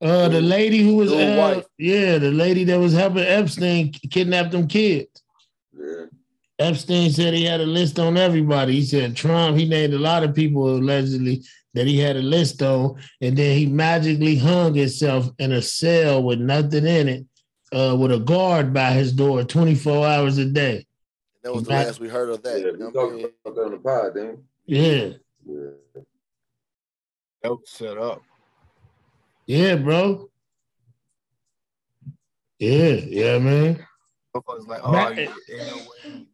[0.00, 1.66] Uh, the lady who was, uh, wife.
[1.78, 5.22] yeah, the lady that was helping Epstein kidnap them kids.
[5.72, 6.06] Yeah.
[6.58, 8.74] Epstein said he had a list on everybody.
[8.74, 11.42] He said Trump, he named a lot of people allegedly
[11.74, 16.22] that he had a list on, and then he magically hung himself in a cell
[16.22, 17.26] with nothing in it,
[17.72, 20.86] uh, with a guard by his door 24 hours a day.
[21.46, 22.58] That was the Not- last we heard of that.
[22.58, 24.44] Yeah, you we know what talked about that on the pod, then.
[24.66, 25.10] Yeah,
[25.48, 26.02] Yeah.
[27.42, 28.20] That was set up.
[29.46, 30.28] yeah, bro.
[32.58, 33.86] Yeah, yeah, man.
[34.34, 36.26] Motherfuckers like, oh, That- yeah, no way.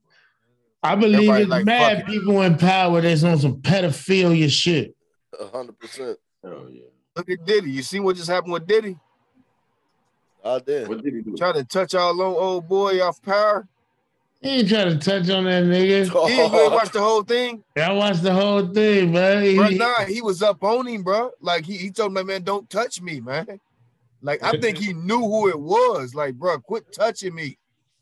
[0.82, 2.10] I believe Everybody it's like, mad fuck it.
[2.10, 4.96] people in power that's on some pedophilia shit.
[5.38, 6.18] A hundred percent.
[6.42, 6.84] Oh yeah.
[7.16, 7.70] Look at Diddy.
[7.70, 8.98] You see what just happened with Diddy?
[10.42, 10.88] I did.
[10.88, 11.36] What did he do?
[11.36, 13.68] Trying to touch our little old boy off power.
[14.42, 16.10] He ain't trying to touch on that nigga.
[16.28, 17.62] He ain't really watched the whole thing.
[17.76, 19.42] Yeah, I watched the whole thing, man.
[19.44, 21.30] He- Bro, nah, he was up on him, bro.
[21.40, 23.60] Like he, he told my man, don't touch me, man.
[24.20, 26.14] Like I think he knew who it was.
[26.14, 27.56] Like, bro, quit touching me.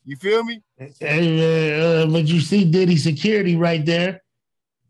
[0.06, 0.62] You feel me?
[0.78, 0.92] Hey
[1.36, 4.22] man, uh, but you see Diddy security right there.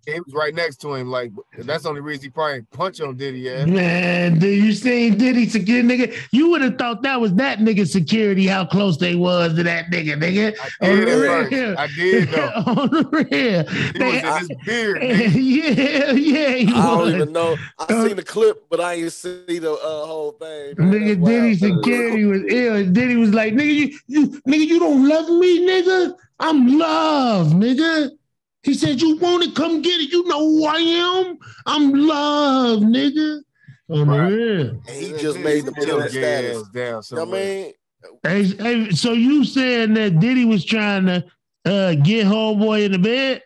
[0.07, 1.11] He was right next to him.
[1.11, 3.41] Like that's the only reason he probably ain't punch on Diddy.
[3.41, 3.65] Yeah.
[3.67, 6.17] Man, do you see Diddy security nigga?
[6.33, 9.87] You would have thought that was that nigga security, how close they was to that
[9.91, 10.57] nigga, nigga.
[10.81, 11.53] I On did the at first.
[11.53, 11.75] real.
[11.79, 12.53] I did though.
[12.67, 13.69] On the real.
[13.69, 15.03] He They- was in his beard.
[15.03, 15.31] nigga.
[15.35, 17.57] yeah, yeah, he I don't even know.
[17.79, 20.75] I seen the clip, but I ain't see the uh, whole thing.
[20.79, 20.93] man.
[20.93, 21.83] Nigga, That's Diddy wild.
[21.85, 22.91] security was ill.
[22.93, 26.15] Diddy was like, nigga, you, you, nigga, you don't love me, nigga.
[26.43, 28.11] I'm love, nigga.
[28.63, 30.13] He said, you want it, come get it.
[30.13, 31.39] You know who I am.
[31.67, 33.41] I'm love, nigga.
[33.89, 34.33] On the Right.
[34.33, 34.61] real.
[34.87, 36.69] And he just made them Sit kill that status.
[36.69, 37.73] down You know I mean?
[38.23, 41.25] Hey, hey, so you saying that Diddy was trying to
[41.65, 43.43] uh, get homeboy in the bed?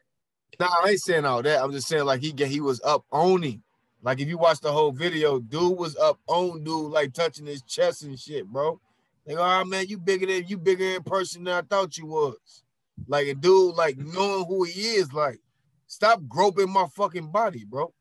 [0.61, 1.63] No, I ain't saying all that.
[1.63, 3.63] I'm just saying like he get he was up on him.
[4.03, 7.63] Like if you watch the whole video, dude was up on dude, like touching his
[7.63, 8.81] chest and shit, bro.
[9.27, 12.64] Like, oh man, you bigger than you bigger in person than I thought you was.
[13.07, 15.41] Like a dude, like knowing who he is, like
[15.87, 17.93] stop groping my fucking body, bro.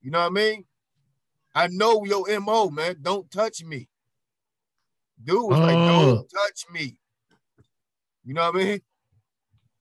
[0.00, 0.64] You know what I mean?
[1.54, 2.96] I know your MO, man.
[3.02, 3.88] Don't touch me.
[5.22, 6.14] Dude was like, Oh.
[6.16, 6.98] don't touch me.
[8.24, 8.80] You know what I mean?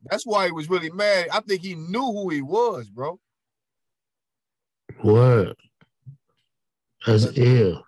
[0.03, 1.27] That's why he was really mad.
[1.31, 3.19] I think he knew who he was, bro.
[5.01, 5.55] What?
[7.05, 7.83] That's ill.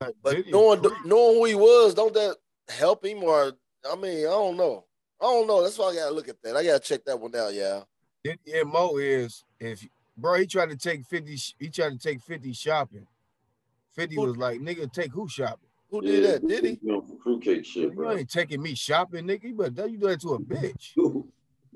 [0.00, 0.14] But
[0.48, 2.36] knowing knowing who he was, don't that
[2.68, 3.22] help him?
[3.22, 3.52] Or
[3.90, 4.85] I mean, I don't know.
[5.20, 5.62] I don't know.
[5.62, 6.56] That's why I gotta look at that.
[6.56, 7.54] I gotta check that one out.
[7.54, 7.82] Yeah.
[8.24, 9.86] Diddy MO is if
[10.16, 13.06] bro, he tried to take 50, he tried to take 50 shopping.
[13.94, 15.68] 50 Who- was like, nigga, take who shopping?
[15.90, 16.46] Who did that?
[16.48, 16.70] Did he?
[16.82, 18.16] You know, for fruitcake shit, You bro.
[18.16, 19.56] ain't taking me shopping, nigga.
[19.56, 20.92] But better you do that to a bitch.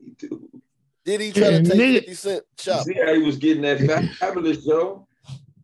[0.03, 0.49] He do.
[1.05, 1.95] Did he try to take nigga.
[2.01, 2.85] 50 cent You shop?
[2.87, 5.07] see how he was getting that fa- Fabolous, Joe?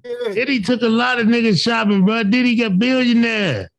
[0.04, 0.34] Yeah.
[0.34, 2.22] Diddy took a lot of niggas shopping, bro.
[2.22, 3.70] Diddy got billionaire.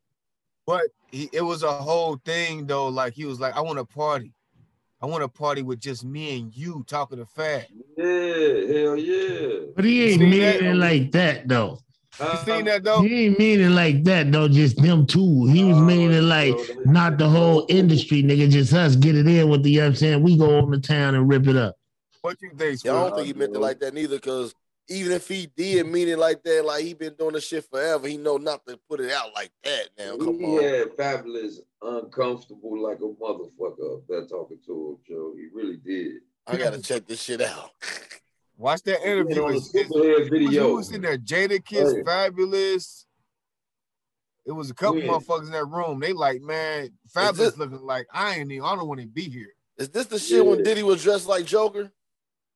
[0.66, 2.88] But he, it was a whole thing though.
[2.88, 4.32] Like he was like, I want to party.
[5.00, 7.68] I want to party with just me and you talking to fat.
[7.96, 9.66] Yeah, hell yeah.
[9.76, 10.62] But he ain't See meaning that?
[10.62, 11.78] it like that though.
[12.18, 13.02] You Uh, seen that though?
[13.02, 14.48] He ain't meaning like that though.
[14.48, 15.46] Just them two.
[15.46, 18.50] He was Oh, meaning like so not the whole industry, nigga.
[18.50, 19.70] Just us get it in with the.
[19.70, 21.76] You know what I'm saying we go on the town and rip it up.
[22.22, 22.82] What you think?
[22.84, 24.18] Yeah, I don't think he meant it like that neither.
[24.18, 24.52] Cause
[24.88, 28.08] even if he did mean it like that, like he been doing this shit forever,
[28.08, 29.88] he know not to put it out like that.
[29.98, 30.62] Now, come he on.
[30.62, 35.34] had Fabolous uncomfortable like a motherfucker up there talking to him, Joe.
[35.36, 36.22] He really did.
[36.46, 37.70] I gotta check this shit out.
[38.56, 39.42] Watch that interview.
[39.44, 40.74] on the It's- it's- Superhead Who was, video.
[40.74, 41.18] was in there?
[41.18, 42.02] Jada oh, Kiss, Hey.
[42.02, 43.04] Fabolous.
[44.46, 45.08] It was a couple Yeah.
[45.10, 46.00] motherfuckers in that room.
[46.00, 48.64] They like, man, Fabolous looking like I ain't even.
[48.64, 49.54] I don't want to be here.
[49.76, 50.64] Is this the shit when Yeah.
[50.64, 51.92] Diddy was dressed like Joker?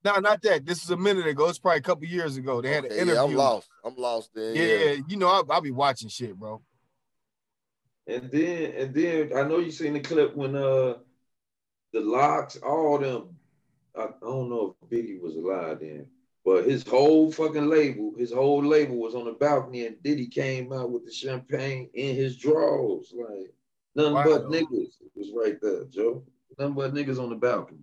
[0.04, 0.66] No, not that.
[0.66, 1.48] This is a minute ago.
[1.48, 2.60] It's probably a couple years ago.
[2.60, 3.14] They had an Okay, interview.
[3.14, 3.68] yeah, I'm lost.
[3.84, 4.56] I'm lost then.
[4.56, 4.96] Yeah, Yeah.
[5.08, 6.60] you know, I'll, I'll be watching shit, bro.
[8.08, 10.94] And then and then I know you seen the clip when uh
[11.92, 13.36] the LOX, all them.
[13.96, 16.06] I, I don't know if Biggie was alive then,
[16.44, 20.72] but his whole fucking label, his whole label was on the balcony, and Diddy came
[20.72, 23.54] out with the champagne in his drawers, like
[23.94, 24.24] nothing Wow.
[24.24, 24.96] but niggas.
[25.00, 26.24] It was right there, Joe.
[26.58, 27.80] Nothing but niggas on the balcony.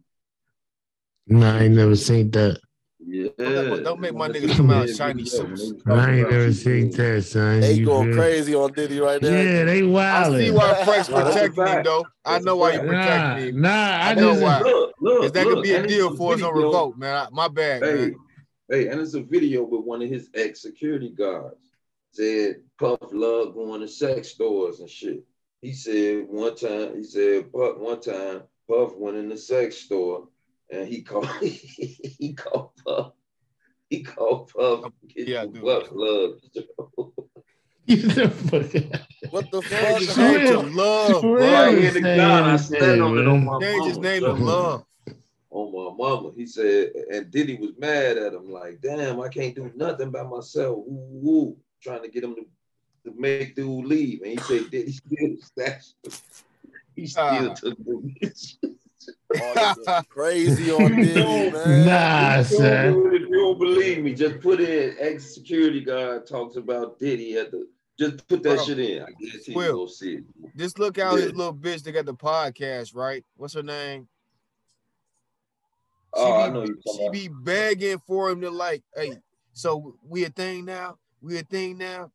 [1.30, 2.60] Nah, I ain't never seen that.
[3.06, 3.30] Yeah.
[3.38, 5.74] Don't- don't make my niggas come out shiny suits.
[5.88, 7.62] I ain't never seen that, son.
[7.62, 8.16] They You going feel?
[8.22, 9.30] crazy on Diddy right now.
[9.30, 11.86] Yeah, they I see why Frank's Nah, that's protecting him, fact.
[11.86, 12.06] though.
[12.26, 12.88] I know why you fact.
[12.92, 12.94] Nah,
[13.34, 13.62] protecting him.
[13.62, 14.60] nah, I, I know just why.
[14.62, 16.68] Look, look, Because that could be a deal for his own video.
[16.68, 17.16] revolt, man.
[17.16, 18.16] I- My bad, Hey, man.
[18.70, 21.56] hey, and it's a video with one of his ex security guards.
[22.12, 25.24] Said Puff love going to sex stores and shit.
[25.62, 30.28] He said one time, he said Puff one time Puff went in the sex store
[30.72, 33.14] and he called he called Puff.
[33.90, 34.92] He called Puff.
[35.16, 35.64] Get Yeah, you dude.
[35.64, 36.40] Puff love.
[39.32, 40.18] What the Change his fuck?
[40.18, 41.34] name to love, real bro.
[41.36, 43.96] Right in the saying gun, I this stand thing, on it on my Change his
[43.96, 44.84] phone, name so- to love.
[45.98, 46.32] mama.
[46.36, 50.24] He said, and Diddy was mad at him, like, damn, I can't do nothing by
[50.24, 50.78] myself.
[50.88, 52.42] Woo, woo, trying to get him to,
[53.12, 54.22] to make dude leave.
[54.22, 55.96] And he said, Diddy still stashed.
[56.96, 57.54] He still Ah.
[57.56, 58.14] took the
[59.36, 61.86] Oh, this crazy on Diddy, man.
[61.86, 63.12] Nah, If you son.
[63.14, 67.52] If you don't believe me, just put in ex security guard talks about Diddy at
[67.52, 67.68] the.
[68.00, 68.66] Just put that Bro.
[68.66, 69.04] shit in.
[69.04, 69.86] I guess he Will.
[69.88, 70.24] see it.
[70.56, 73.26] Just look out his little bitch that got the podcast, right?
[73.36, 74.08] What's her name?
[76.14, 77.14] Oh, I be- know you She about.
[77.14, 79.14] be begging for him to like, hey,
[79.54, 80.98] so we a thing now?
[81.22, 82.12] We a thing now?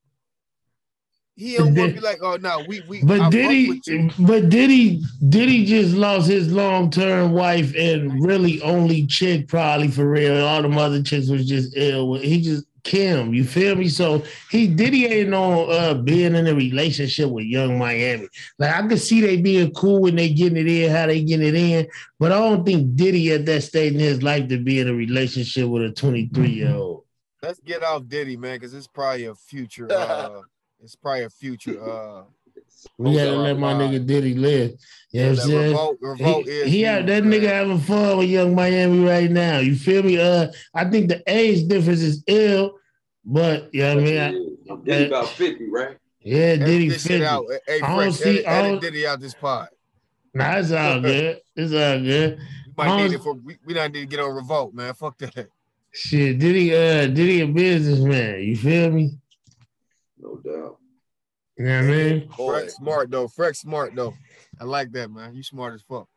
[1.37, 3.87] He don't want to be like, oh no, we we I But fuck Diddy, with
[3.89, 4.11] you.
[4.21, 10.09] but Diddy, Diddy just lost his long term wife and really only chick probably for
[10.09, 10.35] real.
[10.35, 12.15] And All the other chicks was just ill.
[12.15, 13.89] He just Kim, you feel me?
[13.89, 18.29] So he Diddy ain't on uh, being in a relationship with Yung Miami.
[18.59, 21.49] Like I could see they being cool when they getting it in, how they getting
[21.49, 21.89] it in.
[22.21, 24.95] But I don't think Diddy at that stage in his life to be in a
[24.95, 27.05] relationship with a 23 year old.
[27.43, 29.89] Let's get off Diddy, man, because it's probably a future.
[29.91, 30.43] Uh,
[30.83, 31.83] it's probably a future.
[31.83, 32.23] Uh,
[32.99, 34.75] We gotta let my nigga Diddy live.
[35.11, 35.71] You know what I'm that saying?
[35.71, 39.31] revolt, revolt he, is he had that huge, nigga having fun with Yung Miami right
[39.31, 39.59] now.
[39.59, 40.19] You feel me?
[40.21, 42.79] Uh, I think the age difference is ill,
[43.25, 44.57] but you know what I mean.
[44.71, 45.97] I- Diddy about 50, right?
[46.21, 47.25] yeah, Edit Diddy this shit fifty.
[47.27, 47.45] out.
[47.67, 49.69] Hey, I don't see- edit, I don't- Diddy out this pod.
[50.35, 51.41] Nah, it's all good.
[51.57, 52.39] It's all good.
[52.39, 54.93] We might need don't- it for we, we not need to get on revolt, man.
[54.95, 55.49] Fuck that.
[55.91, 58.43] Shit, Diddy, uh, Diddy a businessman.
[58.43, 59.13] You feel me?
[60.25, 60.79] No doubt.
[61.59, 62.29] You know what I mean?
[62.37, 63.29] Boy, Freck smart though.
[63.29, 64.15] Freck smart though.
[64.61, 65.35] I like that, man.
[65.35, 66.09] You smart as fuck.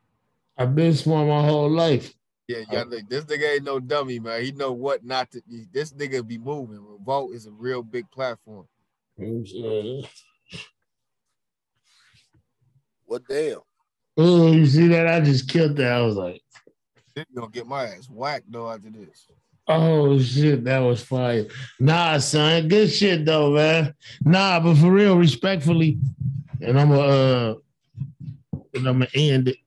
[0.57, 2.13] I've been smart my whole life.
[2.47, 2.83] Yeah, yeah.
[2.87, 4.41] look, this nigga ain't no dummy, man.
[4.41, 5.41] He know what not to.
[5.73, 6.79] This nigga be moving.
[6.81, 8.65] Revolt is a real big platform.
[13.05, 13.59] what damn?
[14.15, 15.07] Oh, you see that?
[15.07, 15.91] I just killed that.
[15.91, 16.41] I was like,
[17.13, 19.27] This gonna get my ass whacked though after this.
[19.67, 21.45] Oh shit, that was fire.
[21.79, 23.93] Nah, son, good shit though, man.
[24.23, 25.99] Nah, but for real, respectfully,
[26.61, 27.55] and I'm gonna uh,
[28.73, 29.57] and I'm gonna end it.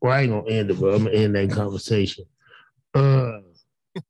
[0.00, 2.26] Well, I ain't gonna end it, but I'm gonna end that conversation.
[2.94, 3.38] Uh,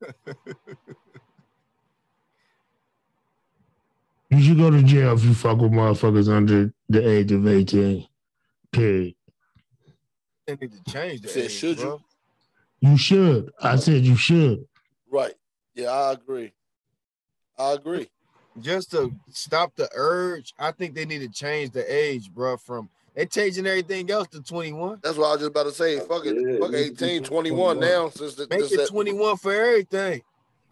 [4.31, 8.07] you should go to jail if you fuck with motherfuckers under the age of 18.
[8.73, 9.15] Period.
[10.47, 12.01] They need to change the Said, age, should you?
[12.81, 13.53] You should.
[13.61, 14.67] I said you should.
[15.11, 15.35] Right.
[15.75, 16.53] Yeah, I agree.
[17.59, 18.09] I agree.
[18.61, 22.57] Just to stop the urge, I think they need to change the age, bro.
[22.57, 25.01] From they changing everything else to 21.
[25.03, 25.99] That's what I was just about to say.
[26.01, 26.35] Fuck it.
[26.37, 27.81] Yeah, fuck it 18, needs to be 21 21.
[27.81, 28.09] now.
[28.11, 30.23] Since the, Make since it that- 21 for everything.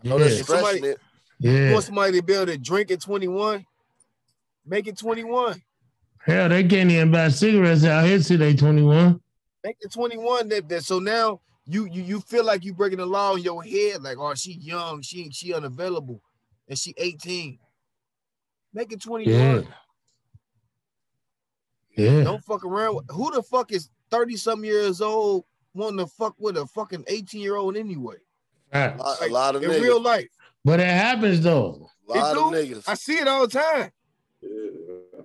[0.04, 0.42] I know that's Yeah.
[0.44, 1.00] Somebody- it.
[1.38, 1.72] You Yeah.
[1.72, 3.66] want somebody to be able to drink at 21?
[4.64, 5.62] Make it 21.
[6.24, 9.20] Hell, they can't even buy cigarettes out here till they 21.
[9.62, 10.48] Make it 21.
[10.48, 13.62] That, that so now you you you feel like you breaking the law in your
[13.62, 16.22] head, like oh she young, she she unavailable,
[16.68, 17.58] and she 18.
[18.72, 19.32] Make it 21.
[19.34, 19.62] Yeah.
[21.96, 22.24] Yeah.
[22.24, 23.00] Don't fuck around.
[23.10, 25.44] Who the fuck is 30 some years old
[25.74, 28.16] wanting to fuck with a fucking 18 year old anyway?
[28.72, 28.98] A Right.
[28.98, 29.80] lot, a lot of in niggas.
[29.80, 30.28] real life.
[30.64, 31.88] But it happens though.
[32.08, 32.74] a lot It of do.
[32.74, 32.84] niggas.
[32.88, 33.90] I see it all the time.
[34.42, 34.50] Yeah.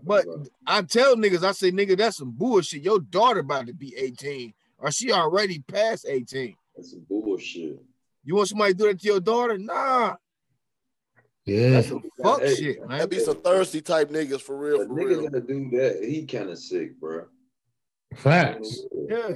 [0.03, 0.25] But
[0.65, 2.81] I tell niggas, I say, nigga, that's some bullshit.
[2.83, 6.55] Your daughter about to be 18, or she already past 18.
[6.75, 7.79] That's some bullshit.
[8.23, 9.57] You want somebody to do that to your daughter?
[9.57, 10.15] Nah,
[11.45, 11.69] Yeah.
[11.71, 12.99] that's some fuck Hey, shit, man.
[12.99, 14.79] That be some thirsty type niggas for real.
[14.79, 15.21] The For nigga real.
[15.23, 16.03] gonna do that.
[16.03, 17.25] He kind of sick, bro.
[18.15, 18.81] Facts.
[19.07, 19.35] Yeah,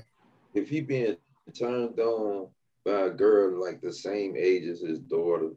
[0.53, 1.15] If he being
[1.53, 2.49] turned on
[2.83, 5.51] by a girl like the same age as his daughter,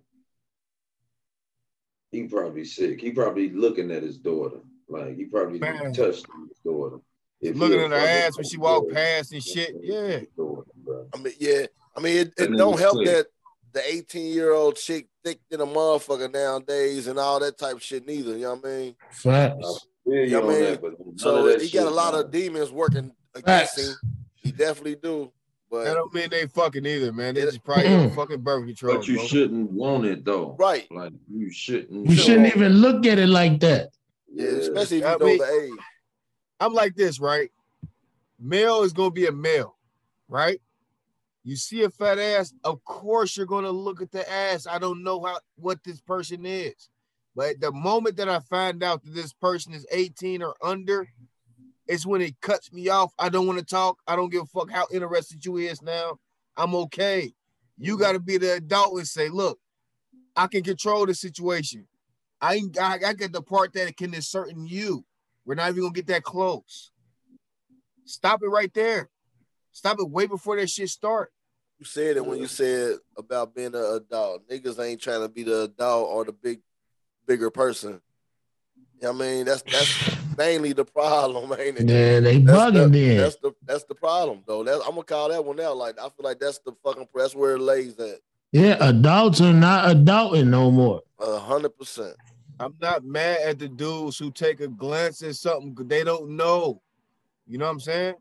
[2.12, 3.01] he probably sick.
[3.01, 4.60] He probably looking at his daughter.
[4.89, 5.93] Like he probably Man.
[5.93, 6.98] touched his daughter.
[7.40, 9.74] If looking a at her fucking ass when she walked past and shit.
[9.82, 10.27] Yeah, his.
[11.15, 11.66] I mean, yeah.
[11.97, 13.06] I mean, it, it don't help sick.
[13.06, 13.27] that
[13.73, 17.82] the 18 year old chick thick than a motherfucker nowadays and all that type of
[17.82, 18.32] shit neither.
[18.36, 18.97] You know what I mean?
[19.12, 19.86] Facts.
[20.06, 20.60] Yeah, Yeah, you on man.
[20.62, 22.24] that, but none of So that he got a lot man.
[22.24, 23.89] of demons working against Facts.
[23.89, 23.94] him.
[24.36, 25.32] He definitely do.
[25.70, 27.35] But that don't mean they fucking either, man.
[27.35, 27.47] They Yeah.
[27.47, 28.97] just probably on fucking birth control.
[28.97, 29.27] But you bro.
[29.27, 30.56] shouldn't want it though.
[30.59, 32.09] right, Like you shouldn't.
[32.09, 33.90] You shouldn't even look at it like that.
[34.32, 35.78] yeah, especially if I you know mean- the age.
[36.60, 37.51] I'm like this, right?
[38.40, 39.76] Male is gonna be a male,
[40.28, 40.60] right?
[41.44, 44.66] You see a fat ass, of course you're gonna look at the ass.
[44.66, 46.89] I don't know how what this person is,
[47.35, 51.09] but the moment that I find out that this person is 18 or under,
[51.86, 53.12] it's when it cuts me off.
[53.18, 53.98] I don't want to talk.
[54.06, 56.18] I don't give a fuck how interested you is now.
[56.56, 57.32] I'm okay.
[57.78, 59.59] You got to be the adult and say, look,
[60.36, 61.86] I can control the situation.
[62.40, 65.05] I I, I get the part that can insert in you.
[65.48, 66.90] We're not even gonna get that close.
[68.04, 69.08] Stop it right there.
[69.72, 71.32] Stop it way before that shit start.
[71.78, 74.46] You said it when you said about being an adult.
[74.46, 76.60] Niggas ain't trying to be the adult or the big,
[77.26, 78.02] bigger person.
[79.00, 79.44] You know what I mean?
[79.46, 81.88] That's that's mainly the problem, ain't it?
[81.88, 83.16] Yeah, they That's bugging the, then.
[83.16, 84.62] That's the that's the problem though.
[84.64, 85.78] That, I'm gonna call that one out.
[85.78, 88.18] Like I feel like that's the fucking that's where it lays at.
[88.52, 91.00] Yeah, adults are not adulting no more.
[91.18, 92.16] A hundred percent.
[92.60, 96.82] I'm not mad at the dudes who take a glance at something they don't know.
[97.47, 98.14] You know what I'm saying?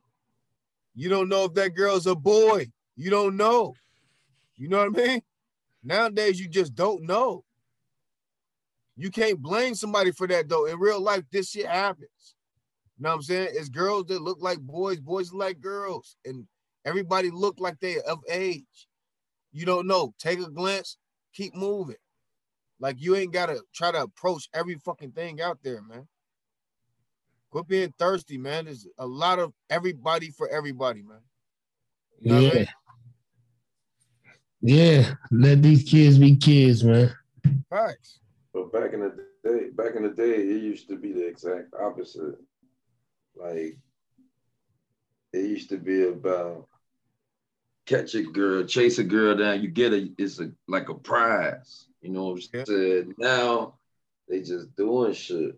[0.96, 2.68] You don't know if that girl's a boy.
[2.96, 3.74] You don't know.
[4.56, 5.22] You know what I mean?
[5.84, 7.44] Nowadays, you just don't know.
[8.96, 10.66] You can't blame somebody for that though.
[10.66, 12.36] In real life, this shit happens.
[12.98, 13.50] You know what I'm saying?
[13.52, 16.48] It's girls that look like boys, boys like girls, and
[16.84, 18.88] everybody look like they of age.
[19.52, 20.14] You don't know.
[20.18, 20.98] Take a glance,
[21.34, 21.96] keep moving.
[22.80, 26.08] Like you ain't gotta try to approach every fucking thing out there, man.
[27.50, 28.66] Quit being thirsty, man.
[28.66, 31.20] There's a lot of everybody for everybody, man.
[32.20, 32.56] You know what I Yeah.
[32.60, 32.68] mean?
[34.62, 37.14] Yeah, let these kids be kids, man.
[37.70, 38.20] Facts.
[38.54, 41.74] But back in the day, back in the day, it used to be the exact
[41.80, 42.36] opposite.
[43.36, 43.78] Like
[45.34, 46.68] it used to be about
[47.88, 51.86] catch a girl, chase a girl down, you get a it's a like a prize.
[52.02, 53.16] You know what I'm saying?
[53.18, 53.76] Now
[54.30, 55.58] they just doing shit.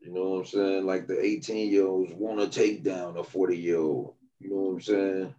[0.00, 0.86] You know what I'm saying?
[0.86, 4.14] Like the 18 year olds want to take down a 40 year old.
[4.40, 5.34] You know what I'm saying?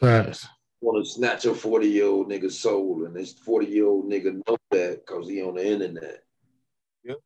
[0.00, 0.48] Facts.
[0.80, 4.40] Want to snatch a 40 year old nigga's soul, and this 40 year old nigga
[4.46, 6.22] know that because he on the internet.
[7.04, 7.16] Yep.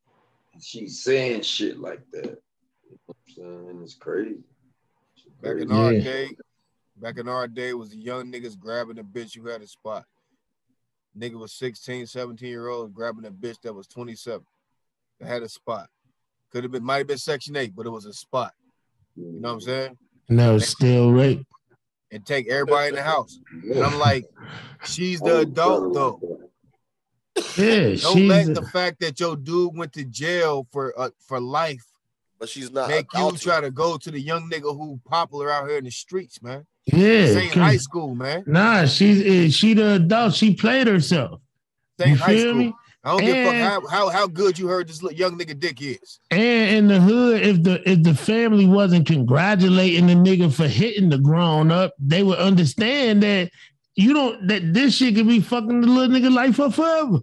[0.55, 2.39] And she's saying shit like that.
[2.85, 3.81] You know what I'm saying?
[3.83, 4.39] It's crazy.
[5.15, 5.75] It's Back in crazy.
[5.75, 6.31] our day,
[7.01, 10.05] back in our day was the young niggas grabbing a bitch who had a spot.
[11.19, 14.45] Nigga was 16, 17 year old grabbing a bitch that was 27
[15.19, 15.89] that had a spot.
[16.53, 18.53] Could have been might have been section eight, but it was a spot.
[19.17, 19.99] You know what I'm saying?
[20.29, 21.47] And that was still rape.
[22.13, 23.39] And take everybody in the house.
[23.53, 24.25] And I'm like,
[24.85, 26.21] she's the adult though.
[27.57, 31.41] Yeah, Don't she's let the fact that your dude went to jail for uh, for
[31.41, 31.85] life
[32.39, 35.69] But she's not make you try to go to the young nigga who popular out
[35.69, 36.67] here in the streets, man.
[36.93, 37.41] Yeah.
[37.51, 38.45] High school, man.
[38.47, 40.35] Nah, she's eh, she the adult.
[40.35, 41.41] She played herself.
[41.99, 42.55] This You high feel school.
[42.55, 42.75] me?
[43.03, 45.59] I don't give a fuck how, how how good you heard this little young nigga
[45.59, 46.21] dick is.
[46.31, 51.09] And in the hood, if the if the family wasn't congratulating the nigga for hitting
[51.09, 53.51] the grown up, they would understand that
[53.95, 57.21] you don't that this shit could be fucking the little nigga life up forever.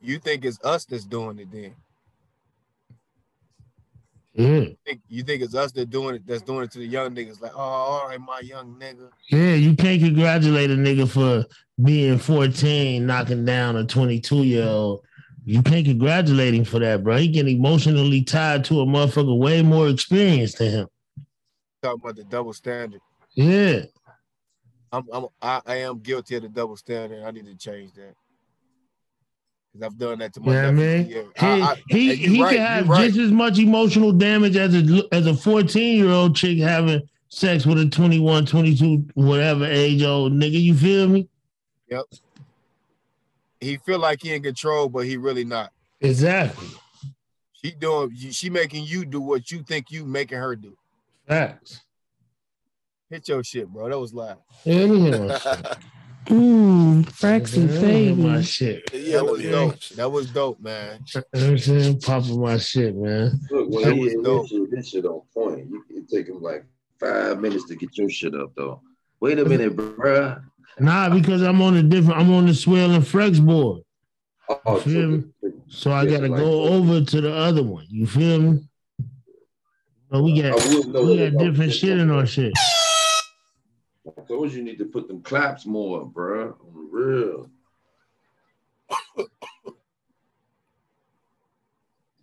[0.00, 1.74] You think it's us that's doing it then?
[4.38, 6.86] Yeah, You think, you think it's us that doing it that's doing it to the
[6.86, 9.10] young niggas like, oh, all right, my young nigga.
[9.30, 9.54] yeah.
[9.54, 11.44] You can't congratulate a nigga for
[11.82, 15.04] being 14, knocking down a 22 year old.
[15.44, 17.16] You can't congratulate him for that, bro.
[17.16, 20.88] He getting emotionally tied to a motherfucker way more experienced than him.
[21.82, 23.00] Talking about the double standard.
[23.34, 23.86] Yeah.
[24.92, 27.24] I'm, I'm I, I am guilty of the double standard.
[27.24, 28.14] I need to change that.
[29.78, 31.06] Cause I've done that to my Yeah, man.
[31.08, 31.26] years.
[31.38, 33.06] He, I- I- he, he right, can have right.
[33.06, 37.64] just as much emotional damage as a as a 14 year old chick having sex
[37.66, 40.60] with a 21, 22, whatever age old nigga.
[40.60, 41.28] You feel me?
[41.90, 42.04] Yep.
[43.60, 45.72] He feel like he in control, but he really not.
[46.00, 46.68] Exactly.
[47.52, 50.76] She doing she making you do what you think you making her do.
[51.26, 51.82] Facts.
[53.10, 53.88] Hit your shit, bro.
[53.88, 54.38] That was loud.
[54.64, 55.38] Yeah,
[56.30, 57.04] let me hear my shit.
[57.04, 58.90] Mmm, Frexy Let me hear my shit.
[58.92, 59.80] yeah, That was me dope.
[59.96, 61.00] That was dope, man.
[61.14, 62.00] You know what I'm saying?
[62.00, 63.40] Popping my shit, man.
[63.50, 64.42] Look, when That he was dope.
[64.42, 65.68] this shit, this shit on point.
[65.70, 66.64] You, it take him like
[67.00, 68.82] five minutes to get your shit up, though.
[69.20, 70.42] Wait a minute, bruh.
[70.80, 73.82] Nah, because I'm on a different, I'm on the swill and frex board.
[74.64, 75.24] Oh, You feel me?
[75.68, 77.84] So I gotta like- go over to the other one.
[77.88, 78.60] You feel me?
[80.10, 82.52] But we got I wouldn't know we got different shit in our shit.
[84.16, 86.54] I told you you need to put them claps more, bruh.
[86.60, 87.50] On the real.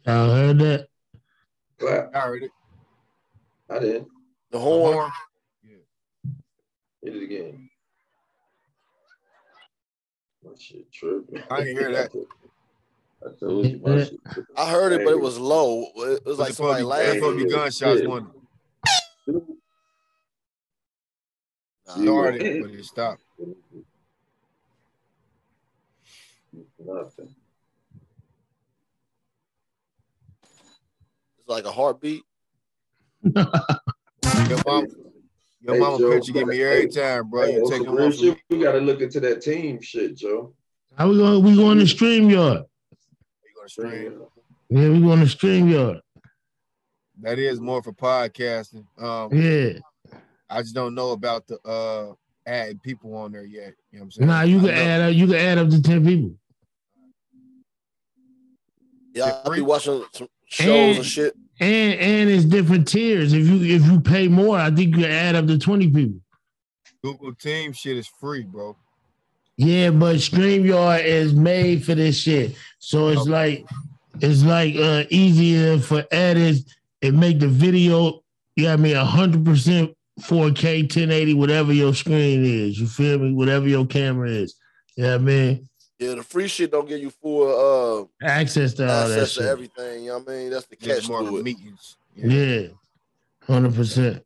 [0.06, 0.88] Y'all heard that?
[1.80, 2.16] Clap.
[2.16, 2.52] I heard it.
[3.70, 4.08] I didn't.
[4.52, 4.98] The horn.
[4.98, 5.10] Uh-huh.
[5.68, 5.82] Horn.
[7.04, 7.70] Hit it again.
[10.44, 11.42] My shit tripping.
[11.50, 12.12] I didn't hear that.
[13.26, 14.56] I told you my shit tripping.
[14.56, 15.88] I heard it, but it was low.
[15.96, 17.20] It was like It's supposed somebody to be- it's laughing.
[17.20, 18.08] supposed to be gunshots Yeah.
[18.08, 19.55] one.
[21.88, 23.22] Nah, You Started, but it stopped.
[26.80, 27.36] Nothing.
[31.40, 32.24] It's like a heartbeat.
[33.24, 34.86] Your mom,
[35.62, 37.44] your Hey, mama Joe, picture give me every time, bro.
[37.46, 38.16] Hey, You take some real off.
[38.16, 40.54] shit, we gotta look into that team shit, Joe.
[40.98, 41.44] How we going?
[41.44, 42.64] We going to StreamYard.
[42.64, 44.22] You gonna stream?
[44.70, 46.02] Yeah, we going to StreamYard.
[47.22, 48.86] That is more for podcasting.
[49.02, 49.80] Um, Yeah.
[50.50, 52.14] I just don't know about the uh
[52.46, 53.74] add people on there yet.
[53.92, 54.28] You know what I'm saying?
[54.28, 55.14] Nah, you can add up.
[55.16, 56.36] You can add up to ten people.
[59.14, 61.36] Yeah, I'll be watching some shows And- and shit.
[61.62, 63.32] And and it's different tiers.
[63.32, 66.20] If you if you pay more, I think you can add up to twenty people.
[67.02, 68.76] Google Team shit is free, bro.
[69.56, 72.56] Yeah, but StreamYard is made for this shit.
[72.80, 73.30] So it's Okay.
[73.32, 73.66] like
[74.20, 76.66] it's like uh easier for editors
[77.02, 78.22] and make the video,
[78.58, 82.80] you know what I mean, hundred percent 4K, 1080, whatever your screen is.
[82.80, 83.34] You feel me?
[83.34, 84.56] Whatever your camera is.
[84.96, 85.70] You know I mean?
[86.00, 89.42] Yeah, the free shit don't give you full Access to uh all that access to
[89.42, 89.50] shit.
[89.50, 90.04] everything.
[90.04, 90.50] You know what I mean?
[90.52, 91.44] That's the catch more to of it.
[91.44, 91.96] meetings.
[92.16, 92.68] Yeah,
[93.48, 94.24] hundred percent.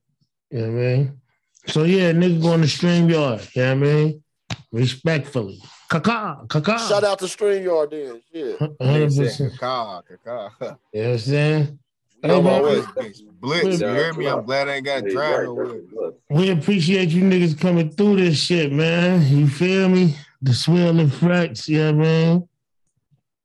[0.52, 1.22] You know what I mean?
[1.68, 3.56] So yeah, nigga going to StreamYard.
[3.56, 4.24] You know what I mean?
[4.72, 5.61] Respectfully.
[5.90, 6.80] Kaka, kaka.
[6.80, 8.22] Shout out to StreamYard then.
[8.34, 8.60] Shit.
[8.60, 9.53] Hundred Nigga said, percent.
[9.60, 10.52] Caca, caca.
[10.94, 11.80] You know what I'm saying?
[12.24, 14.28] I'm always- Blitz, Blitz, you hear me?
[14.28, 16.12] I'm glad I ain't got to Hey, drive right, nowhere.
[16.30, 19.26] We appreciate you niggas coming through this shit, man.
[19.28, 20.16] You feel me?
[20.41, 22.50] The swill and frex, you know what I mean?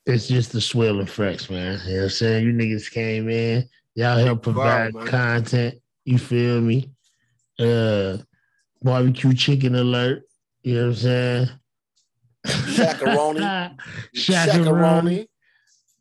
[0.06, 1.80] It's just the swill and frex, man.
[1.86, 2.44] You know what I'm saying?
[2.44, 5.06] You niggas came in, y'all help provide vibe, man.
[5.06, 5.74] content.
[6.04, 6.90] You feel me?
[7.58, 8.18] Uh
[8.82, 10.24] barbecue chicken alert.
[10.62, 11.48] You know what I'm saying?
[12.46, 13.76] Shakaroni.
[14.14, 15.26] Shakaroni.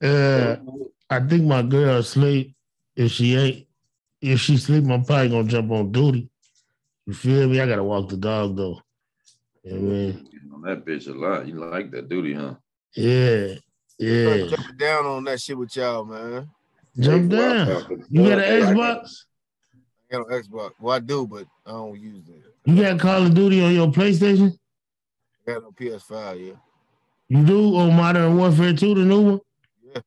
[0.02, 0.04] Shakaroni.
[0.04, 0.58] Uh
[1.10, 2.53] I think my girl sleep.
[2.96, 3.68] If she ain't,
[4.22, 6.30] if she sleep, I'm probably gonna jump on duty.
[7.06, 7.60] You feel me?
[7.60, 8.82] I gotta walk the dog though.
[9.64, 10.30] You know what I mean?
[10.54, 11.48] On that bitch a lot.
[11.48, 12.56] You like that duty, huh?
[12.96, 13.56] Yeah,
[13.98, 14.48] yeah.
[14.48, 16.50] Jump down on that shit with y'all, man.
[17.00, 18.06] Jump down.
[18.10, 19.26] You got an Xbox?
[20.12, 20.72] I got an Xbox.
[20.80, 22.44] Well, I do, but I don't use it.
[22.66, 24.54] You got Call of Duty on your PlayStation?
[25.48, 26.54] I got it on PS5, yeah.
[27.30, 29.40] You do on Modern Warfare 2, the new one?
[29.84, 30.02] Yeah.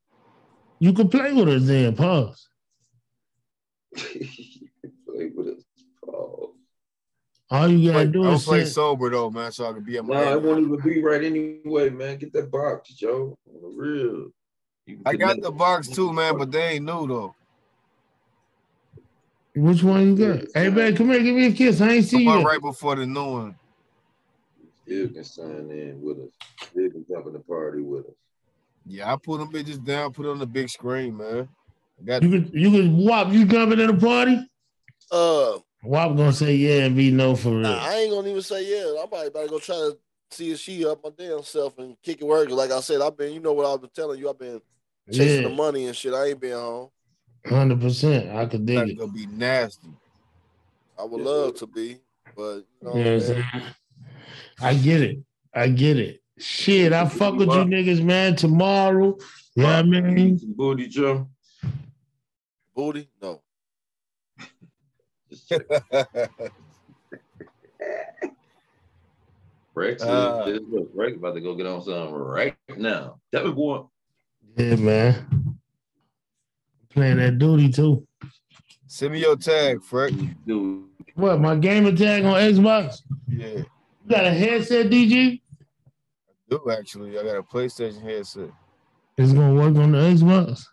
[0.79, 1.95] You can play with us then.
[1.97, 2.49] Pause.
[3.97, 5.63] Play with us.
[7.49, 9.85] All you gotta Wait, do I is don't play sober though, man, so I can
[9.85, 10.15] be at my.
[10.15, 12.19] No, it won't even be right anyway, man.
[12.19, 13.39] Get that box, Joe.
[13.49, 14.31] On real.
[15.05, 17.35] I got the box too, man, but they ain't new though.
[19.55, 20.45] Which one you got?
[20.55, 21.81] Hey man, come here, give me a kiss.
[21.81, 22.45] I ain't see you.
[22.45, 23.57] right before the new one.
[24.83, 26.31] Still can sign in with us.
[26.69, 28.13] Still can jump in the party with us.
[28.85, 31.49] Yeah, I put them bitches down, put it on the big screen, man.
[32.01, 34.39] I got You could you could wop, you jumping in the party?
[35.11, 37.61] Uh Wop gonna say yeah and be no for real.
[37.63, 39.01] nah, I ain't gonna even say yeah.
[39.01, 39.99] I'm probably about to go try to
[40.31, 42.51] see if she up my damn self and kick it work.
[42.51, 44.61] Like I said, I've been, you know what I've been telling you, I've been
[45.13, 46.13] chasing the money and shit.
[46.13, 46.89] I ain't been home.
[47.47, 48.35] hundred percent.
[48.35, 48.99] I could dig That's it.
[48.99, 49.89] gonna be nasty.
[50.99, 51.99] I would Yes, love to be,
[52.35, 53.45] but you know You what know what I'm I'm saying?
[53.53, 53.75] saying?
[54.61, 55.19] I get it.
[55.55, 56.23] I get it.
[56.39, 58.37] Shit, I fuck with you niggas, man.
[58.37, 59.17] Tomorrow.
[59.55, 61.29] Yeah, I mean, booty, Joe.
[62.77, 63.09] Booty?
[63.23, 63.41] No.
[65.31, 65.63] Just check.
[69.75, 70.45] Rex, is- Uh.
[70.47, 73.19] is- look, Rex about to go get on something right now.
[73.33, 73.85] Tell me, boy.
[74.57, 75.59] yeah, man.
[76.91, 78.07] Playing that duty too.
[78.87, 80.13] Send me your tag, Freck.
[80.47, 80.85] Dude,
[81.15, 82.99] What, my gamer tag on Xbox?
[83.29, 83.65] Yeah, You
[84.09, 85.41] got a headset, DG?
[85.43, 87.19] I do actually.
[87.19, 88.51] I got a PlayStation headset.
[89.19, 90.65] It's gonna work on the Xbox.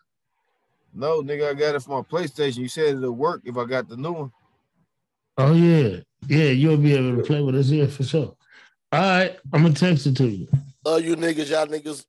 [0.94, 2.58] No, nigga, I got it for my PlayStation.
[2.58, 4.32] You said it'll work if I got the new one.
[5.38, 6.00] Oh yeah.
[6.28, 8.36] Yeah, you'll be able to play with us here for sure.
[8.92, 10.48] All right, I'm gonna text it to you.
[10.86, 12.06] Uh, you niggas, y'all niggas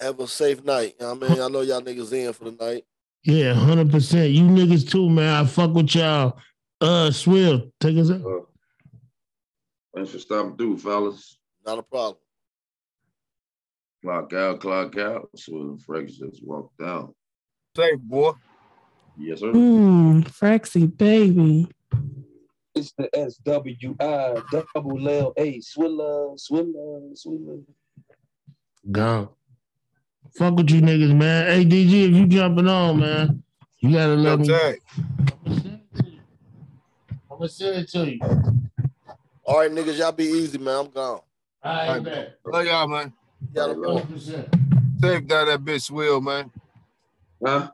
[0.00, 0.94] have a safe night.
[1.00, 2.84] You know what I mean, I know y'all niggas in for the night.
[3.24, 4.30] Yeah, hundred percent.
[4.30, 5.44] You niggas too, man.
[5.44, 6.38] I fuck with y'all.
[6.80, 8.20] Uh, Swill, take us out.
[8.26, 8.40] uh,
[9.94, 11.38] thanks for stopping through, fellas.
[11.64, 12.18] Not a problem.
[14.02, 15.30] Clock out, clock out.
[15.36, 17.14] So Rex just walked out.
[17.74, 18.32] Safe, boy.
[19.18, 19.52] Yes, sir.
[19.52, 21.66] Mmm, Frexy, baby.
[22.74, 27.60] It's the SWI double L A Swiller, Swiller, Swiller.
[28.90, 29.28] Gone.
[30.36, 31.46] Fuck with you niggas, man.
[31.46, 33.42] Hey DG, if you jumping on, man,
[33.80, 34.48] you gotta Yo, let me.
[34.48, 34.80] tag.
[35.46, 38.20] I'm gonna send it to you.
[39.44, 40.86] All right, niggas, y'all be easy, man.
[40.86, 41.20] I'm gone.
[41.62, 42.26] All right, man.
[42.46, 43.12] Love y'all, man.
[43.54, 44.08] Y'all Hey, the love.
[44.08, 44.14] boy.
[44.16, 45.00] 100%.
[45.00, 46.50] Safe down that bitch, Swill, man.
[47.44, 47.70] Huh?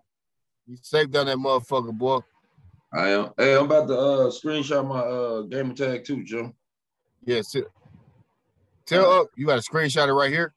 [0.66, 2.20] You safe down that motherfucker, boy.
[2.92, 3.30] I am.
[3.36, 6.54] Hey, I'm about to uh screenshot my uh gamer tag too, Joe.
[7.24, 7.64] Yeah, sit.
[8.86, 9.28] Tell up.
[9.36, 10.54] You got a screenshot it right here.